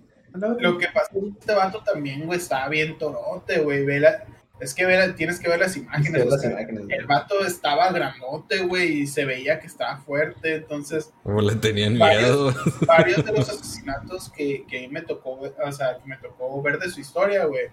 Lo 0.60 0.78
que 0.78 0.86
pasó 0.94 1.20
este 1.38 1.54
vato 1.54 1.82
también, 1.84 2.26
güey, 2.26 2.38
estaba 2.40 2.70
bien 2.70 2.98
torote, 2.98 3.60
güey. 3.60 3.84
Ve 3.84 4.00
la- 4.00 4.24
Es 4.60 4.74
que 4.74 4.86
ver, 4.86 5.16
tienes 5.16 5.40
que 5.40 5.48
ver 5.48 5.60
las 5.60 5.78
imágenes. 5.78 6.26
las 6.26 6.44
el 6.44 7.06
vato 7.08 7.46
estaba 7.46 7.92
grandote, 7.92 8.60
güey, 8.64 9.02
y 9.02 9.08
se 9.08 9.24
veía 9.26 9.60
que 9.60 9.68
estaba 9.68 9.98
fuerte. 10.00 10.56
Entonces, 10.56 11.12
Como 11.24 11.42
le 11.42 11.56
tenían 11.56 11.98
Varios- 11.98 12.54
miedo. 12.54 12.54
varios 12.88 13.24
de 13.26 13.32
los 13.32 13.48
asesinatos 13.50 14.30
que, 14.32 14.66
que 14.68 14.88
me 14.90 15.02
tocó, 15.02 15.40
o 15.40 15.72
sea, 15.72 15.98
que 16.00 16.08
me 16.10 16.18
tocó 16.18 16.62
ver 16.62 16.78
de 16.78 16.90
su 16.90 17.00
historia, 17.00 17.46
güey. 17.46 17.68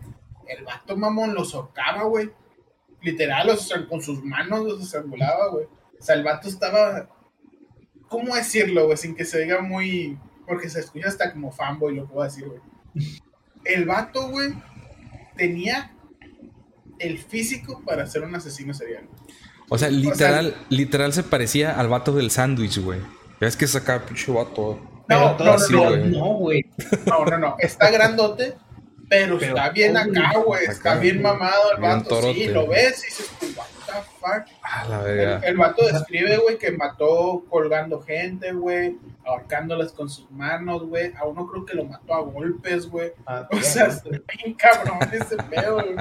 El 0.46 0.64
vato 0.64 0.96
mamón 0.96 1.34
los 1.34 1.54
ahorcaba, 1.54 2.04
güey. 2.04 2.30
Literal, 3.02 3.48
o 3.50 3.56
sea, 3.56 3.84
con 3.86 4.00
sus 4.00 4.22
manos 4.24 4.64
los 4.64 4.80
estrangulaba, 4.82 5.48
güey. 5.48 5.64
O 5.98 6.02
sea, 6.02 6.14
el 6.14 6.22
vato 6.24 6.48
estaba. 6.48 7.08
¿Cómo 8.08 8.36
decirlo, 8.36 8.86
güey? 8.86 8.96
Sin 8.96 9.16
que 9.16 9.24
se 9.24 9.40
diga 9.40 9.60
muy. 9.60 10.18
Porque 10.46 10.68
se 10.68 10.78
escucha 10.80 11.08
hasta 11.08 11.32
como 11.32 11.50
fanboy, 11.50 11.96
lo 11.96 12.06
puedo 12.06 12.22
decir, 12.24 12.46
güey. 12.46 12.60
El 13.64 13.84
vato, 13.86 14.28
güey, 14.30 14.54
tenía 15.36 15.92
el 16.98 17.18
físico 17.18 17.82
para 17.84 18.06
ser 18.06 18.22
un 18.22 18.34
asesino 18.34 18.74
serial. 18.74 19.04
O 19.68 19.78
sea, 19.78 19.88
literal, 19.90 20.54
literal 20.68 21.12
se 21.12 21.22
parecía 21.22 21.78
al 21.78 21.88
vato 21.88 22.12
del 22.12 22.30
sándwich, 22.30 22.78
güey. 22.78 23.00
Es 23.40 23.56
que 23.56 23.66
saca 23.66 24.04
pinche 24.06 24.30
vato. 24.32 24.78
No, 25.08 25.36
no, 25.38 25.52
así, 25.52 25.72
no, 25.72 25.82
güey. 25.84 26.04
no, 26.10 26.24
güey. 26.34 26.66
No, 27.06 27.24
no, 27.24 27.38
no. 27.38 27.56
Está 27.58 27.90
grandote, 27.92 28.54
pero, 29.08 29.38
Pero, 29.38 29.56
está 29.56 29.70
bien 29.70 29.92
uy, 29.96 29.98
acá, 30.18 30.38
güey. 30.38 30.64
Está 30.66 30.92
acá, 30.92 31.00
bien 31.00 31.22
mamado 31.22 31.72
el 31.74 31.80
bien 31.80 31.98
vato. 31.98 32.22
Sí, 32.32 32.46
lo 32.48 32.66
ves 32.66 33.02
y 33.02 33.06
dices, 33.06 33.30
what 33.56 33.66
the 33.86 33.92
fuck. 34.20 34.56
Ah, 34.62 34.84
la 34.88 34.98
El, 35.00 35.16
verga. 35.16 35.40
el 35.46 35.56
vato 35.56 35.86
describe, 35.86 36.36
güey, 36.38 36.58
que 36.58 36.72
mató 36.72 37.44
colgando 37.48 38.00
gente, 38.02 38.52
güey, 38.52 38.96
ahorcándolas 39.24 39.92
con 39.92 40.08
sus 40.08 40.28
manos, 40.32 40.88
güey. 40.88 41.12
A 41.16 41.24
uno 41.24 41.46
creo 41.46 41.64
que 41.64 41.74
lo 41.74 41.84
mató 41.84 42.14
a 42.14 42.20
golpes, 42.20 42.88
güey. 42.88 43.12
Ah, 43.26 43.48
O 43.52 43.60
sea, 43.60 43.86
está 43.86 44.08
bien 44.42 44.54
cabrón 44.54 44.98
ese 45.12 45.36
pedo, 45.36 45.74
güey. 45.74 45.94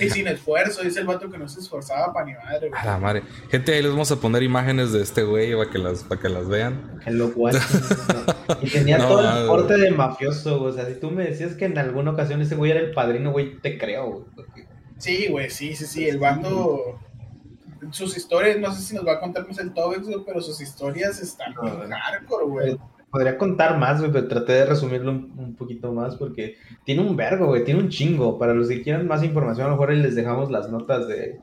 Y 0.00 0.10
sin 0.10 0.26
esfuerzo, 0.28 0.82
dice 0.82 1.00
el 1.00 1.06
vato 1.06 1.30
que 1.30 1.38
no 1.38 1.48
se 1.48 1.60
esforzaba 1.60 2.12
para 2.12 2.26
ni 2.26 2.34
madre, 2.34 2.68
güey. 2.68 2.80
A 2.80 2.84
la 2.84 2.98
madre. 2.98 3.22
Gente, 3.50 3.74
ahí 3.74 3.82
les 3.82 3.90
vamos 3.90 4.10
a 4.12 4.16
poner 4.16 4.42
imágenes 4.42 4.92
de 4.92 5.02
este 5.02 5.22
güey 5.22 5.54
para 5.56 5.70
que 5.70 5.78
las, 5.78 6.04
para 6.04 6.20
que 6.20 6.28
las 6.28 6.48
vean. 6.48 7.00
Que 7.04 7.10
lo 7.10 7.30
guacho. 7.30 7.58
Y 8.62 8.70
tenía 8.70 8.98
No, 8.98 9.08
todo 9.08 9.22
no. 9.22 9.38
el 9.40 9.46
porte 9.46 9.76
de 9.76 9.90
mafioso, 9.90 10.58
güey. 10.60 10.70
O 10.70 10.74
sea, 10.74 10.86
si 10.86 10.94
tú 11.00 11.10
me 11.10 11.24
decías 11.24 11.54
que 11.54 11.64
en 11.64 11.78
alguna 11.78 12.12
ocasión 12.12 12.40
ese 12.42 12.54
güey 12.54 12.70
era 12.70 12.80
el 12.80 12.92
padrino, 12.92 13.32
güey, 13.32 13.58
te 13.60 13.76
creo, 13.78 14.06
güey. 14.10 14.24
porque- 14.34 14.66
Sí, 14.98 15.26
güey, 15.28 15.50
sí, 15.50 15.74
sí, 15.76 15.84
sí. 15.86 16.08
El 16.08 16.18
vato. 16.18 16.98
Sus 17.90 18.16
historias, 18.16 18.58
no 18.58 18.72
sé 18.72 18.82
si 18.82 18.94
nos 18.94 19.06
va 19.06 19.12
a 19.14 19.20
contar 19.20 19.46
más 19.46 19.58
el 19.58 19.72
Tobex, 19.74 20.06
güey, 20.06 20.18
pero 20.26 20.40
sus 20.40 20.60
historias 20.60 21.20
están 21.20 21.54
No, 21.54 21.62
hardcore, 21.96 22.44
güey. 22.46 22.78
Podría 23.16 23.38
contar 23.38 23.78
más, 23.78 23.98
güey, 24.00 24.12
pero 24.12 24.28
traté 24.28 24.52
de 24.52 24.66
resumirlo 24.66 25.10
un, 25.10 25.32
un 25.38 25.54
poquito 25.54 25.90
más 25.90 26.16
porque 26.16 26.56
tiene 26.84 27.00
un 27.00 27.16
vergo, 27.16 27.46
güey, 27.46 27.64
tiene 27.64 27.80
un 27.80 27.88
chingo. 27.88 28.38
Para 28.38 28.52
los 28.52 28.68
que 28.68 28.82
quieran 28.82 29.08
más 29.08 29.24
información, 29.24 29.64
a 29.64 29.70
lo 29.70 29.76
mejor 29.76 29.88
ahí 29.88 29.96
les 29.96 30.14
dejamos 30.14 30.50
las 30.50 30.70
notas 30.70 31.08
de, 31.08 31.40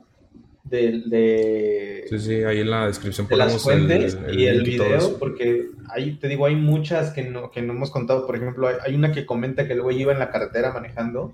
de, 0.62 1.02
de, 1.06 2.04
Sí, 2.08 2.18
sí, 2.20 2.34
ahí 2.44 2.60
en 2.60 2.70
la 2.70 2.86
descripción 2.86 3.26
de 3.26 3.36
las 3.36 3.46
ponemos 3.46 3.62
fuentes 3.64 4.18
y 4.32 4.46
el 4.46 4.62
video, 4.62 5.18
porque 5.18 5.70
ahí 5.88 6.12
te 6.12 6.28
digo, 6.28 6.46
hay 6.46 6.54
muchas 6.54 7.10
que 7.10 7.24
no, 7.24 7.50
que 7.50 7.60
no 7.60 7.72
hemos 7.72 7.90
contado. 7.90 8.24
Por 8.24 8.36
ejemplo, 8.36 8.68
hay, 8.68 8.76
hay 8.86 8.94
una 8.94 9.10
que 9.10 9.26
comenta 9.26 9.66
que 9.66 9.72
el 9.72 9.82
güey 9.82 10.00
iba 10.00 10.12
en 10.12 10.20
la 10.20 10.30
carretera 10.30 10.72
manejando 10.72 11.32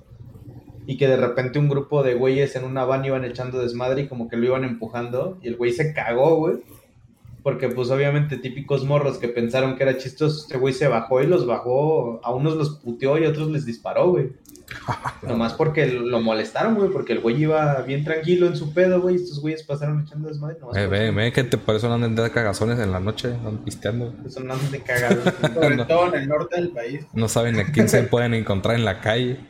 y 0.86 0.97
que 0.97 1.07
de 1.07 1.18
repente 1.18 1.59
un 1.59 1.68
grupo 1.68 2.03
de 2.03 2.14
güeyes 2.14 2.57
en 2.57 2.64
una 2.64 2.86
van 2.86 3.05
iban 3.05 3.24
echando 3.26 3.61
desmadre 3.61 4.03
y 4.03 4.09
como 4.09 4.26
que 4.30 4.38
lo 4.38 4.47
iban 4.47 4.64
empujando 4.64 5.38
y 5.43 5.49
el 5.49 5.57
güey 5.57 5.72
se 5.72 5.93
cagó, 5.93 6.36
güey. 6.36 6.61
Porque 7.43 7.68
pues 7.68 7.91
obviamente 7.91 8.36
típicos 8.36 8.84
morros 8.84 9.18
que 9.18 9.28
pensaron 9.28 9.76
que 9.76 9.84
era 9.84 9.97
chistoso, 9.97 10.43
este 10.43 10.59
güey 10.59 10.74
se 10.74 10.88
bajó 10.88 11.22
y 11.22 11.26
los 11.26 11.47
bajó, 11.47 12.20
a 12.22 12.34
unos 12.34 12.55
los 12.57 12.76
puteó 12.80 13.16
y 13.18 13.24
a 13.24 13.30
otros 13.30 13.51
les 13.51 13.64
disparó, 13.64 14.11
güey. 14.11 14.32
Nomás 15.22 15.55
porque 15.55 15.86
lo 15.86 16.20
molestaron, 16.20 16.74
güey, 16.76 16.91
porque 16.91 17.12
el 17.14 17.20
güey 17.20 17.43
iba 17.43 17.80
bien 17.82 18.05
tranquilo 18.05 18.47
en 18.47 18.57
su 18.57 18.72
pedo, 18.72 19.01
güey, 19.01 19.16
y 19.16 19.18
estos 19.22 19.41
güeyes 19.41 19.62
pasaron 19.64 20.03
echando 20.07 20.28
desmadre. 20.28 20.57
Eh, 20.57 20.61
porque 20.61 20.86
ve, 20.86 21.11
ve, 21.11 21.32
gente, 21.32 21.59
por 21.59 21.74
eso 21.74 21.88
no 21.88 21.95
andan 21.95 22.14
de 22.14 22.30
cagazones 22.30 22.78
en 22.78 22.93
la 22.93 23.01
noche, 23.01 23.28
andan 23.34 23.59
pisteando. 23.64 24.14
Son 24.28 24.51
andan 24.51 24.70
de 24.70 24.80
cagado. 24.80 25.20
Sobre 25.55 25.76
No. 25.76 25.86
todo 25.86 26.14
en 26.14 26.22
el 26.22 26.28
norte 26.28 26.57
del 26.57 26.70
país. 26.70 27.07
No 27.14 27.28
saben 27.28 27.59
a 27.59 27.72
quién 27.72 27.88
se 27.88 28.03
pueden 28.05 28.34
encontrar 28.34 28.76
en 28.76 28.84
la 28.84 29.01
calle. 29.01 29.41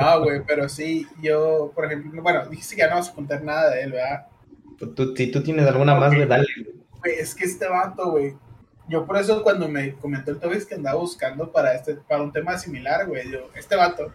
No, 0.00 0.22
güey, 0.22 0.40
pero 0.46 0.68
sí, 0.68 1.06
yo, 1.20 1.72
por 1.74 1.84
ejemplo, 1.86 2.22
bueno, 2.22 2.46
dijiste 2.48 2.76
que 2.76 2.82
ya 2.82 2.88
no 2.90 2.96
vas 2.96 3.08
a 3.10 3.14
contar 3.14 3.42
nada 3.42 3.70
de 3.70 3.82
él, 3.82 3.92
¿verdad? 3.92 4.26
Tú- 4.94 5.14
si 5.16 5.30
tú 5.30 5.42
tienes 5.42 5.66
alguna 5.66 5.94
más, 5.94 6.10
dale. 6.12 6.26
güey. 6.26 6.80
Güey, 7.00 7.14
es 7.18 7.34
que 7.34 7.44
este 7.44 7.68
vato, 7.68 8.10
güey. 8.12 8.34
Yo 8.88 9.06
por 9.06 9.16
eso 9.18 9.42
cuando 9.42 9.68
me 9.68 9.94
comentó 9.94 10.32
el 10.32 10.38
Tobex 10.40 10.66
que 10.66 10.74
andaba 10.74 10.98
buscando 10.98 11.52
para 11.52 11.74
este, 11.74 11.94
para 11.94 12.22
un 12.22 12.32
tema 12.32 12.58
similar, 12.58 13.06
güey, 13.06 13.30
yo, 13.30 13.48
este 13.54 13.76
vato. 13.76 14.12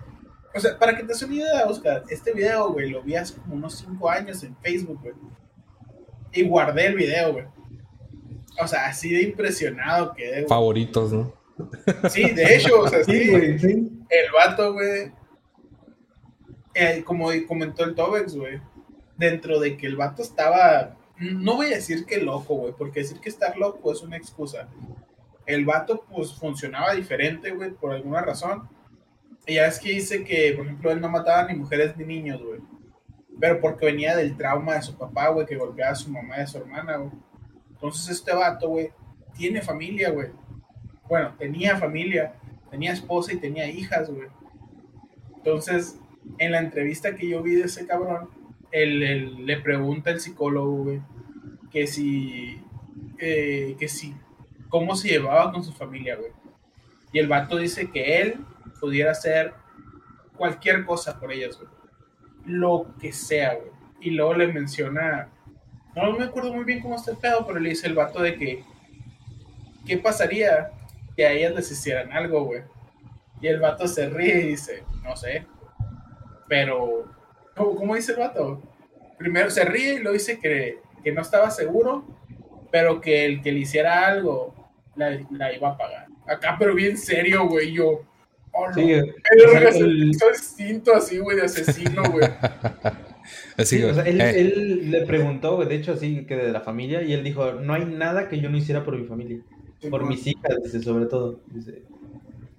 O 0.54 0.60
sea, 0.60 0.78
para 0.78 0.96
que 0.96 1.04
te 1.04 1.08
des 1.10 1.22
una 1.24 1.36
idea, 1.36 1.66
Oscar, 1.66 2.04
este 2.10 2.34
video, 2.34 2.72
güey, 2.74 2.90
lo 2.90 3.02
vi 3.04 3.16
hace 3.16 3.36
como 3.36 3.56
unos 3.56 3.78
5 3.78 4.10
años 4.10 4.44
en 4.44 4.56
Facebook, 4.58 5.00
güey. 5.02 5.14
Y 6.34 6.48
guardé 6.48 6.88
el 6.88 6.96
video, 6.96 7.34
güey. 7.34 7.46
O 8.62 8.68
sea, 8.68 8.88
así 8.88 9.12
de 9.14 9.22
impresionado 9.24 10.14
quedé, 10.14 10.32
güey. 10.42 10.48
Favoritos, 10.48 11.12
¿no? 11.14 11.34
Sí, 12.10 12.32
de 12.32 12.56
hecho, 12.56 12.82
o 12.82 12.88
sea, 12.88 13.04
sí, 13.06 13.12
Sí, 13.24 13.30
güey, 13.32 13.60
sí. 13.60 13.68
el 14.10 14.32
vato, 14.34 14.74
güey, 14.74 15.12
eh, 16.74 17.04
como 17.06 17.30
comentó 17.48 17.84
el 17.86 17.96
Tobex, 17.96 18.36
güey, 18.36 18.60
dentro 19.18 19.60
de 19.60 19.78
que 19.78 19.88
el 19.88 19.96
vato 19.96 20.22
estaba, 20.22 20.98
no 21.18 21.56
voy 21.56 21.68
a 21.68 21.76
decir 21.76 22.06
que 22.06 22.22
loco, 22.22 22.56
güey, 22.56 22.74
porque 22.78 23.02
decir 23.02 23.20
que 23.20 23.30
estar 23.30 23.58
loco 23.58 23.92
es 23.92 24.02
una 24.02 24.18
excusa. 24.18 24.68
El 25.46 25.66
vato, 25.66 26.06
pues, 26.10 26.34
funcionaba 26.34 26.94
diferente, 26.94 27.52
güey, 27.52 27.72
por 27.72 27.94
alguna 27.94 28.22
razón. 28.22 28.68
Y 29.46 29.56
ya 29.56 29.68
es 29.68 29.80
que 29.80 29.92
dice 29.92 30.24
que, 30.24 30.54
por 30.56 30.66
ejemplo, 30.66 30.92
él 30.92 31.00
no 31.00 31.10
mataba 31.10 31.48
ni 31.48 31.58
mujeres 31.58 31.96
ni 31.98 32.06
niños, 32.06 32.42
güey. 32.42 32.60
Pero 33.40 33.60
porque 33.60 33.86
venía 33.86 34.16
del 34.16 34.36
trauma 34.36 34.76
de 34.76 34.82
su 34.82 34.98
papá, 34.98 35.30
güey, 35.30 35.46
que 35.46 35.58
golpeaba 35.58 35.92
a 35.92 35.96
su 35.96 36.10
mamá 36.10 36.38
y 36.38 36.42
a 36.42 36.48
su 36.48 36.58
hermana, 36.58 36.98
güey. 36.98 37.12
Entonces 37.70 38.10
este 38.10 38.34
vato, 38.34 38.70
güey, 38.70 38.92
tiene 39.36 39.62
familia, 39.62 40.10
güey. 40.10 40.30
Bueno, 41.08 41.36
tenía 41.38 41.78
familia, 41.78 42.34
tenía 42.72 42.94
esposa 42.94 43.34
y 43.34 43.38
tenía 43.38 43.68
hijas, 43.68 44.10
güey. 44.10 44.28
Entonces, 45.36 46.00
en 46.40 46.52
la 46.52 46.60
entrevista 46.60 47.16
que 47.16 47.28
yo 47.28 47.44
vi 47.44 47.56
de 47.56 47.66
ese 47.66 47.86
cabrón, 47.86 48.30
él 48.72 49.46
le 49.46 49.58
pregunta 49.58 50.12
al 50.12 50.20
psicólogo, 50.20 51.02
que 51.72 51.88
si, 51.88 52.62
eh, 53.20 53.76
que 53.80 53.88
si, 53.88 54.16
cómo 54.70 54.96
se 54.96 55.10
llevaba 55.10 55.52
con 55.52 55.64
su 55.64 55.74
familia, 55.74 56.16
güey. 56.16 56.32
Y 57.12 57.20
el 57.20 57.28
vato 57.28 57.58
dice 57.58 57.92
que 57.92 58.22
él 58.22 58.36
pudiera 58.80 59.12
hacer 59.12 59.54
cualquier 60.38 60.86
cosa 60.86 61.20
por 61.20 61.32
ellas, 61.32 61.58
güey. 61.58 61.70
Lo 62.46 62.94
que 63.00 63.12
sea, 63.12 63.56
güey. 63.56 63.72
Y 64.02 64.12
luego 64.12 64.34
le 64.34 64.48
menciona, 64.48 65.30
no 65.96 66.14
me 66.14 66.26
acuerdo 66.26 66.54
muy 66.54 66.66
bien 66.66 66.82
cómo 66.82 66.96
está 66.96 67.12
el 67.12 67.18
pedo, 67.18 67.46
pero 67.48 67.60
le 67.60 67.70
dice 67.70 67.88
el 67.88 67.96
vato 67.96 68.22
de 68.22 68.38
que, 68.38 68.64
¿qué 69.86 69.98
pasaría 69.98 70.72
que 71.16 71.26
a 71.26 71.32
ellas 71.32 71.56
les 71.56 71.72
hicieran 71.72 72.12
algo, 72.12 72.44
güey? 72.44 72.64
Y 73.42 73.48
el 73.48 73.60
vato 73.60 73.88
se 73.88 74.10
ríe 74.10 74.42
y 74.42 74.48
dice, 74.50 74.84
no 75.04 75.16
sé. 75.16 75.46
Pero, 76.48 77.06
¿cómo, 77.56 77.76
cómo 77.76 77.96
dice 77.96 78.12
el 78.14 78.20
vato? 78.20 78.62
Primero 79.18 79.50
se 79.50 79.64
ríe 79.66 79.96
y 79.96 80.00
lo 80.00 80.12
dice 80.12 80.40
que, 80.40 80.80
que 81.04 81.12
no 81.12 81.22
estaba 81.22 81.50
seguro, 81.52 82.06
pero 82.72 83.00
que 83.02 83.26
el 83.26 83.42
que 83.42 83.52
le 83.52 83.60
hiciera 83.60 84.08
algo 84.08 84.54
la, 84.96 85.20
la 85.32 85.54
iba 85.54 85.70
a 85.70 85.78
pagar. 85.78 86.08
Acá, 86.28 86.56
pero 86.60 86.74
bien 86.76 86.98
serio, 86.98 87.48
güey. 87.48 87.72
Yo, 87.74 88.02
oh, 88.52 88.68
no. 88.68 88.74
Sí, 88.74 88.92
es 88.92 89.76
el- 89.76 90.04
instinto 90.08 90.94
así, 90.96 91.18
güey, 91.20 91.38
de 91.38 91.44
asesino, 91.44 92.04
güey. 92.12 92.28
Así 93.58 93.78
Sí, 93.78 93.82
que, 93.82 93.86
o 93.90 93.94
sea, 93.94 94.04
él, 94.04 94.22
eh, 94.22 94.40
él 94.40 94.92
le 94.92 95.06
preguntó, 95.06 95.56
güey, 95.56 95.68
de 95.68 95.76
hecho, 95.76 95.94
así 95.94 96.26
que 96.26 96.36
de 96.36 96.52
la 96.52 96.60
familia, 96.62 97.02
y 97.02 97.14
él 97.14 97.24
dijo, 97.24 97.54
no 97.54 97.74
hay 97.74 97.86
nada 97.86 98.28
que 98.30 98.40
yo 98.40 98.50
no 98.50 98.58
hiciera 98.58 98.84
por 98.84 98.98
mi 98.98 99.06
familia, 99.08 99.40
por 99.90 100.06
mis 100.06 100.28
hijas, 100.28 100.62
dice, 100.64 100.82
sobre 100.84 101.06
todo. 101.06 101.40
Dice, 101.48 101.82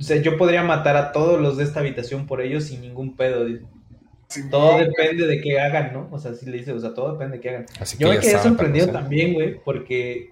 o 0.01 0.03
sea, 0.03 0.17
yo 0.17 0.37
podría 0.37 0.63
matar 0.65 0.97
a 0.97 1.13
todos 1.13 1.41
los 1.41 1.57
de 1.57 1.65
esta 1.65 1.81
habitación 1.81 2.27
por 2.27 2.41
ellos 2.41 2.65
sin 2.65 2.81
ningún 2.81 3.15
pedo, 3.15 3.45
dice. 3.45 3.65
Todo 4.51 4.73
güey. 4.73 4.87
depende 4.87 5.27
de 5.27 5.41
qué 5.41 5.61
hagan, 5.61 5.93
¿no? 5.93 6.09
O 6.11 6.19
sea, 6.19 6.35
sí 6.35 6.47
le 6.47 6.59
dice, 6.59 6.73
o 6.73 6.81
sea, 6.81 6.95
todo 6.95 7.13
depende 7.13 7.37
de 7.37 7.43
qué 7.43 7.51
hagan. 7.51 7.67
así 7.81 7.97
Yo 7.99 8.09
que 8.09 8.17
me 8.17 8.21
quedé 8.21 8.39
sorprendido 8.39 8.89
también, 8.89 9.35
güey, 9.35 9.61
porque, 9.65 10.31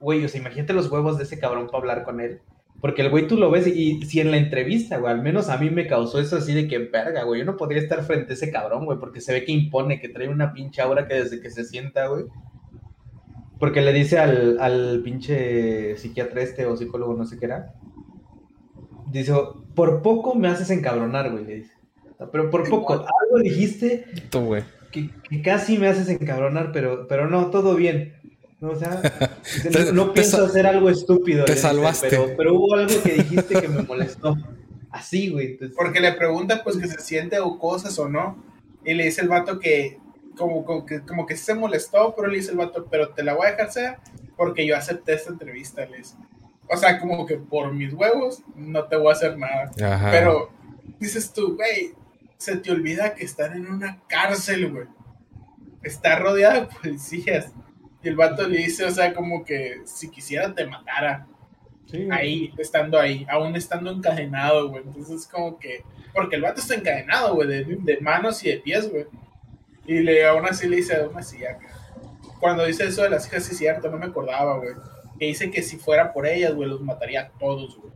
güey, 0.00 0.24
o 0.24 0.28
sea, 0.28 0.40
imagínate 0.40 0.72
los 0.72 0.90
huevos 0.90 1.18
de 1.18 1.24
ese 1.24 1.38
cabrón 1.38 1.66
para 1.66 1.78
hablar 1.78 2.04
con 2.04 2.20
él. 2.20 2.40
Porque 2.80 3.02
el 3.02 3.10
güey 3.10 3.28
tú 3.28 3.36
lo 3.36 3.48
ves 3.48 3.68
y 3.68 4.02
si 4.02 4.18
en 4.18 4.32
la 4.32 4.38
entrevista, 4.38 4.98
güey, 4.98 5.12
al 5.12 5.22
menos 5.22 5.48
a 5.48 5.56
mí 5.56 5.70
me 5.70 5.86
causó 5.86 6.18
eso 6.18 6.36
así 6.36 6.52
de 6.52 6.66
que, 6.66 6.78
verga, 6.78 7.22
güey, 7.22 7.38
yo 7.38 7.46
no 7.46 7.56
podría 7.56 7.80
estar 7.80 8.02
frente 8.02 8.32
a 8.32 8.34
ese 8.34 8.50
cabrón, 8.50 8.86
güey, 8.86 8.98
porque 8.98 9.20
se 9.20 9.32
ve 9.32 9.44
que 9.44 9.52
impone, 9.52 10.00
que 10.00 10.08
trae 10.08 10.28
una 10.28 10.52
pinche 10.52 10.82
aura 10.82 11.06
que 11.06 11.14
desde 11.14 11.40
que 11.40 11.50
se 11.50 11.64
sienta, 11.64 12.08
güey. 12.08 12.24
Porque 13.60 13.82
le 13.82 13.92
dice 13.92 14.18
al, 14.18 14.58
al 14.58 15.00
pinche 15.04 15.96
psiquiatra 15.96 16.42
este 16.42 16.66
o 16.66 16.76
psicólogo, 16.76 17.14
no 17.14 17.24
sé 17.24 17.38
qué 17.38 17.44
era. 17.44 17.74
Dice, 19.12 19.32
por 19.76 20.02
poco 20.02 20.34
me 20.34 20.48
haces 20.48 20.70
encabronar, 20.70 21.30
güey, 21.30 21.44
le 21.44 21.54
dice. 21.54 21.72
Pero 22.30 22.50
por 22.50 22.68
poco, 22.68 22.92
algo 22.92 23.38
dijiste 23.42 24.06
Tú, 24.30 24.40
güey. 24.46 24.62
que, 24.90 25.10
que 25.28 25.42
casi 25.42 25.78
me 25.78 25.88
haces 25.88 26.08
encabronar, 26.08 26.70
pero, 26.72 27.06
pero 27.08 27.28
no, 27.28 27.50
todo 27.50 27.74
bien. 27.74 28.14
No, 28.60 28.70
o 28.70 28.76
sea, 28.76 29.00
no, 29.72 29.92
no 29.92 30.06
Te 30.08 30.12
pienso 30.20 30.44
hacer 30.44 30.66
algo 30.66 30.88
estúpido. 30.88 31.44
te 31.44 31.56
salvaste. 31.56 32.08
Pero, 32.10 32.28
pero 32.36 32.54
hubo 32.54 32.74
algo 32.74 33.02
que 33.02 33.12
dijiste 33.14 33.60
que 33.60 33.68
me 33.68 33.82
molestó. 33.82 34.36
Así, 34.90 35.30
güey. 35.30 35.52
Entonces, 35.52 35.76
Porque 35.76 36.00
le 36.00 36.12
pregunta 36.12 36.62
pues 36.62 36.76
que 36.76 36.86
se 36.86 37.00
siente 37.00 37.40
o 37.40 37.58
cosas 37.58 37.98
o 37.98 38.08
no. 38.08 38.42
Y 38.84 38.94
le 38.94 39.04
dice 39.04 39.22
el 39.22 39.28
vato 39.28 39.58
que 39.58 39.98
como, 40.36 40.64
como 40.64 40.86
que 40.86 41.00
como 41.02 41.26
que 41.26 41.36
se 41.36 41.54
molestó, 41.54 42.14
pero 42.14 42.28
le 42.28 42.36
dice 42.36 42.52
el 42.52 42.58
vato, 42.58 42.86
pero 42.90 43.08
te 43.10 43.22
la 43.22 43.34
voy 43.34 43.46
a 43.46 43.50
dejar 43.50 43.72
ser 43.72 43.96
porque 44.36 44.66
yo 44.66 44.76
acepté 44.76 45.14
esta 45.14 45.30
entrevista, 45.30 45.84
le 45.86 45.98
dice. 45.98 46.14
O 46.68 46.76
sea, 46.76 46.98
como 47.00 47.26
que 47.26 47.36
por 47.36 47.72
mis 47.72 47.92
huevos 47.92 48.42
no 48.54 48.84
te 48.84 48.96
voy 48.96 49.08
a 49.08 49.12
hacer 49.12 49.36
nada. 49.38 49.70
Ajá. 49.82 50.10
Pero 50.10 50.50
dices 51.00 51.32
tú, 51.32 51.56
güey, 51.56 51.92
se 52.42 52.56
te 52.56 52.72
olvida 52.72 53.14
que 53.14 53.24
están 53.24 53.52
en 53.52 53.68
una 53.68 54.00
cárcel, 54.08 54.72
güey. 54.72 54.86
Está 55.84 56.18
rodeada 56.18 56.60
de 56.60 56.66
policías. 56.66 57.52
Y 58.02 58.08
el 58.08 58.16
vato 58.16 58.48
le 58.48 58.58
dice, 58.58 58.84
o 58.84 58.90
sea, 58.90 59.14
como 59.14 59.44
que 59.44 59.82
si 59.84 60.10
quisiera 60.10 60.52
te 60.52 60.66
matara. 60.66 61.28
sí. 61.88 62.08
Ahí, 62.10 62.52
estando 62.58 62.98
ahí, 62.98 63.24
aún 63.30 63.54
estando 63.54 63.92
encadenado, 63.92 64.70
güey. 64.70 64.82
Entonces, 64.82 65.28
como 65.28 65.56
que. 65.58 65.84
Porque 66.12 66.34
el 66.34 66.42
vato 66.42 66.60
está 66.60 66.74
encadenado, 66.74 67.36
güey, 67.36 67.46
de, 67.46 67.64
de 67.64 68.00
manos 68.00 68.44
y 68.44 68.50
de 68.50 68.58
pies, 68.58 68.90
güey. 68.90 69.06
Y 69.86 70.00
le, 70.00 70.26
aún 70.26 70.44
así 70.44 70.68
le 70.68 70.76
dice, 70.76 70.96
aún 70.96 71.16
así, 71.16 71.44
acá. 71.44 71.68
Cuando 72.40 72.64
dice 72.64 72.84
eso 72.84 73.04
de 73.04 73.10
las 73.10 73.26
hijas, 73.28 73.44
sí 73.44 73.52
es 73.52 73.58
cierto, 73.58 73.88
no 73.88 73.98
me 73.98 74.06
acordaba, 74.06 74.58
güey. 74.58 74.74
Que 75.16 75.26
dice 75.26 75.48
que 75.48 75.62
si 75.62 75.76
fuera 75.76 76.12
por 76.12 76.26
ellas, 76.26 76.54
güey, 76.54 76.68
los 76.68 76.80
mataría 76.80 77.20
a 77.20 77.28
todos, 77.38 77.78
güey. 77.78 77.92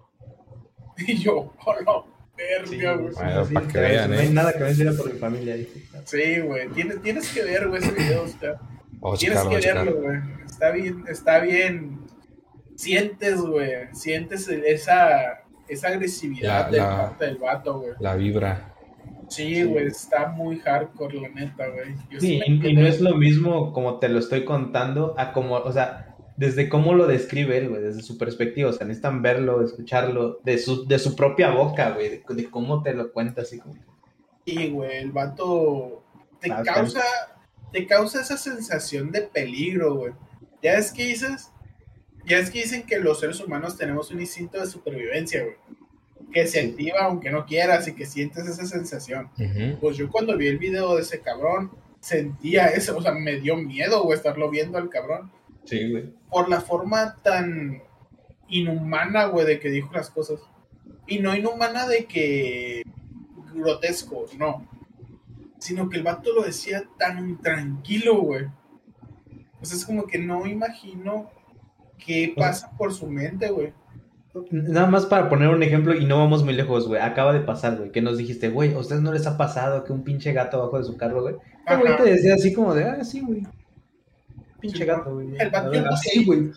Y 1.09 1.19
yo, 1.19 1.53
oh, 1.65 1.75
no, 1.85 2.16
verga, 2.37 2.93
güey. 2.95 3.13
güey. 3.13 3.15
Bueno, 3.15 3.45
Sí, 3.47 3.55
para 3.55 3.67
que 3.67 3.73
sí, 3.73 3.79
vean, 3.79 4.11
No 4.11 4.19
hay 4.19 4.27
¿eh? 4.27 4.31
nada 4.31 4.53
que 4.53 4.63
venciera 4.63 4.93
por 4.93 5.13
mi 5.13 5.19
familia. 5.19 5.57
dije. 5.57 5.83
Sí, 6.05 6.41
güey, 6.41 6.69
tienes, 6.71 7.03
tienes 7.03 7.33
que 7.33 7.43
ver, 7.43 7.69
güey, 7.69 7.83
ese 7.83 7.93
video, 7.93 8.23
Oscar. 8.23 8.59
Vamos 8.93 9.19
Tienes 9.21 9.41
que 9.43 9.57
verlo, 9.57 10.01
güey. 10.01 10.19
Está 10.47 10.71
bien, 10.71 11.05
está 11.09 11.39
bien. 11.41 12.01
Sientes, 12.77 13.41
güey, 13.41 13.71
sientes 13.93 14.49
esa, 14.49 15.41
esa 15.69 15.89
agresividad 15.89 16.67
La- 16.67 16.71
del, 16.71 16.81
la- 16.81 17.17
del 17.19 17.37
vato, 17.39 17.81
güey. 17.81 17.93
La 18.01 18.15
vibra. 18.17 18.73
Sí, 19.29 19.65
güey, 19.65 19.87
está 19.87 20.29
muy 20.29 20.59
hardcore, 20.61 21.21
la 21.21 21.29
neta, 21.31 21.67
güey. 21.69 21.95
Yo 22.11 22.21
Sí, 22.21 22.39
me 22.61 22.69
y, 22.71 22.75
no 22.75 22.87
es 22.87 23.01
lo 23.01 23.17
mismo 23.17 23.73
como 23.73 23.99
te 23.99 24.09
lo 24.09 24.19
estoy 24.21 24.45
contando 24.45 25.15
a 25.19 25.33
como, 25.33 25.57
o 25.57 25.73
sea, 25.73 26.15
desde 26.37 26.69
cómo 26.69 26.95
lo 26.95 27.07
describe 27.07 27.57
él, 27.59 27.69
güey, 27.71 27.83
desde 27.83 28.03
su 28.03 28.19
perspectiva. 28.19 28.71
O 28.71 28.73
sea, 28.73 28.87
necesitan 28.87 29.23
verlo, 29.23 29.63
escucharlo, 29.65 30.41
de 30.45 30.59
su, 30.59 30.87
de 30.87 30.99
su 30.99 31.17
propia 31.17 31.51
boca, 31.51 31.91
güey, 31.93 32.09
de, 32.11 32.23
de 32.29 32.51
cómo 32.51 32.83
te 32.83 32.95
lo 32.95 33.13
cuenta 33.13 33.43
así 33.43 33.59
como. 33.59 33.75
Sí, 34.45 34.71
güey, 34.71 34.99
el 34.99 35.13
vato 35.13 36.05
te 36.41 36.53
Ah, 36.53 36.63
causa, 36.65 37.03
te 37.73 37.87
causa 37.87 38.21
esa 38.21 38.37
sensación 38.37 39.11
de 39.11 39.23
peligro, 39.23 39.95
güey. 39.97 40.13
Ya 40.63 40.75
es 40.75 40.93
que 40.93 41.05
dices, 41.05 41.51
ya 42.27 42.39
es 42.39 42.51
que 42.51 42.61
dicen 42.61 42.85
que 42.85 42.99
los 42.99 43.21
seres 43.21 43.41
humanos 43.41 43.77
tenemos 43.77 44.11
un 44.11 44.21
instinto 44.21 44.61
de 44.61 44.67
supervivencia, 44.67 45.43
güey. 45.43 45.57
Que 46.33 46.47
se 46.47 46.61
Sí. 46.63 46.69
activa 46.71 46.99
aunque 47.03 47.31
no 47.31 47.47
quieras 47.47 47.89
y 47.89 47.95
que 47.95 48.05
sientes 48.05 48.47
esa 48.47 48.67
sensación. 48.67 49.31
Pues 49.81 49.97
yo 49.97 50.11
cuando 50.11 50.37
vi 50.37 50.49
el 50.49 50.59
video 50.59 50.97
de 50.97 51.03
ese 51.03 51.21
cabrón, 51.21 51.71
sentía 52.01 52.67
eso, 52.67 52.97
o 52.97 53.03
sea, 53.03 53.13
me 53.13 53.41
dio 53.41 53.57
miedo, 53.57 54.03
güey, 54.03 54.17
estarlo 54.17 54.51
viendo 54.51 54.77
al 54.79 54.91
cabrón. 54.91 55.31
Sí, 55.67 55.91
güey. 55.91 56.15
Por 56.31 56.49
la 56.49 56.61
forma 56.61 57.17
tan 57.23 57.83
inhumana, 58.49 59.27
güey, 59.27 59.47
de 59.47 59.61
que 59.61 59.69
dijo 59.69 59.93
las 59.93 60.09
cosas. 60.11 60.41
Y 61.07 61.19
no 61.19 61.37
inhumana 61.37 61.87
de 61.87 62.07
que 62.07 62.83
grotesco, 63.55 64.27
no. 64.39 64.67
Sino 65.59 65.89
que 65.89 65.99
el 65.99 66.03
vato 66.03 66.33
lo 66.33 66.43
decía 66.43 66.85
tan 66.99 67.39
tranquilo, 67.43 68.21
güey. 68.21 68.47
Sea, 69.63 69.77
es 69.77 69.85
como 69.85 70.07
que 70.07 70.19
no 70.19 70.47
imagino 70.47 71.31
qué 72.05 72.33
pasa 72.37 72.71
por 72.77 72.93
su 72.93 73.07
mente, 73.09 73.51
güey. 73.51 73.73
Nada 74.51 74.87
más 74.87 75.07
para 75.07 75.31
poner 75.31 75.49
un 75.49 75.63
ejemplo 75.63 75.95
y 75.95 76.05
no 76.05 76.19
vamos 76.19 76.45
muy 76.45 76.55
lejos, 76.55 76.87
güey. 76.87 77.01
Acaba 77.01 77.33
de 77.33 77.41
pasar, 77.41 77.77
güey, 77.77 77.91
que 77.91 78.03
nos 78.03 78.19
dijiste, 78.19 78.51
güey, 78.51 78.75
¿a 78.75 78.79
ustedes 78.79 79.01
no 79.01 79.13
les 79.13 79.27
ha 79.27 79.37
pasado 79.37 79.83
que 79.83 79.93
un 79.93 80.05
pinche 80.05 80.33
gato 80.33 80.59
abajo 80.59 80.79
de 80.79 80.85
su 80.85 80.97
carro, 80.97 81.23
güey? 81.23 81.37
El 81.67 81.79
güey 81.81 81.97
te 81.97 82.05
decía 82.05 82.35
así 82.35 82.53
como 82.53 82.75
de, 82.75 82.85
ah, 82.85 83.03
sí, 83.03 83.21
güey. 83.21 83.43
Pinche 84.61 84.85
gato, 84.85 85.15
güey. 85.15 85.29
el 85.39 85.87
así, 85.87 86.19
ahí. 86.19 86.25
güey. 86.25 86.51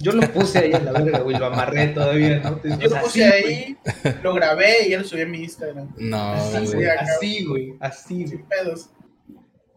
Yo 0.00 0.12
lo 0.12 0.22
puse 0.32 0.58
ahí 0.58 0.72
en 0.72 0.84
la 0.84 0.92
verga, 0.92 1.18
güey, 1.20 1.36
lo 1.36 1.46
amarré 1.46 1.88
todavía, 1.88 2.38
¿no? 2.38 2.60
Yo 2.62 2.88
lo 2.88 3.00
puse 3.02 3.24
así, 3.24 3.42
güey. 3.42 3.54
ahí, 3.54 3.76
lo 4.22 4.32
grabé 4.34 4.86
y 4.86 4.90
ya 4.90 4.98
lo 4.98 5.04
subí 5.04 5.22
a 5.22 5.26
mi 5.26 5.38
Instagram. 5.42 5.92
No, 5.98 6.32
Así, 6.34 6.66
güey. 6.74 6.86
así, 6.86 7.44
güey, 7.46 7.74
así, 7.80 8.14
güey. 8.14 8.28
Sin 8.28 8.46
pedos. 8.46 8.90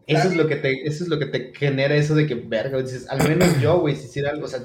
Eso 0.06 0.28
es 0.28 0.36
lo 0.36 0.46
que 0.46 0.56
te, 0.56 0.86
eso 0.86 1.02
es 1.04 1.08
lo 1.10 1.18
que 1.18 1.26
te 1.26 1.52
genera 1.54 1.94
eso 1.96 2.14
de 2.14 2.26
que, 2.26 2.34
verga, 2.36 2.70
güey, 2.72 2.82
dices, 2.84 3.08
al 3.08 3.28
menos 3.28 3.60
yo, 3.60 3.80
güey, 3.80 3.96
si 3.96 4.06
hiciera 4.06 4.30
algo, 4.30 4.44
o 4.44 4.48
sea, 4.48 4.60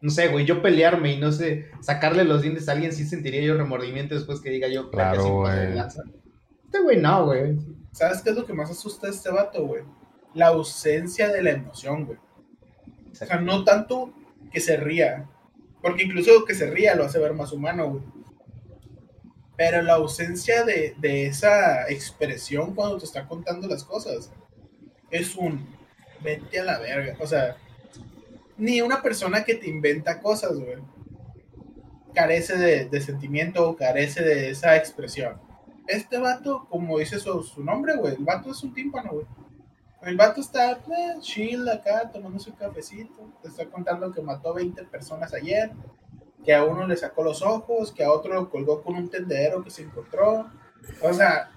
no 0.00 0.10
sé, 0.10 0.28
güey, 0.28 0.44
yo 0.46 0.62
pelearme 0.62 1.12
y 1.12 1.18
no 1.18 1.30
sé, 1.30 1.66
sacarle 1.80 2.24
los 2.24 2.42
dientes 2.42 2.68
a 2.68 2.72
alguien, 2.72 2.92
sí 2.92 3.04
sentiría 3.04 3.42
yo 3.42 3.56
remordimiento 3.56 4.14
después 4.16 4.40
que 4.40 4.50
diga 4.50 4.66
yo, 4.68 4.90
creo 4.90 5.12
que 5.12 5.16
Claro, 5.18 5.42
pasé 5.42 5.56
de 5.60 5.64
güey. 5.66 5.74
lanza. 5.76 6.02
Este 6.64 6.80
güey 6.80 6.96
no, 6.96 7.24
güey. 7.26 7.56
¿Sabes 7.92 8.20
qué 8.22 8.30
es 8.30 8.36
lo 8.36 8.44
que 8.46 8.52
más 8.52 8.70
asusta 8.70 9.06
a 9.06 9.10
este 9.10 9.30
vato, 9.30 9.64
güey? 9.66 9.82
La 10.34 10.48
ausencia 10.48 11.28
de 11.28 11.42
la 11.42 11.50
emoción, 11.50 12.04
güey. 12.04 12.18
O 13.20 13.26
sea, 13.26 13.40
no 13.40 13.64
tanto 13.64 14.12
que 14.52 14.60
se 14.60 14.76
ría, 14.76 15.28
porque 15.82 16.04
incluso 16.04 16.44
que 16.44 16.54
se 16.54 16.70
ría 16.70 16.94
lo 16.94 17.04
hace 17.04 17.18
ver 17.18 17.34
más 17.34 17.52
humano, 17.52 17.90
güey. 17.90 18.02
Pero 19.56 19.82
la 19.82 19.94
ausencia 19.94 20.64
de, 20.64 20.94
de 20.98 21.26
esa 21.26 21.90
expresión 21.90 22.74
cuando 22.74 22.98
te 22.98 23.06
está 23.06 23.26
contando 23.26 23.66
las 23.66 23.82
cosas 23.82 24.30
es 25.10 25.34
un 25.34 25.66
vete 26.22 26.60
a 26.60 26.64
la 26.64 26.78
verga. 26.78 27.16
O 27.20 27.26
sea, 27.26 27.56
ni 28.56 28.80
una 28.80 29.02
persona 29.02 29.44
que 29.44 29.54
te 29.54 29.68
inventa 29.68 30.20
cosas, 30.20 30.56
güey, 30.58 30.76
carece 32.14 32.56
de, 32.56 32.84
de 32.84 33.00
sentimiento 33.00 33.68
o 33.68 33.76
carece 33.76 34.22
de 34.22 34.50
esa 34.50 34.76
expresión. 34.76 35.40
Este 35.88 36.18
vato, 36.18 36.66
como 36.68 36.98
dice 36.98 37.18
su, 37.18 37.42
su 37.42 37.64
nombre, 37.64 37.96
güey, 37.96 38.14
el 38.14 38.24
vato 38.24 38.52
es 38.52 38.62
un 38.62 38.74
tímpano, 38.74 39.10
güey. 39.12 39.26
El 40.02 40.16
vato 40.16 40.40
está 40.40 40.72
eh, 40.72 41.16
chill 41.20 41.68
acá, 41.68 42.10
tomándose 42.10 42.50
un 42.50 42.56
cafecito. 42.56 43.32
Te 43.42 43.48
está 43.48 43.66
contando 43.66 44.12
que 44.12 44.20
mató 44.20 44.54
20 44.54 44.84
personas 44.84 45.34
ayer. 45.34 45.72
Que 46.44 46.54
a 46.54 46.64
uno 46.64 46.86
le 46.86 46.96
sacó 46.96 47.24
los 47.24 47.42
ojos. 47.42 47.92
Que 47.92 48.04
a 48.04 48.12
otro 48.12 48.34
lo 48.34 48.50
colgó 48.50 48.82
con 48.82 48.94
un 48.94 49.10
tendedero 49.10 49.62
que 49.62 49.70
se 49.70 49.82
encontró. 49.82 50.50
O 51.02 51.12
sea, 51.12 51.50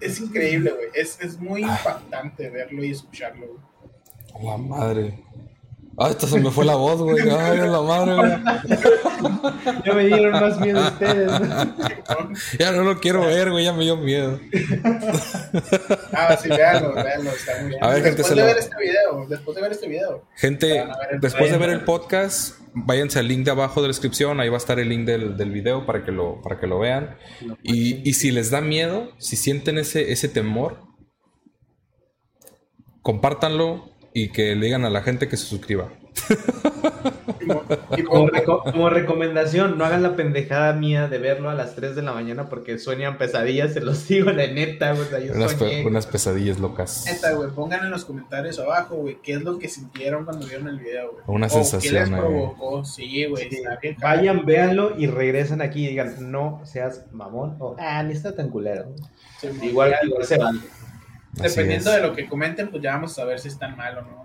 es 0.00 0.20
increíble, 0.20 0.70
güey. 0.70 0.88
Es, 0.94 1.20
es 1.20 1.38
muy 1.38 1.62
impactante 1.62 2.50
verlo 2.50 2.84
y 2.84 2.92
escucharlo, 2.92 3.46
güey. 3.48 4.44
La 4.44 4.56
madre. 4.56 5.24
Ay, 5.96 6.10
esto 6.10 6.26
se 6.26 6.40
me 6.40 6.50
fue 6.50 6.64
la 6.64 6.74
voz, 6.74 7.00
güey. 7.00 7.28
Ay, 7.30 7.58
la 7.58 7.80
madre, 7.82 8.14
güey. 8.16 8.30
Ya 9.84 9.92
me 9.94 10.06
dieron 10.06 10.32
más 10.32 10.58
miedo 10.58 10.80
ustedes. 10.82 11.30
Ya 12.58 12.72
no 12.72 12.82
lo 12.82 12.98
quiero 12.98 13.20
ver, 13.20 13.50
güey. 13.50 13.64
Ya 13.64 13.72
me 13.72 13.84
dio 13.84 13.96
miedo. 13.96 14.40
Ah, 16.12 16.36
sí, 16.40 16.48
véanlo, 16.48 16.94
véanlo. 16.94 17.30
Está 17.30 17.60
muy 17.60 17.68
bien. 17.70 17.84
A 17.84 17.88
ver, 17.88 18.02
gente, 18.02 18.22
después 18.22 18.26
se 18.28 18.34
de 18.34 18.40
lo- 18.40 18.46
ver 18.46 18.58
este 18.58 18.76
video, 18.80 19.26
después 19.28 19.54
de 19.54 19.62
ver 19.62 19.72
este 19.72 19.88
video. 19.88 20.24
Gente, 20.36 20.78
el 21.12 21.20
después 21.20 21.50
de 21.52 21.58
ver 21.58 21.70
el 21.70 21.84
podcast, 21.84 22.58
váyanse 22.74 23.20
al 23.20 23.28
link 23.28 23.44
de 23.44 23.52
abajo 23.52 23.80
de 23.80 23.86
la 23.86 23.90
descripción. 23.92 24.40
Ahí 24.40 24.48
va 24.48 24.56
a 24.56 24.58
estar 24.58 24.80
el 24.80 24.88
link 24.88 25.06
del, 25.06 25.36
del 25.36 25.50
video 25.52 25.86
para 25.86 26.04
que 26.04 26.10
lo, 26.12 26.42
para 26.42 26.58
que 26.58 26.66
lo 26.66 26.78
vean. 26.80 27.16
Y, 27.62 28.08
y 28.08 28.14
si 28.14 28.32
les 28.32 28.50
da 28.50 28.60
miedo, 28.60 29.12
si 29.18 29.36
sienten 29.36 29.78
ese, 29.78 30.10
ese 30.12 30.28
temor, 30.28 30.78
compártanlo 33.02 33.90
y 34.14 34.28
que 34.28 34.54
le 34.54 34.64
digan 34.66 34.84
a 34.86 34.90
la 34.90 35.02
gente 35.02 35.28
que 35.28 35.36
se 35.36 35.44
suscriba. 35.44 35.88
Y 37.96 38.02
Como, 38.04 38.26
por- 38.26 38.32
reco- 38.32 38.62
como 38.72 38.88
recomendación, 38.88 39.76
no 39.76 39.84
hagan 39.84 40.02
la 40.02 40.14
pendejada 40.16 40.72
mía 40.72 41.08
de 41.08 41.18
verlo 41.18 41.50
a 41.50 41.54
las 41.54 41.74
3 41.74 41.94
de 41.96 42.02
la 42.02 42.12
mañana 42.12 42.48
porque 42.48 42.78
sueñan 42.78 43.18
pesadillas, 43.18 43.72
se 43.74 43.80
los 43.80 44.06
digo, 44.08 44.30
la 44.30 44.46
neta, 44.46 44.92
güey. 44.92 45.02
o 45.02 45.10
sea, 45.10 45.18
yo 45.18 45.32
Unas, 45.34 45.52
pe- 45.54 45.58
soñé. 45.58 45.86
unas 45.86 46.06
pesadillas 46.06 46.58
locas. 46.60 47.04
Neta, 47.06 47.32
güey, 47.32 47.50
pongan 47.50 47.84
en 47.84 47.90
los 47.90 48.04
comentarios 48.04 48.58
abajo, 48.60 48.94
güey, 48.96 49.18
qué 49.22 49.32
es 49.34 49.42
lo 49.42 49.58
que 49.58 49.68
sintieron 49.68 50.24
cuando 50.24 50.46
vieron 50.46 50.68
el 50.68 50.78
video, 50.78 51.10
güey. 51.12 51.24
Una 51.26 51.46
O 51.48 51.50
sensación, 51.50 51.92
¿Qué 51.94 52.00
les 52.00 52.08
eh. 52.08 52.12
provocó? 52.16 52.84
Sí, 52.84 53.24
güey. 53.26 53.50
Sí, 53.50 53.62
Vayan, 54.00 54.46
véanlo 54.46 54.94
y 54.96 55.06
regresan 55.08 55.60
aquí 55.60 55.84
y 55.84 55.88
digan, 55.88 56.30
no 56.30 56.60
seas 56.64 57.04
mamón. 57.12 57.56
O, 57.58 57.76
ah, 57.78 58.02
ni 58.04 58.12
está 58.12 58.34
tan 58.34 58.48
culero. 58.48 58.86
Igual, 59.62 59.94
igual 60.04 60.24
se 60.24 60.38
van. 60.38 60.62
Dependiendo 61.42 61.90
es. 61.90 61.96
de 61.96 62.02
lo 62.06 62.14
que 62.14 62.26
comenten, 62.28 62.70
pues 62.70 62.82
ya 62.82 62.92
vamos 62.92 63.18
a 63.18 63.24
ver 63.24 63.38
si 63.40 63.48
están 63.48 63.76
mal 63.76 63.98
o 63.98 64.02
no. 64.02 64.24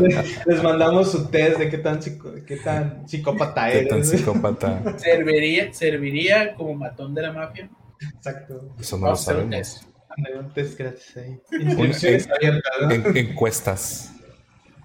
Les, 0.00 0.46
les 0.46 0.62
mandamos 0.62 1.10
su 1.10 1.26
test 1.28 1.58
de 1.58 1.68
qué 1.68 1.78
tan, 1.78 2.00
psico- 2.00 2.32
qué 2.46 2.56
tan 2.56 3.06
psicópata 3.08 3.66
Qué 3.68 3.78
eres. 3.80 3.88
tan 3.90 4.04
psicópata. 4.04 4.98
serviría, 4.98 5.72
serviría 5.74 6.54
como 6.54 6.74
matón 6.74 7.14
de 7.14 7.22
la 7.22 7.32
mafia. 7.32 7.68
Exacto. 8.00 8.74
Eso 8.78 8.96
no 8.96 9.00
lo 9.00 9.06
Vamos 9.06 9.20
un 9.20 9.24
sabemos. 9.24 9.50
test. 9.50 9.82
Ándale, 10.08 10.38
un 10.38 10.50
test 10.54 10.78
gratis 10.78 11.16
ahí. 11.16 11.40
Inscripciones 11.60 12.28
abiertas, 12.30 12.72
¿no? 12.80 12.90
En- 12.90 13.16
encuestas. 13.16 14.12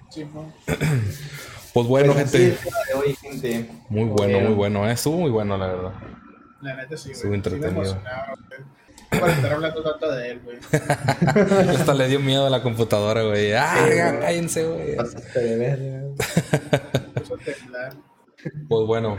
Sí, 0.09 0.25
¿no? 0.33 0.51
Pues 1.73 1.87
bueno, 1.87 2.13
Pues 2.13 2.31
gente. 2.31 2.57
de 2.57 2.93
hoy. 2.95 3.15
Muy 3.87 4.03
bueno, 4.05 4.13
Bueno. 4.33 4.39
muy 4.49 4.55
bueno. 4.55 4.89
¿eh? 4.89 4.93
Estuvo 4.93 5.17
muy 5.19 5.31
bueno, 5.31 5.57
la 5.57 5.67
verdad. 5.67 5.91
La 6.61 6.75
neta 6.75 6.97
sí. 6.97 7.11
Estuvo 7.11 7.33
entretenido. 7.33 7.85
Sí 7.85 7.97
Por 9.19 9.29
estar 9.29 9.51
hablando 9.53 9.83
tanto 9.83 10.11
de 10.11 10.31
él, 10.31 10.39
güey. 10.43 10.57
Hasta 11.69 11.93
le 11.93 12.07
dio 12.07 12.19
miedo 12.19 12.47
a 12.47 12.49
la 12.49 12.63
computadora, 12.63 13.23
güey. 13.23 13.53
¡Ah, 13.53 13.75
Sí, 13.77 13.83
güey. 13.83 14.19
cállense, 14.19 14.63
güey! 14.65 14.95
Pues 18.67 18.87
bueno. 18.87 19.17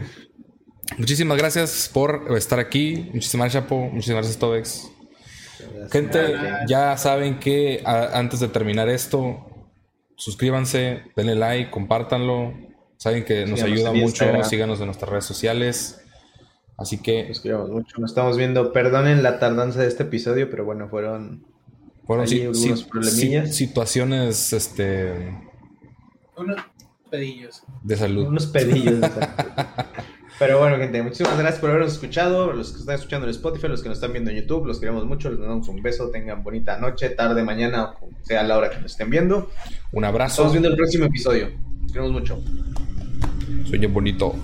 Muchísimas 0.98 1.38
gracias 1.38 1.90
por 1.92 2.36
estar 2.36 2.58
aquí. 2.58 3.10
Muchísimas 3.14 3.46
gracias, 3.46 3.62
Chapo. 3.64 3.76
Muchísimas 3.90 4.24
gracias, 4.24 4.38
Tobex. 4.38 4.90
Gente, 5.90 6.34
ya 6.66 6.96
saben 6.96 7.38
que 7.38 7.82
antes 7.84 8.40
de 8.40 8.48
terminar 8.48 8.88
esto, 8.88 9.46
suscríbanse, 10.16 11.02
denle 11.16 11.34
like, 11.36 11.70
compártanlo. 11.70 12.52
Saben 12.96 13.24
que 13.24 13.46
nos 13.46 13.62
ayuda 13.62 13.92
mucho. 13.92 14.24
Síganos 14.44 14.80
en 14.80 14.86
nuestras 14.86 15.10
redes 15.10 15.24
sociales. 15.24 16.01
Así 16.82 16.98
que. 16.98 17.28
Nos 17.28 17.40
queremos 17.40 17.70
mucho. 17.70 18.00
Nos 18.00 18.10
estamos 18.10 18.36
viendo. 18.36 18.72
Perdonen 18.72 19.22
la 19.22 19.38
tardanza 19.38 19.80
de 19.80 19.86
este 19.86 20.02
episodio, 20.02 20.50
pero 20.50 20.64
bueno, 20.64 20.88
fueron. 20.88 21.44
Fueron 22.06 22.26
situaciones. 22.26 24.52
Este. 24.52 25.38
Unos 26.36 26.60
pedillos. 27.10 27.62
De 27.82 27.96
salud. 27.96 28.26
Unos 28.26 28.46
pedillos 28.46 29.00
de 29.00 29.08
salud. 29.08 29.28
Pero 30.38 30.58
bueno, 30.58 30.76
gente, 30.76 31.00
muchísimas 31.02 31.38
gracias 31.38 31.60
por 31.60 31.70
habernos 31.70 31.92
escuchado. 31.92 32.52
Los 32.52 32.72
que 32.72 32.80
están 32.80 32.96
escuchando 32.96 33.26
en 33.26 33.30
Spotify, 33.30 33.68
los 33.68 33.80
que 33.80 33.88
nos 33.88 33.98
están 33.98 34.12
viendo 34.12 34.30
en 34.30 34.38
YouTube, 34.38 34.66
los 34.66 34.80
queremos 34.80 35.04
mucho. 35.04 35.30
Les 35.30 35.38
damos 35.38 35.68
un 35.68 35.80
beso. 35.80 36.10
Tengan 36.10 36.42
bonita 36.42 36.78
noche, 36.78 37.10
tarde, 37.10 37.44
mañana, 37.44 37.92
o 38.00 38.08
sea 38.22 38.42
la 38.42 38.58
hora 38.58 38.70
que 38.70 38.80
nos 38.80 38.90
estén 38.90 39.08
viendo. 39.08 39.50
Un 39.92 40.04
abrazo. 40.04 40.32
Estamos 40.32 40.52
viendo 40.52 40.68
el 40.70 40.76
próximo 40.76 41.04
episodio. 41.04 41.50
Los 41.82 41.92
queremos 41.92 42.12
mucho. 42.12 42.42
Sueño 43.66 43.88
bonito. 43.90 44.34